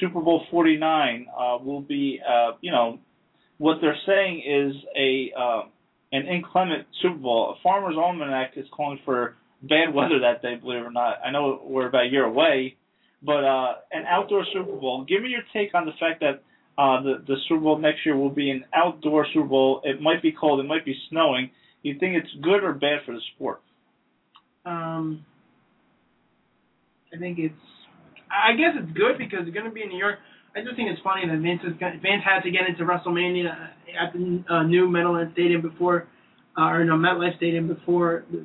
[0.00, 2.98] Super Bowl 49 uh, will be, uh, you know,
[3.58, 5.62] what they're saying is a uh,
[6.12, 7.54] an inclement Super Bowl.
[7.56, 11.18] A Farmer's Almanac is calling for bad weather that day, believe it or not.
[11.24, 12.76] I know we're about a year away,
[13.22, 15.04] but uh, an outdoor Super Bowl.
[15.04, 16.42] Give me your take on the fact that
[16.78, 19.80] uh, the the Super Bowl next year will be an outdoor Super Bowl.
[19.84, 21.50] It might be cold, it might be snowing.
[21.82, 23.60] You think it's good or bad for the sport?
[24.64, 25.24] Um,
[27.14, 27.54] I think it's.
[28.30, 30.18] I guess it's good because it's going to be in New York.
[30.56, 33.52] I just think it's funny that Vince is Vince had to get into WrestleMania
[34.00, 36.08] at the uh, new Meadowlands Stadium before,
[36.56, 38.44] uh, or no MetLife Stadium before the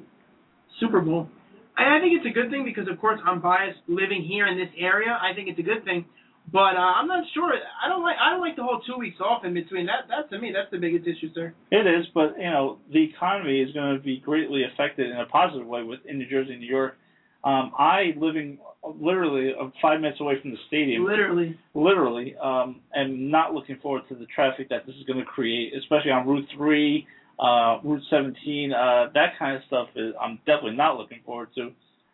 [0.79, 1.29] Super Bowl.
[1.77, 4.57] I, I think it's a good thing because of course I'm biased living here in
[4.57, 5.17] this area.
[5.21, 6.05] I think it's a good thing,
[6.51, 7.51] but uh, I'm not sure.
[7.53, 9.85] I don't like I don't like the whole two weeks off in between.
[9.87, 11.53] That that to me that's the biggest issue, sir.
[11.71, 15.25] It is, but you know the economy is going to be greatly affected in a
[15.25, 16.95] positive way with in New Jersey New York.
[17.43, 21.05] Um, I living literally uh, five minutes away from the stadium.
[21.05, 21.57] Literally.
[21.73, 25.73] Literally, um, and not looking forward to the traffic that this is going to create,
[25.77, 27.05] especially on Route Three,
[27.39, 28.73] uh, Route 17.
[28.73, 31.71] Uh, that kind of stuff is I'm definitely not looking forward to.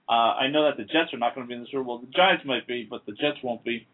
[0.10, 2.00] Uh, I know that the Jets are not going to be in the Super Bowl.
[2.00, 3.88] The Giants might be, but the Jets won't be.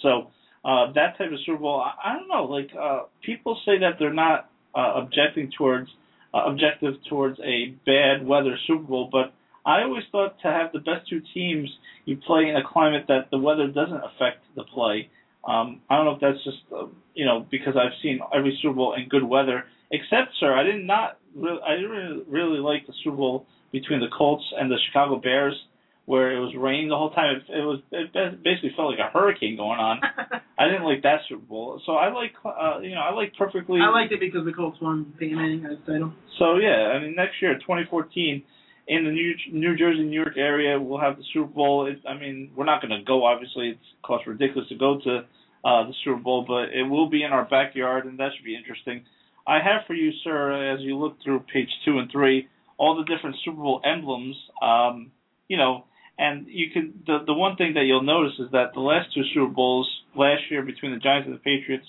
[0.00, 0.30] So
[0.64, 2.44] uh, that type of Super Bowl, I, I don't know.
[2.44, 5.88] Like uh, people say that they're not uh, objecting towards
[6.34, 10.78] uh, objective towards a bad weather Super Bowl, but I always thought to have the
[10.80, 11.68] best two teams,
[12.04, 15.08] you play in a climate that the weather doesn't affect the play.
[15.46, 18.74] Um, I don't know if that's just uh, you know because I've seen every Super
[18.74, 19.64] Bowl in good weather.
[19.90, 24.00] Except, sir, I did not really, I didn't really, really like the Super Bowl between
[24.00, 25.54] the Colts and the Chicago Bears,
[26.04, 27.36] where it was raining the whole time.
[27.36, 30.00] It, it was it basically felt like a hurricane going on.
[30.58, 31.80] I didn't like that Super Bowl.
[31.86, 33.80] So I like uh, you know I like perfectly.
[33.80, 36.12] I liked it because the Colts won Peyton Manning as title.
[36.38, 38.42] So yeah, I mean next year, 2014
[38.88, 41.86] in the New New Jersey, New York area, we'll have the Super Bowl.
[41.86, 43.24] It, I mean, we're not going to go.
[43.24, 45.18] Obviously, it costs ridiculous to go to
[45.64, 48.56] uh, the Super Bowl, but it will be in our backyard, and that should be
[48.56, 49.04] interesting.
[49.46, 52.48] I have for you, sir, as you look through page two and three,
[52.78, 54.36] all the different Super Bowl emblems.
[54.60, 55.12] Um,
[55.48, 55.84] you know,
[56.18, 59.22] and you can the the one thing that you'll notice is that the last two
[59.34, 61.86] Super Bowls last year between the Giants and the Patriots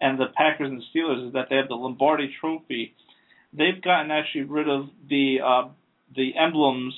[0.00, 2.94] and the Packers and the Steelers is that they have the Lombardi Trophy.
[3.52, 5.68] They've gotten actually rid of the uh,
[6.14, 6.94] the emblems,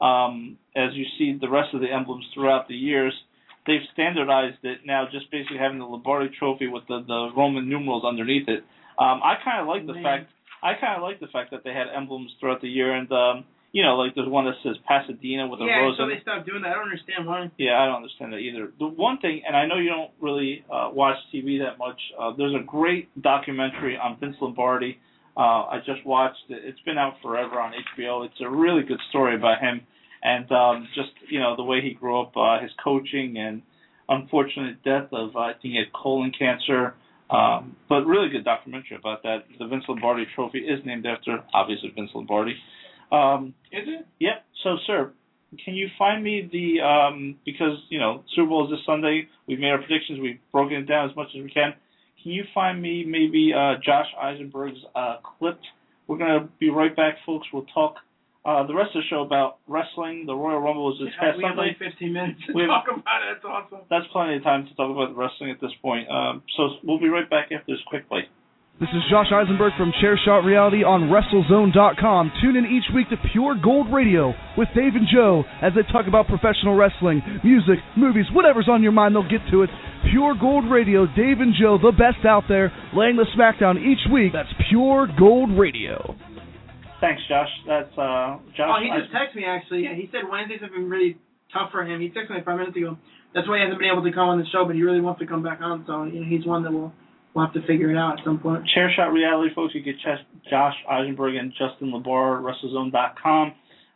[0.00, 3.14] um, as you see the rest of the emblems throughout the years,
[3.66, 8.04] they've standardized it now, just basically having the Lombardi Trophy with the, the Roman numerals
[8.04, 8.64] underneath it.
[8.98, 10.02] Um, I kind of like the Man.
[10.02, 10.30] fact
[10.62, 13.44] I kind of like the fact that they had emblems throughout the year, and um,
[13.76, 16.48] you know, like there's one that says Pasadena with a yeah, rose so they stopped
[16.48, 16.72] doing that.
[16.72, 17.52] I don't understand why.
[17.58, 18.72] Yeah, I don't understand that either.
[18.78, 22.00] The one thing, and I know you don't really uh, watch TV that much.
[22.18, 24.96] Uh, there's a great documentary on Vince Lombardi.
[25.36, 26.64] Uh, I just watched it.
[26.64, 28.24] It's been out forever on HBO.
[28.24, 29.82] It's a really good story about him
[30.22, 33.60] and um, just you know the way he grew up, uh, his coaching, and
[34.08, 36.94] unfortunate death of uh, I think he had colon cancer.
[37.28, 39.44] Um, but really good documentary about that.
[39.58, 42.54] The Vince Lombardi Trophy is named after obviously Vince Lombardi.
[43.12, 44.06] Um, Is it?
[44.20, 44.44] Yep.
[44.62, 45.12] So, sir,
[45.64, 49.28] can you find me the um because you know Super Bowl is this Sunday.
[49.46, 50.18] We've made our predictions.
[50.20, 51.74] We've broken it down as much as we can.
[52.22, 55.60] Can you find me maybe uh, Josh Eisenberg's uh, clip?
[56.08, 57.46] We're gonna be right back, folks.
[57.52, 57.96] We'll talk
[58.44, 60.24] uh, the rest of the show about wrestling.
[60.26, 61.76] The Royal Rumble is this past we have Sunday.
[61.78, 63.38] like 15 minutes to We have- talk about it.
[63.38, 63.78] That's awesome.
[63.90, 66.08] That's plenty of time to talk about wrestling at this point.
[66.10, 68.26] Um, so we'll be right back after this quick break.
[68.76, 72.32] This is Josh Eisenberg from Chairshot Reality on WrestleZone.com.
[72.44, 76.04] Tune in each week to Pure Gold Radio with Dave and Joe as they talk
[76.04, 79.72] about professional wrestling, music, movies, whatever's on your mind, they'll get to it.
[80.12, 84.36] Pure Gold Radio, Dave and Joe, the best out there, laying the smackdown each week.
[84.36, 86.12] That's Pure Gold Radio.
[87.00, 87.48] Thanks, Josh.
[87.64, 88.68] That's uh, Josh.
[88.68, 89.88] Oh, he just texted me actually.
[89.88, 91.16] Yeah, he said Wednesdays have been really
[91.48, 92.04] tough for him.
[92.04, 93.00] He texted me five minutes ago.
[93.32, 95.24] That's why he hasn't been able to come on the show, but he really wants
[95.24, 95.88] to come back on.
[95.88, 96.92] So you know, he's one that will
[97.36, 98.64] we'll have to figure it out at some point.
[98.74, 99.74] Chairshot Reality, folks.
[99.74, 99.96] You get
[100.48, 103.52] Josh Eisenberg and Justin LaBar, WrestleZone.com.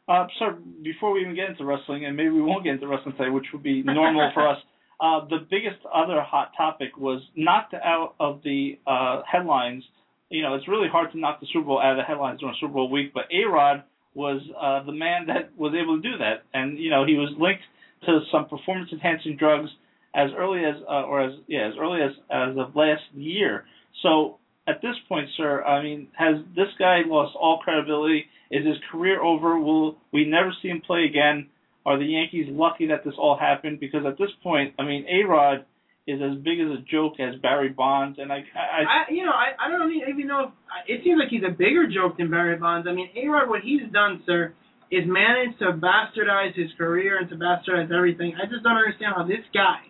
[0.07, 3.15] Uh, sir, before we even get into wrestling, and maybe we won't get into wrestling
[3.17, 4.59] today, which would be normal for us,
[5.01, 9.85] uh, the biggest other hot topic was knocked out of the uh, headlines.
[10.29, 12.55] You know, it's really hard to knock the Super Bowl out of the headlines during
[12.61, 16.19] Super Bowl week, but A Rod was uh, the man that was able to do
[16.19, 17.63] that, and you know he was linked
[18.05, 19.71] to some performance enhancing drugs
[20.15, 23.65] as early as uh, or as yeah as early as as of last year.
[24.03, 28.27] So at this point, sir, I mean, has this guy lost all credibility?
[28.51, 29.59] Is his career over?
[29.59, 31.49] Will we never see him play again?
[31.87, 33.81] Are the Yankees lucky that this all happened?
[33.81, 35.65] Because at this point, I mean, A Rod
[36.07, 39.33] is as big as a joke as Barry Bonds, and I, I, I you know,
[39.33, 40.51] I, I don't even know if
[40.89, 42.87] it seems like he's a bigger joke than Barry Bonds.
[42.91, 44.53] I mean, A Rod, what he's done, sir,
[44.91, 48.35] is managed to bastardize his career and to bastardize everything.
[48.35, 49.87] I just don't understand how this guy,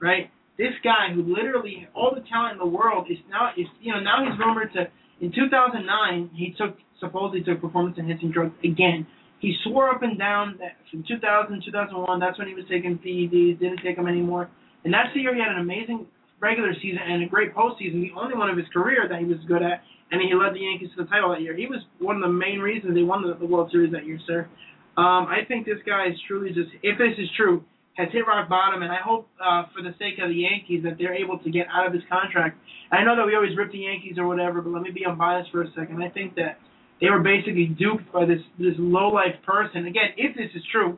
[0.00, 0.30] right?
[0.56, 4.00] This guy who literally all the talent in the world is now is you know
[4.00, 9.06] now he's rumored to in 2009 he took supposedly took performance enhancing drugs again.
[9.38, 13.60] He swore up and down that from 2000 2001 that's when he was taking PEDs,
[13.60, 14.50] didn't take them anymore.
[14.84, 16.06] And that's the year he had an amazing
[16.40, 19.38] regular season and a great postseason, the only one of his career that he was
[19.46, 21.56] good at, and he led the Yankees to the title that year.
[21.56, 24.18] He was one of the main reasons they won the, the World Series that year,
[24.26, 24.48] sir.
[24.96, 27.64] Um, I think this guy is truly just, if this is true,
[27.98, 30.96] has hit rock bottom, and I hope uh, for the sake of the Yankees that
[30.98, 32.56] they're able to get out of his contract.
[32.94, 35.50] I know that we always rip the Yankees or whatever, but let me be unbiased
[35.50, 36.00] for a second.
[36.00, 36.62] I think that
[37.02, 39.86] they were basically duped by this this low life person.
[39.90, 40.96] Again, if this is true,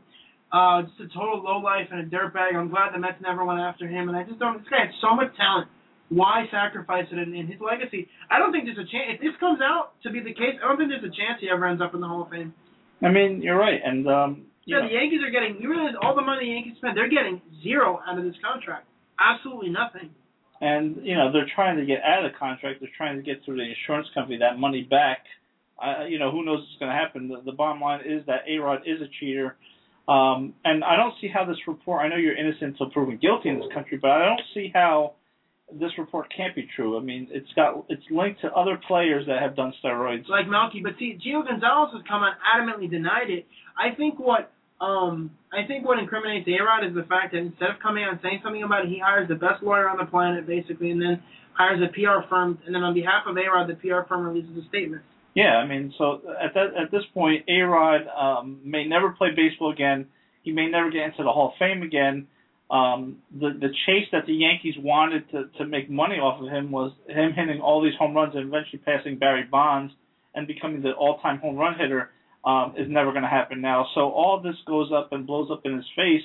[0.52, 2.52] uh, just a total low life and a dirtbag.
[2.52, 4.60] I'm glad the Mets never went after him, and I just don't.
[4.60, 5.72] This guy had so much talent.
[6.12, 8.08] Why sacrifice it in, in his legacy?
[8.28, 9.16] I don't think there's a chance.
[9.16, 11.48] If this comes out to be the case, I don't think there's a chance he
[11.48, 12.52] ever ends up in the Hall of Fame.
[13.00, 15.60] I mean, you're right, and um, yeah, the Yankees are getting.
[15.60, 18.86] You realize all the money the Yankees spend, they're getting zero out of this contract.
[19.18, 20.10] Absolutely nothing.
[20.60, 22.80] And you know they're trying to get out of the contract.
[22.80, 25.24] They're trying to get through the insurance company that money back.
[25.80, 27.28] Uh, you know who knows what's going to happen.
[27.28, 29.56] The, the bottom line is that A Rod is a cheater.
[30.08, 32.02] Um, and I don't see how this report.
[32.04, 35.14] I know you're innocent until proven guilty in this country, but I don't see how
[35.72, 36.98] this report can't be true.
[36.98, 40.28] I mean, it's got it's linked to other players that have done steroids.
[40.28, 43.46] Like Melky, but see, Gio Gonzalez has come on adamantly denied it.
[43.78, 47.70] I think what um I think what incriminates A Rod is the fact that instead
[47.70, 50.04] of coming out and saying something about it, he hires the best lawyer on the
[50.06, 51.22] planet basically, and then
[51.54, 54.56] hires a PR firm, and then on behalf of A Rod, the PR firm releases
[54.56, 55.02] a statement.
[55.34, 59.28] Yeah, I mean, so at that at this point, A Rod um, may never play
[59.34, 60.06] baseball again.
[60.42, 62.26] He may never get into the Hall of Fame again.
[62.70, 66.70] Um, the the chase that the Yankees wanted to to make money off of him
[66.70, 69.92] was him hitting all these home runs and eventually passing Barry Bonds
[70.34, 72.10] and becoming the all-time home run hitter
[72.44, 73.86] um, is never going to happen now.
[73.94, 76.22] So all this goes up and blows up in his face.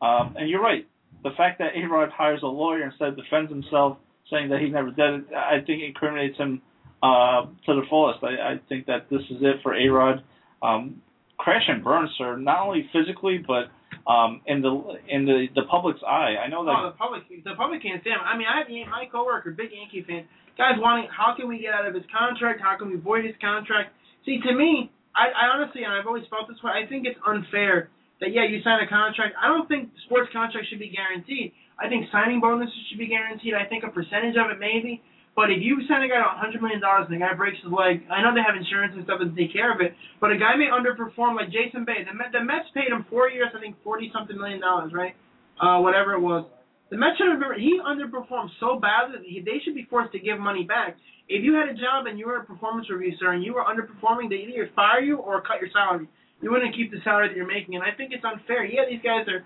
[0.00, 0.86] Um, and you're right.
[1.24, 3.98] The fact that A Rod hires a lawyer instead of defends himself,
[4.30, 6.62] saying that he never did it, I think incriminates him
[7.02, 8.22] uh, to the fullest.
[8.22, 10.22] I, I think that this is it for A Rod.
[10.62, 11.02] Um,
[11.38, 12.36] crash and burn, sir.
[12.36, 13.70] Not only physically, but
[14.10, 16.36] um, in the in the the public's eye.
[16.38, 16.74] I know that.
[16.76, 18.26] Oh, the public, the public can't stand him.
[18.26, 20.24] I mean, I have my coworker, big Yankee fan.
[20.56, 22.60] Guys wanting, how can we get out of his contract?
[22.60, 23.94] How can we void his contract?
[24.26, 26.72] See, to me, I, I honestly, and I've always felt this way.
[26.72, 27.90] I think it's unfair
[28.20, 29.34] that yeah, you sign a contract.
[29.38, 31.52] I don't think sports contracts should be guaranteed.
[31.78, 33.54] I think signing bonuses should be guaranteed.
[33.54, 35.02] I think a percentage of it maybe.
[35.38, 38.02] But if you sign a guy to $100 million and the guy breaks his leg,
[38.10, 40.58] I know they have insurance and stuff to take care of it, but a guy
[40.58, 42.02] may underperform like Jason Bay.
[42.02, 45.14] The, the Mets paid him four years, I think 40 something million dollars, right?
[45.62, 46.42] Uh, whatever it was.
[46.90, 50.18] The Mets should been, he underperformed so badly that he, they should be forced to
[50.18, 50.96] give money back.
[51.28, 53.64] If you had a job and you were a performance review, sir, and you were
[53.64, 56.08] underperforming, they either fire you or cut your salary.
[56.40, 58.64] You wouldn't keep the salary that you're making, and I think it's unfair.
[58.64, 59.44] Yeah, these guys are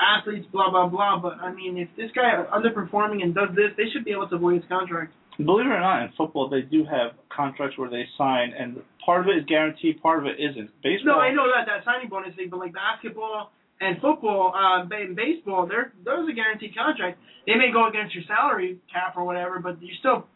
[0.00, 3.90] athletes, blah blah blah, but I mean, if this guy underperforming and does this, they
[3.92, 5.12] should be able to void his contract.
[5.36, 9.20] Believe it or not, in football they do have contracts where they sign, and part
[9.22, 10.70] of it is guaranteed, part of it isn't.
[10.82, 11.16] Baseball.
[11.16, 15.16] No, I know that that signing bonus thing, but like basketball and football, uh, and
[15.16, 17.20] baseball, they're those are guaranteed contracts.
[17.46, 20.26] They may go against your salary cap or whatever, but you're still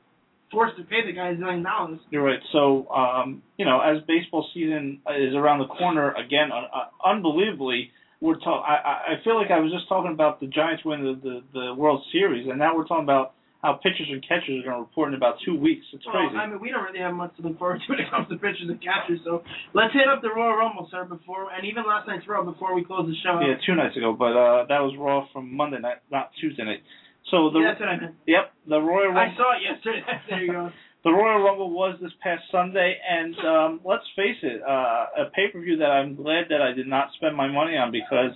[0.51, 1.99] forced to pay the guys million dollars.
[2.11, 2.41] You're right.
[2.53, 7.91] So, um, you know, as baseball season is around the corner again, uh, unbelievably,
[8.21, 8.65] we're talking.
[8.67, 11.75] I, I feel like I was just talking about the Giants win the, the the
[11.75, 15.09] World Series, and now we're talking about how pitchers and catchers are going to report
[15.11, 15.87] in about two weeks.
[15.95, 16.35] It's well, crazy.
[16.35, 18.35] I mean, we don't really have much to look forward to when it comes to
[18.35, 19.23] pitchers and catchers.
[19.23, 22.75] So let's hit up the Royal Rumble, sir, before and even last night's Raw before
[22.75, 23.39] we close the show.
[23.39, 26.83] Yeah, two nights ago, but uh that was Raw from Monday night, not Tuesday night.
[27.31, 28.15] So the yeah, that's what I meant.
[28.27, 29.23] Yep, the Royal Rumble.
[29.23, 30.03] I saw it yesterday.
[30.29, 30.71] there you go.
[31.05, 35.51] The Royal Rumble was this past Sunday, and um, let's face it, uh, a pay
[35.53, 38.35] per view that I'm glad that I did not spend my money on because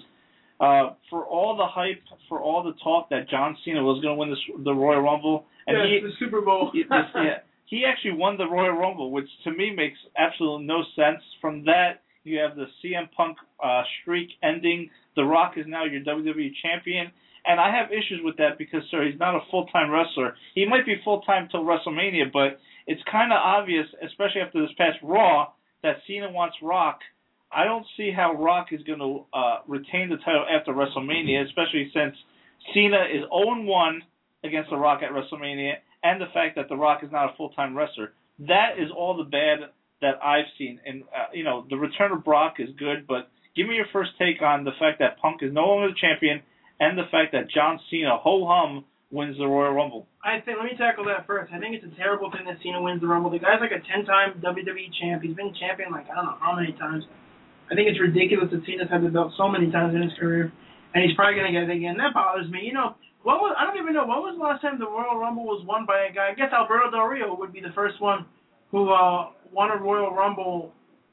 [0.61, 4.19] uh, for all the hype, for all the talk that John Cena was going to
[4.19, 6.71] win this, the Royal Rumble, and yeah, he, the Super Bowl.
[6.73, 11.23] he, yeah, he actually won the Royal Rumble, which to me makes absolutely no sense.
[11.41, 14.91] From that, you have the CM Punk uh, streak ending.
[15.15, 17.11] The Rock is now your WWE champion,
[17.47, 20.35] And I have issues with that because, sir, he's not a full time wrestler.
[20.55, 24.75] He might be full time till WrestleMania, but it's kind of obvious, especially after this
[24.77, 25.49] past Raw,
[25.83, 26.99] that Cena wants Rock.
[27.53, 31.91] I don't see how Rock is going to uh, retain the title after WrestleMania, especially
[31.95, 32.15] since
[32.75, 34.03] Cena is 0 1
[34.45, 37.51] against The Rock at WrestleMania, and the fact that The Rock is not a full
[37.51, 38.13] time wrestler.
[38.41, 39.71] That is all the bad
[40.03, 40.81] that I've seen.
[40.85, 44.11] And, uh, you know, the return of Brock is good, but give me your first
[44.19, 46.43] take on the fact that Punk is no longer the champion
[46.81, 50.07] and the fact that John Cena, ho hum, wins the Royal Rumble.
[50.25, 51.53] I think let me tackle that first.
[51.53, 53.31] I think it's a terrible thing that Cena wins the Rumble.
[53.31, 55.23] The guy's like a ten-time WWE champ.
[55.23, 57.05] He's been champion like I don't know how many times.
[57.71, 60.53] I think it's ridiculous that Cena's had the belt so many times in his career,
[60.95, 61.97] and he's probably gonna get it again.
[61.99, 62.63] That bothers me.
[62.63, 65.19] You know, what was I don't even know what was the last time the Royal
[65.19, 66.31] Rumble was won by a guy.
[66.31, 68.27] I guess Alberto Del Rio would be the first one
[68.71, 70.73] who uh won a Royal Rumble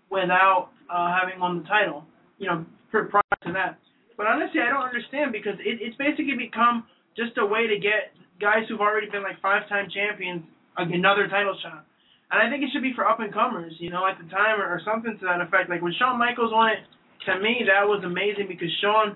[0.09, 2.05] without uh having won the title.
[2.37, 3.79] You know, prior to that.
[4.15, 6.85] But honestly, I don't understand because it, it's basically become
[7.17, 10.43] just a way to get guys who've already been like five-time champions
[10.77, 11.85] another title shot.
[12.33, 14.59] And I think it should be for up and comers, you know, at the time
[14.59, 15.69] or, or something to that effect.
[15.69, 16.81] Like when Shawn Michaels won it,
[17.29, 19.15] to me that was amazing because Shawn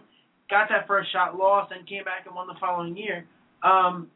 [0.52, 3.26] got that first shot, lost, and came back and won the following year.
[3.64, 4.14] Um,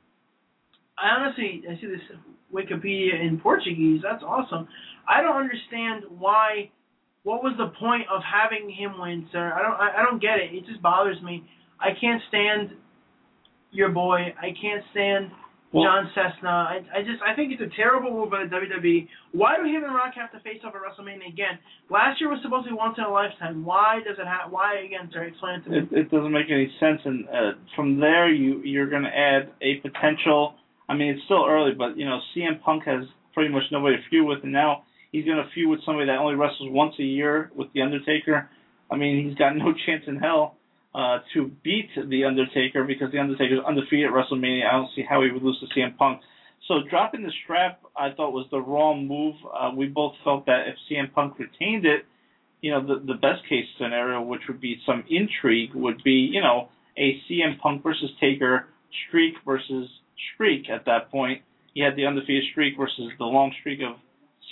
[1.02, 2.06] I honestly, I see this
[2.54, 4.02] Wikipedia in Portuguese.
[4.04, 4.68] That's awesome.
[5.10, 6.70] I don't understand why.
[7.24, 9.52] What was the point of having him win, sir?
[9.54, 9.78] I don't.
[9.82, 10.54] I, I don't get it.
[10.54, 11.44] It just bothers me.
[11.80, 12.78] I can't stand
[13.72, 14.34] your boy.
[14.38, 15.32] I can't stand
[15.74, 16.50] Well- John Cessna.
[16.50, 17.24] I, I just.
[17.24, 19.08] I think it's a terrible move by the WWE.
[19.32, 21.60] Why do him and Rock have to face off at WrestleMania again?
[21.90, 23.64] Last year was supposed to be once in a lifetime.
[23.64, 24.52] Why does it have?
[24.52, 25.24] Why again, sir?
[25.24, 25.78] Explain it to me.
[25.78, 27.00] It, it doesn't make any sense.
[27.06, 30.56] And uh, from there, you you're going to add a potential.
[30.90, 34.04] I mean, it's still early, but you know, CM Punk has pretty much nobody to
[34.10, 34.84] feud with, and now
[35.14, 38.50] he's going to feud with somebody that only wrestles once a year with the Undertaker.
[38.92, 40.58] I mean, he's got no chance in hell
[40.94, 44.68] uh, to beat the Undertaker because the Undertaker Undertaker's undefeated at WrestleMania.
[44.68, 46.22] I don't see how he would lose to CM Punk.
[46.68, 49.36] So dropping the strap, I thought was the wrong move.
[49.54, 52.06] Uh, we both felt that if CM Punk retained it,
[52.62, 56.42] you know, the the best case scenario, which would be some intrigue, would be you
[56.42, 58.68] know a CM Punk versus Taker
[59.08, 59.90] streak versus
[60.34, 60.70] streak.
[60.70, 61.42] At that point,
[61.74, 63.96] you had the undefeated streak versus the long streak of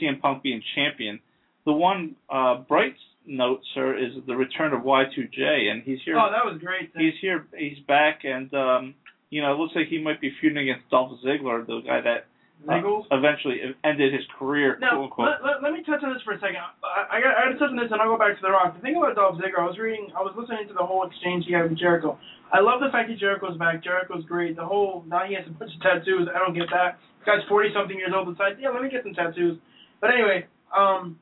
[0.02, 1.20] CM Punk being champion.
[1.66, 2.96] The one uh, bright
[3.30, 6.18] note, sir, is the return of Y2J, and he's here.
[6.18, 6.92] Oh, that was great.
[6.98, 7.48] He's here.
[7.58, 8.96] He's back, and um,
[9.30, 12.26] you know, it looks like he might be feuding against Dolph Ziggler, the guy that
[12.68, 15.28] uh, eventually ended his career, Now, quote unquote.
[15.30, 16.60] let, let, let me touch on this for a second.
[16.84, 18.52] I, I, got, I got to touch on this, and I'll go back to The
[18.52, 18.76] Rock.
[18.76, 21.46] The thing about Dolph Ziggler, I was reading, I was listening to the whole exchange
[21.48, 22.20] he had with Jericho.
[22.52, 23.80] I love the fact that Jericho's back.
[23.80, 24.58] Jericho's great.
[24.58, 26.28] The whole, now he has a bunch of tattoos.
[26.34, 26.98] I don't get that.
[27.22, 28.28] This guy's 40 something years old.
[28.28, 29.56] Decides, yeah, let me get some tattoos.
[30.02, 31.16] But anyway, um,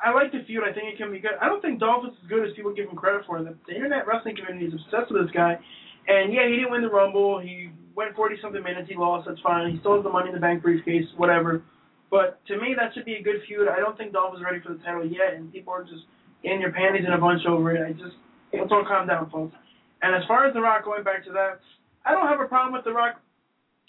[0.00, 0.62] I like the feud.
[0.62, 1.34] I think it can be good.
[1.40, 3.42] I don't think Dolph is as good as people give him credit for.
[3.42, 5.58] The, the internet wrestling community is obsessed with this guy.
[6.06, 7.38] And yeah, he didn't win the Rumble.
[7.40, 8.88] He went 40 something minutes.
[8.88, 9.26] He lost.
[9.26, 9.74] That's fine.
[9.74, 11.04] He still has the Money in the Bank briefcase.
[11.16, 11.62] Whatever.
[12.10, 13.68] But to me, that should be a good feud.
[13.68, 16.06] I don't think Dolph is ready for the title yet, and people are just
[16.44, 17.84] in your panties in a bunch over it.
[17.84, 18.16] I just
[18.54, 19.54] let's all calm down, folks.
[20.00, 21.60] And as far as The Rock, going back to that,
[22.06, 23.20] I don't have a problem with The Rock.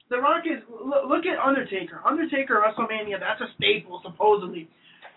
[0.09, 2.01] The Rock is look, look at Undertaker.
[2.03, 3.21] Undertaker WrestleMania.
[3.21, 4.67] That's a staple supposedly.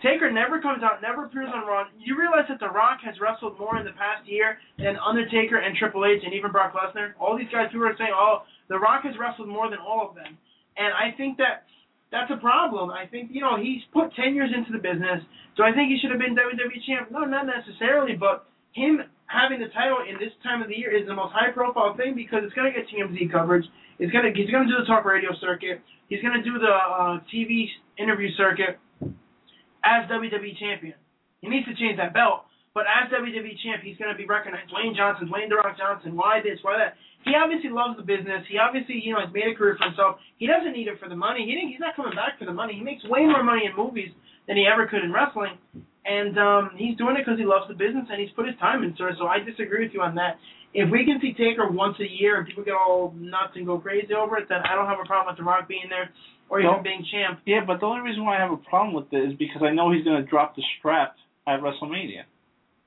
[0.02, 1.86] Taker never comes out, never appears on Raw.
[1.94, 5.76] You realize that The Rock has wrestled more in the past year than Undertaker and
[5.78, 7.14] Triple H and even Brock Lesnar.
[7.22, 10.16] All these guys who are saying, "Oh, The Rock has wrestled more than all of
[10.16, 10.36] them,"
[10.76, 11.64] and I think that
[12.10, 12.90] that's a problem.
[12.90, 15.22] I think you know he's put ten years into the business.
[15.56, 17.10] Do I think he should have been WWE champ?
[17.12, 18.16] No, not necessarily.
[18.16, 21.94] But him having the title in this time of the year is the most high-profile
[21.96, 23.64] thing because it's gonna get TMZ coverage.
[24.00, 25.80] It's gonna he's gonna do the talk radio circuit.
[26.08, 28.80] He's gonna do the uh, TV interview circuit
[29.84, 30.94] as WWE champion.
[31.40, 34.70] He needs to change that belt, but as WWE champ, he's going to be recognized.
[34.72, 36.16] Dwayne Johnson, Dwayne The Rock Johnson.
[36.16, 36.62] Why this?
[36.62, 36.96] Why that?
[37.26, 38.42] He obviously loves the business.
[38.48, 40.16] He obviously, you know, has made a career for himself.
[40.38, 41.44] He doesn't need it for the money.
[41.46, 42.74] He didn't, he's not coming back for the money.
[42.74, 44.10] He makes way more money in movies
[44.48, 45.54] than he ever could in wrestling,
[46.02, 48.82] and um, he's doing it because he loves the business and he's put his time
[48.82, 49.14] into it.
[49.18, 50.40] So I disagree with you on that.
[50.74, 53.78] If we can see Taker once a year and people get all nuts and go
[53.78, 56.10] crazy over it, then I don't have a problem with The Rock being there
[56.52, 56.82] or even No.
[56.82, 57.40] being champ.
[57.46, 59.72] Yeah, but the only reason why I have a problem with it is because I
[59.72, 61.16] know he's going to drop the strap
[61.48, 62.28] at WrestleMania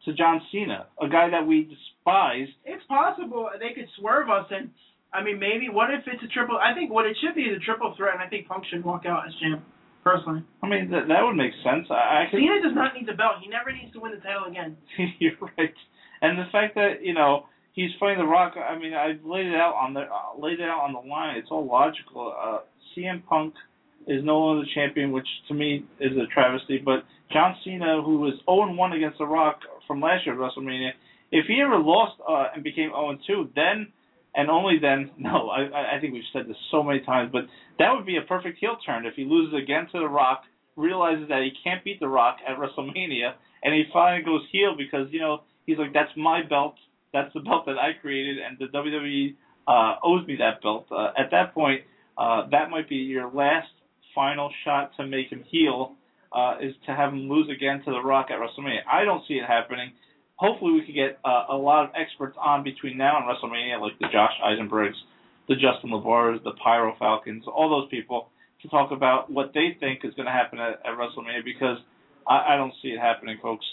[0.06, 2.48] to John Cena, a guy that we despise.
[2.64, 4.70] It's possible they could swerve us, and
[5.12, 6.60] I mean, maybe what if it's a triple?
[6.62, 8.86] I think what it should be is a triple threat, and I think Punk should
[8.86, 9.66] walk out as champ.
[10.04, 11.88] Personally, I mean, that that would make sense.
[11.90, 13.42] I, I could, Cena does not need the belt.
[13.42, 14.78] He never needs to win the title again.
[15.18, 15.74] You're right.
[16.22, 18.54] And the fact that you know he's fighting The Rock.
[18.56, 21.38] I mean, I've laid it out on the uh, laid it out on the line.
[21.38, 22.36] It's all logical.
[22.38, 22.60] Uh,
[22.98, 23.54] CM Punk
[24.08, 26.78] is no longer the champion, which to me is a travesty.
[26.84, 30.92] But John Cena, who was 0 1 against The Rock from last year at WrestleMania,
[31.32, 33.92] if he ever lost uh, and became 0 2, then
[34.36, 35.12] and only then.
[35.18, 37.46] No, I I think we've said this so many times, but
[37.80, 40.44] that would be a perfect heel turn if he loses again to The Rock,
[40.76, 45.08] realizes that he can't beat The Rock at WrestleMania, and he finally goes heel because
[45.12, 46.76] you know he's like, that's my belt,
[47.14, 49.36] that's the belt that I created, and the WWE
[49.68, 50.86] uh, owes me that belt.
[50.92, 51.82] Uh, at that point,
[52.18, 53.70] uh, that might be your last
[54.14, 55.94] final shot to make him heel.
[56.34, 58.80] Uh, is to have him lose again to The Rock at WrestleMania.
[58.92, 59.94] I don't see it happening
[60.36, 63.98] hopefully we could get uh, a lot of experts on between now and WrestleMania, like
[64.00, 64.96] the Josh Eisenbergs,
[65.48, 68.30] the Justin LaBars, the Pyro Falcons, all those people,
[68.62, 71.78] to talk about what they think is going to happen at, at WrestleMania because
[72.28, 73.66] I, I don't see it happening, folks.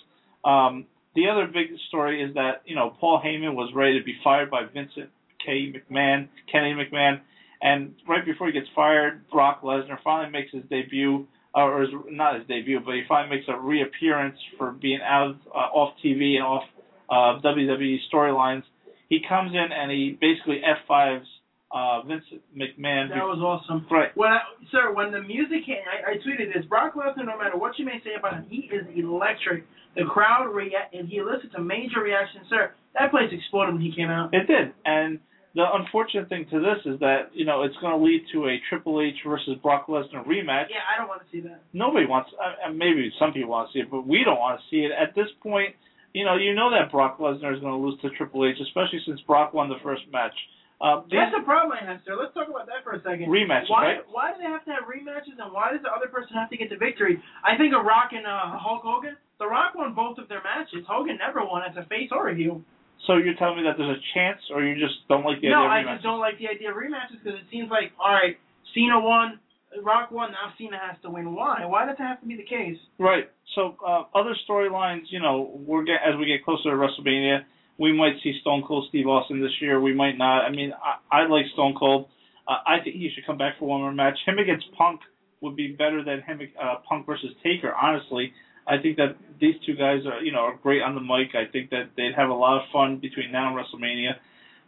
[0.45, 4.17] Um, the other big story is that you know Paul Heyman was ready to be
[4.25, 5.11] fired by Vincent
[5.45, 5.73] K.
[5.73, 7.21] McMahon, Kenny McMahon,
[7.63, 12.39] and right before he gets fired, Brock Lesnar finally makes his debut or his, not
[12.39, 16.35] his debut, but he finally makes a reappearance for being out of, uh, off TV
[16.35, 16.65] and off
[17.11, 18.63] uh, WWE storylines.
[19.09, 21.25] He comes in and he basically F5s
[21.73, 22.25] uh, Vince
[22.57, 23.09] McMahon.
[23.09, 23.87] That was awesome.
[23.91, 24.15] Right.
[24.15, 24.41] When I,
[24.71, 26.65] sir, when the music came, I, I tweeted this.
[26.67, 29.65] Brock Lesnar, no matter what you may say about him, he is electric.
[29.97, 32.73] The crowd react, and he elicits a major reaction, sir.
[32.99, 34.35] That place exploded when he came out.
[34.35, 35.19] It did, and
[35.55, 38.57] the unfortunate thing to this is that you know it's going to lead to a
[38.69, 40.73] Triple H versus Brock Lesnar rematch.
[40.73, 41.63] Yeah, I don't want to see that.
[41.73, 42.31] Nobody wants.
[42.37, 44.93] Uh, maybe some people want to see it, but we don't want to see it
[44.93, 45.77] at this point.
[46.13, 49.01] You know, you know that Brock Lesnar is going to lose to Triple H, especially
[49.07, 50.37] since Brock won the first match.
[50.83, 52.19] Uh, That's the problem I have, sir.
[52.19, 53.31] Let's talk about that for a second.
[53.31, 54.03] Rematch, why, right?
[54.11, 56.59] Why do they have to have rematches, and why does the other person have to
[56.59, 57.23] get the victory?
[57.47, 59.15] I think a Rock and uh, Hulk Hogan.
[59.39, 60.83] The Rock won both of their matches.
[60.91, 62.61] Hogan never won as a face or a heel.
[63.07, 65.67] So you're telling me that there's a chance, or you just don't like the no,
[65.67, 65.95] idea of I rematches?
[65.95, 68.39] just don't like the idea of rematches because it seems like, all right,
[68.75, 69.41] Cena won,
[69.83, 71.35] Rock won, now Cena has to win.
[71.35, 71.65] Why?
[71.67, 72.79] Why does that have to be the case?
[72.99, 73.31] Right.
[73.55, 77.41] So uh, other storylines, you know, we're get, as we get closer to WrestleMania,
[77.79, 79.81] we might see Stone Cold Steve Austin this year.
[79.81, 80.45] We might not.
[80.45, 82.09] I mean, I, I like Stone Cold.
[82.47, 84.19] Uh, I think he should come back for one more match.
[84.27, 85.01] Him against Punk
[85.41, 87.75] would be better than him uh, Punk versus Taker.
[87.75, 88.33] Honestly,
[88.67, 91.35] I think that these two guys are, you know, are great on the mic.
[91.35, 94.15] I think that they'd have a lot of fun between now and WrestleMania.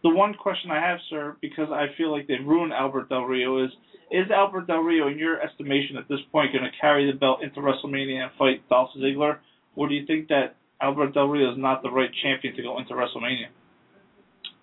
[0.03, 3.65] The one question I have, sir, because I feel like they've ruined Alberto Del Rio,
[3.65, 3.71] is
[4.11, 7.43] is Alberto Del Rio, in your estimation, at this point, going to carry the belt
[7.43, 9.39] into WrestleMania and fight Dolph Ziggler,
[9.77, 12.79] or do you think that Alberto Del Rio is not the right champion to go
[12.79, 13.49] into WrestleMania?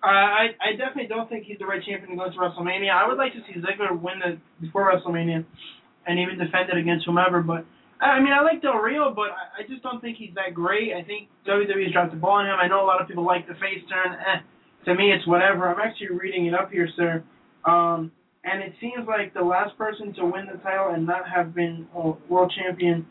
[0.04, 2.90] Uh, I I definitely don't think he's the right champion to go to WrestleMania.
[2.90, 5.44] I would like to see Ziggler win the before WrestleMania,
[6.06, 7.40] and even defend it against whomever.
[7.40, 7.64] But
[8.02, 10.92] I mean, I like Del Rio, but I, just don't think he's that great.
[10.92, 12.56] I think WWE has dropped the ball on him.
[12.58, 14.18] I know a lot of people like the face turn.
[14.18, 14.40] Eh,
[14.86, 15.68] to me, it's whatever.
[15.68, 17.22] I'm actually reading it up here, sir.
[17.64, 18.10] Um,
[18.42, 21.86] and it seems like the last person to win the title and not have been
[21.94, 23.06] a world champion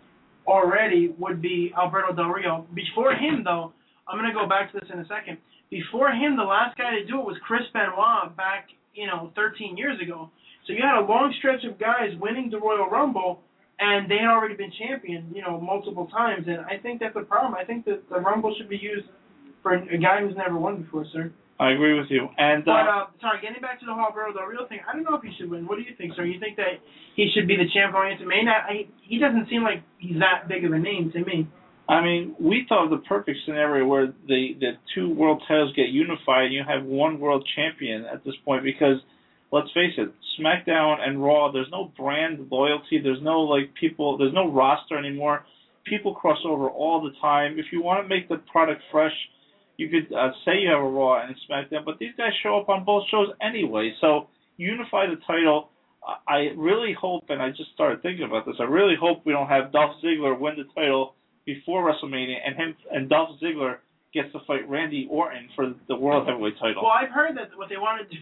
[0.45, 2.67] already would be Alberto Del Rio.
[2.75, 3.71] Before him, though,
[4.07, 5.37] I'm gonna go back to this in a second.
[5.69, 9.77] Before him, the last guy to do it was Chris Benoit back, you know, 13
[9.77, 10.29] years ago.
[10.67, 13.39] So you had a long stretch of guys winning the Royal Rumble,
[13.81, 16.45] and they had already been champion, you know, multiple times.
[16.47, 17.55] And I think that's a problem.
[17.55, 19.07] I think that the Rumble should be used
[19.63, 21.33] for a guy who's never won before, sir.
[21.59, 22.29] I agree with you.
[22.37, 24.93] And But uh, uh, sorry, getting back to the Hall Alberto Del Rio thing, I
[24.93, 25.67] don't know if he should win.
[25.67, 26.25] What do you think, sir?
[26.25, 26.81] You think that
[27.15, 28.47] he should be the champ going into Main?
[28.47, 31.47] I, he doesn't seem like he's that big of a name to me.
[31.89, 35.89] I mean, we thought of the perfect scenario where the the two world titles get
[35.89, 38.97] unified and you have one world champion at this point because
[39.51, 44.33] let's face it, SmackDown and Raw, there's no brand loyalty, there's no like people, there's
[44.33, 45.45] no roster anymore.
[45.85, 47.57] People cross over all the time.
[47.57, 49.13] If you want to make the product fresh,
[49.77, 52.59] you could uh, say you have a Raw and a SmackDown, but these guys show
[52.59, 53.91] up on both shows anyway.
[53.99, 55.69] So unify the title.
[56.27, 58.55] I really hope, and I just started thinking about this.
[58.59, 61.13] I really hope we don't have Dolph Ziggler win the title
[61.45, 63.77] before WrestleMania, and him and Dolph Ziggler
[64.13, 66.83] gets to fight Randy Orton for the World Heavyweight title.
[66.83, 68.21] Well, I've heard that what they want to do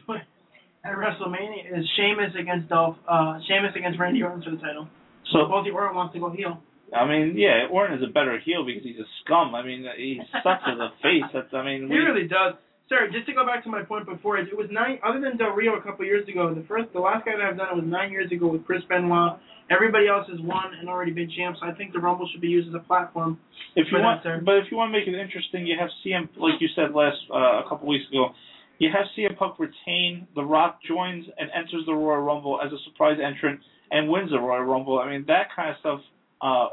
[0.83, 4.87] at WrestleMania is Sheamus against Dolph, uh, Sheamus against Randy Orton for the title.
[5.31, 6.59] So both the Orton wants to go heel.
[6.95, 9.53] I mean, yeah, Orton is a better heel because he's a scum.
[9.53, 11.27] I mean, he sucks as a face.
[11.33, 12.55] That's, I mean, He we, really does.
[12.89, 14.97] Sir, just to go back to my point before, it was nine.
[15.05, 17.57] Other than Del Rio a couple years ago, the first, the last guy that I've
[17.57, 19.37] done it was nine years ago with Chris Benoit.
[19.69, 21.59] Everybody else has won and already been champs.
[21.61, 23.37] I think the Rumble should be used as a platform.
[23.75, 26.57] if you want, but if you want to make it interesting, you have CM, like
[26.57, 28.33] you said last uh, a couple weeks ago,
[28.79, 30.27] you have CM Punk retain.
[30.35, 33.59] The Rock joins and enters the Royal Rumble as a surprise entrant
[33.91, 34.99] and wins the Royal Rumble.
[34.99, 35.99] I mean, that kind of stuff
[36.41, 36.67] uh,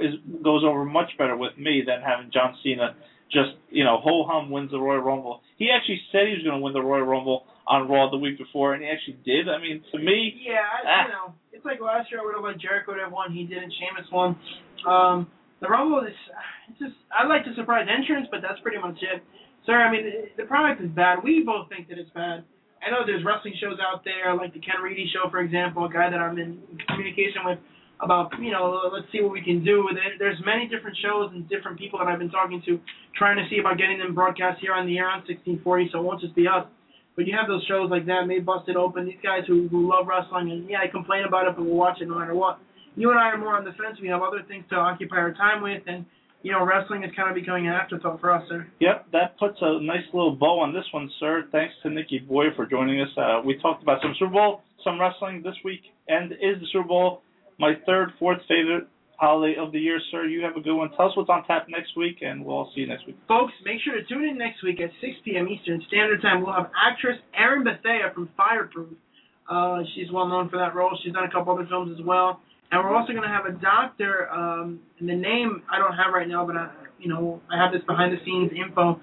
[0.00, 2.94] is goes over much better with me than having John Cena
[3.32, 5.40] just you know ho hum wins the Royal Rumble.
[5.56, 8.36] He actually said he was going to win the Royal Rumble on Raw the week
[8.36, 9.48] before, and he actually did.
[9.48, 11.04] I mean, to me, Yeah, I, Ah.
[11.06, 13.30] you know, it's like last year I would have liked Jericho to have won.
[13.32, 13.72] He didn't.
[13.78, 14.34] Sheamus won.
[14.84, 15.30] Um,
[15.60, 16.12] the Rumble is
[16.68, 19.22] it's just I like the surprise entrance, but that's pretty much it.
[19.66, 20.04] Sir, I mean
[20.36, 21.18] the product is bad.
[21.22, 22.44] We both think that it's bad,
[22.82, 25.90] I know there's wrestling shows out there, like the Ken Reedy show, for example, a
[25.90, 26.58] guy that I'm in
[26.90, 27.58] communication with
[28.02, 30.18] about, you know, let's see what we can do with it.
[30.18, 32.80] There's many different shows and different people that I've been talking to,
[33.14, 36.02] trying to see about getting them broadcast here on the air on 1640, so it
[36.02, 36.66] won't just be us.
[37.14, 40.10] But you have those shows like that, Made Busted Open, these guys who, who love
[40.10, 42.58] wrestling, and yeah, I complain about it, but we'll watch it no matter what.
[42.96, 44.02] You and I are more on the fence.
[44.02, 46.04] We have other things to occupy our time with, and,
[46.42, 48.66] you know, wrestling is kind of becoming an afterthought for us, sir.
[48.80, 51.44] Yep, that puts a nice little bow on this one, sir.
[51.52, 53.08] Thanks to Nikki Boyer for joining us.
[53.16, 56.88] Uh, we talked about some Super Bowl, some wrestling this week, and is the Super
[56.88, 57.22] Bowl
[57.58, 60.26] my third, fourth favorite holiday of the year, sir.
[60.26, 60.90] You have a good one.
[60.96, 63.16] Tell us what's on tap next week, and we'll see you next week.
[63.28, 65.46] Folks, make sure to tune in next week at 6 p.m.
[65.48, 66.42] Eastern Standard Time.
[66.42, 68.98] We'll have actress Erin Bethea from Fireproof.
[69.48, 70.90] Uh, she's well known for that role.
[71.04, 72.40] She's done a couple other films as well.
[72.72, 76.14] And we're also going to have a doctor, um, and the name I don't have
[76.14, 78.98] right now, but I, you know, I have this behind the scenes info,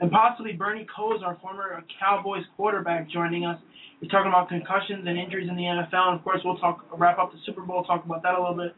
[0.00, 3.58] and possibly Bernie Kosar, former Cowboys quarterback, joining us.
[4.00, 6.12] He's talking about concussions and injuries in the NFL.
[6.12, 8.56] And of course, we'll talk wrap up the Super Bowl, talk about that a little
[8.56, 8.76] bit.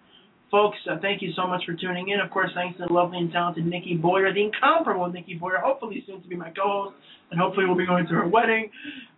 [0.53, 2.21] Folks, uh, thank you so much for tuning in.
[2.21, 6.05] Of course, thanks to the lovely and talented Nikki Boyer, the incomparable Nikki Boyer, hopefully
[6.07, 6.95] soon to be my co-host,
[7.33, 8.71] and hopefully we'll be going to her wedding.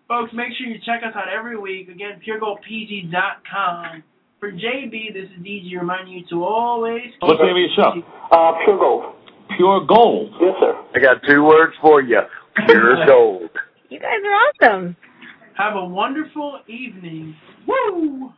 [0.08, 1.90] Folks, make sure you check us out every week.
[1.90, 4.02] Again, puregoldpg.com.
[4.40, 7.02] For JB, this is DG reminding you to always.
[7.20, 8.02] What's the name of your show?
[8.30, 9.14] Uh, Pure Gold.
[9.56, 10.32] Pure Gold.
[10.40, 10.80] Yes, sir.
[10.94, 12.20] I got two words for you.
[12.66, 13.50] Pure gold.
[13.88, 14.96] You guys are awesome.
[15.56, 17.34] Have a wonderful evening.
[17.66, 18.32] Woo!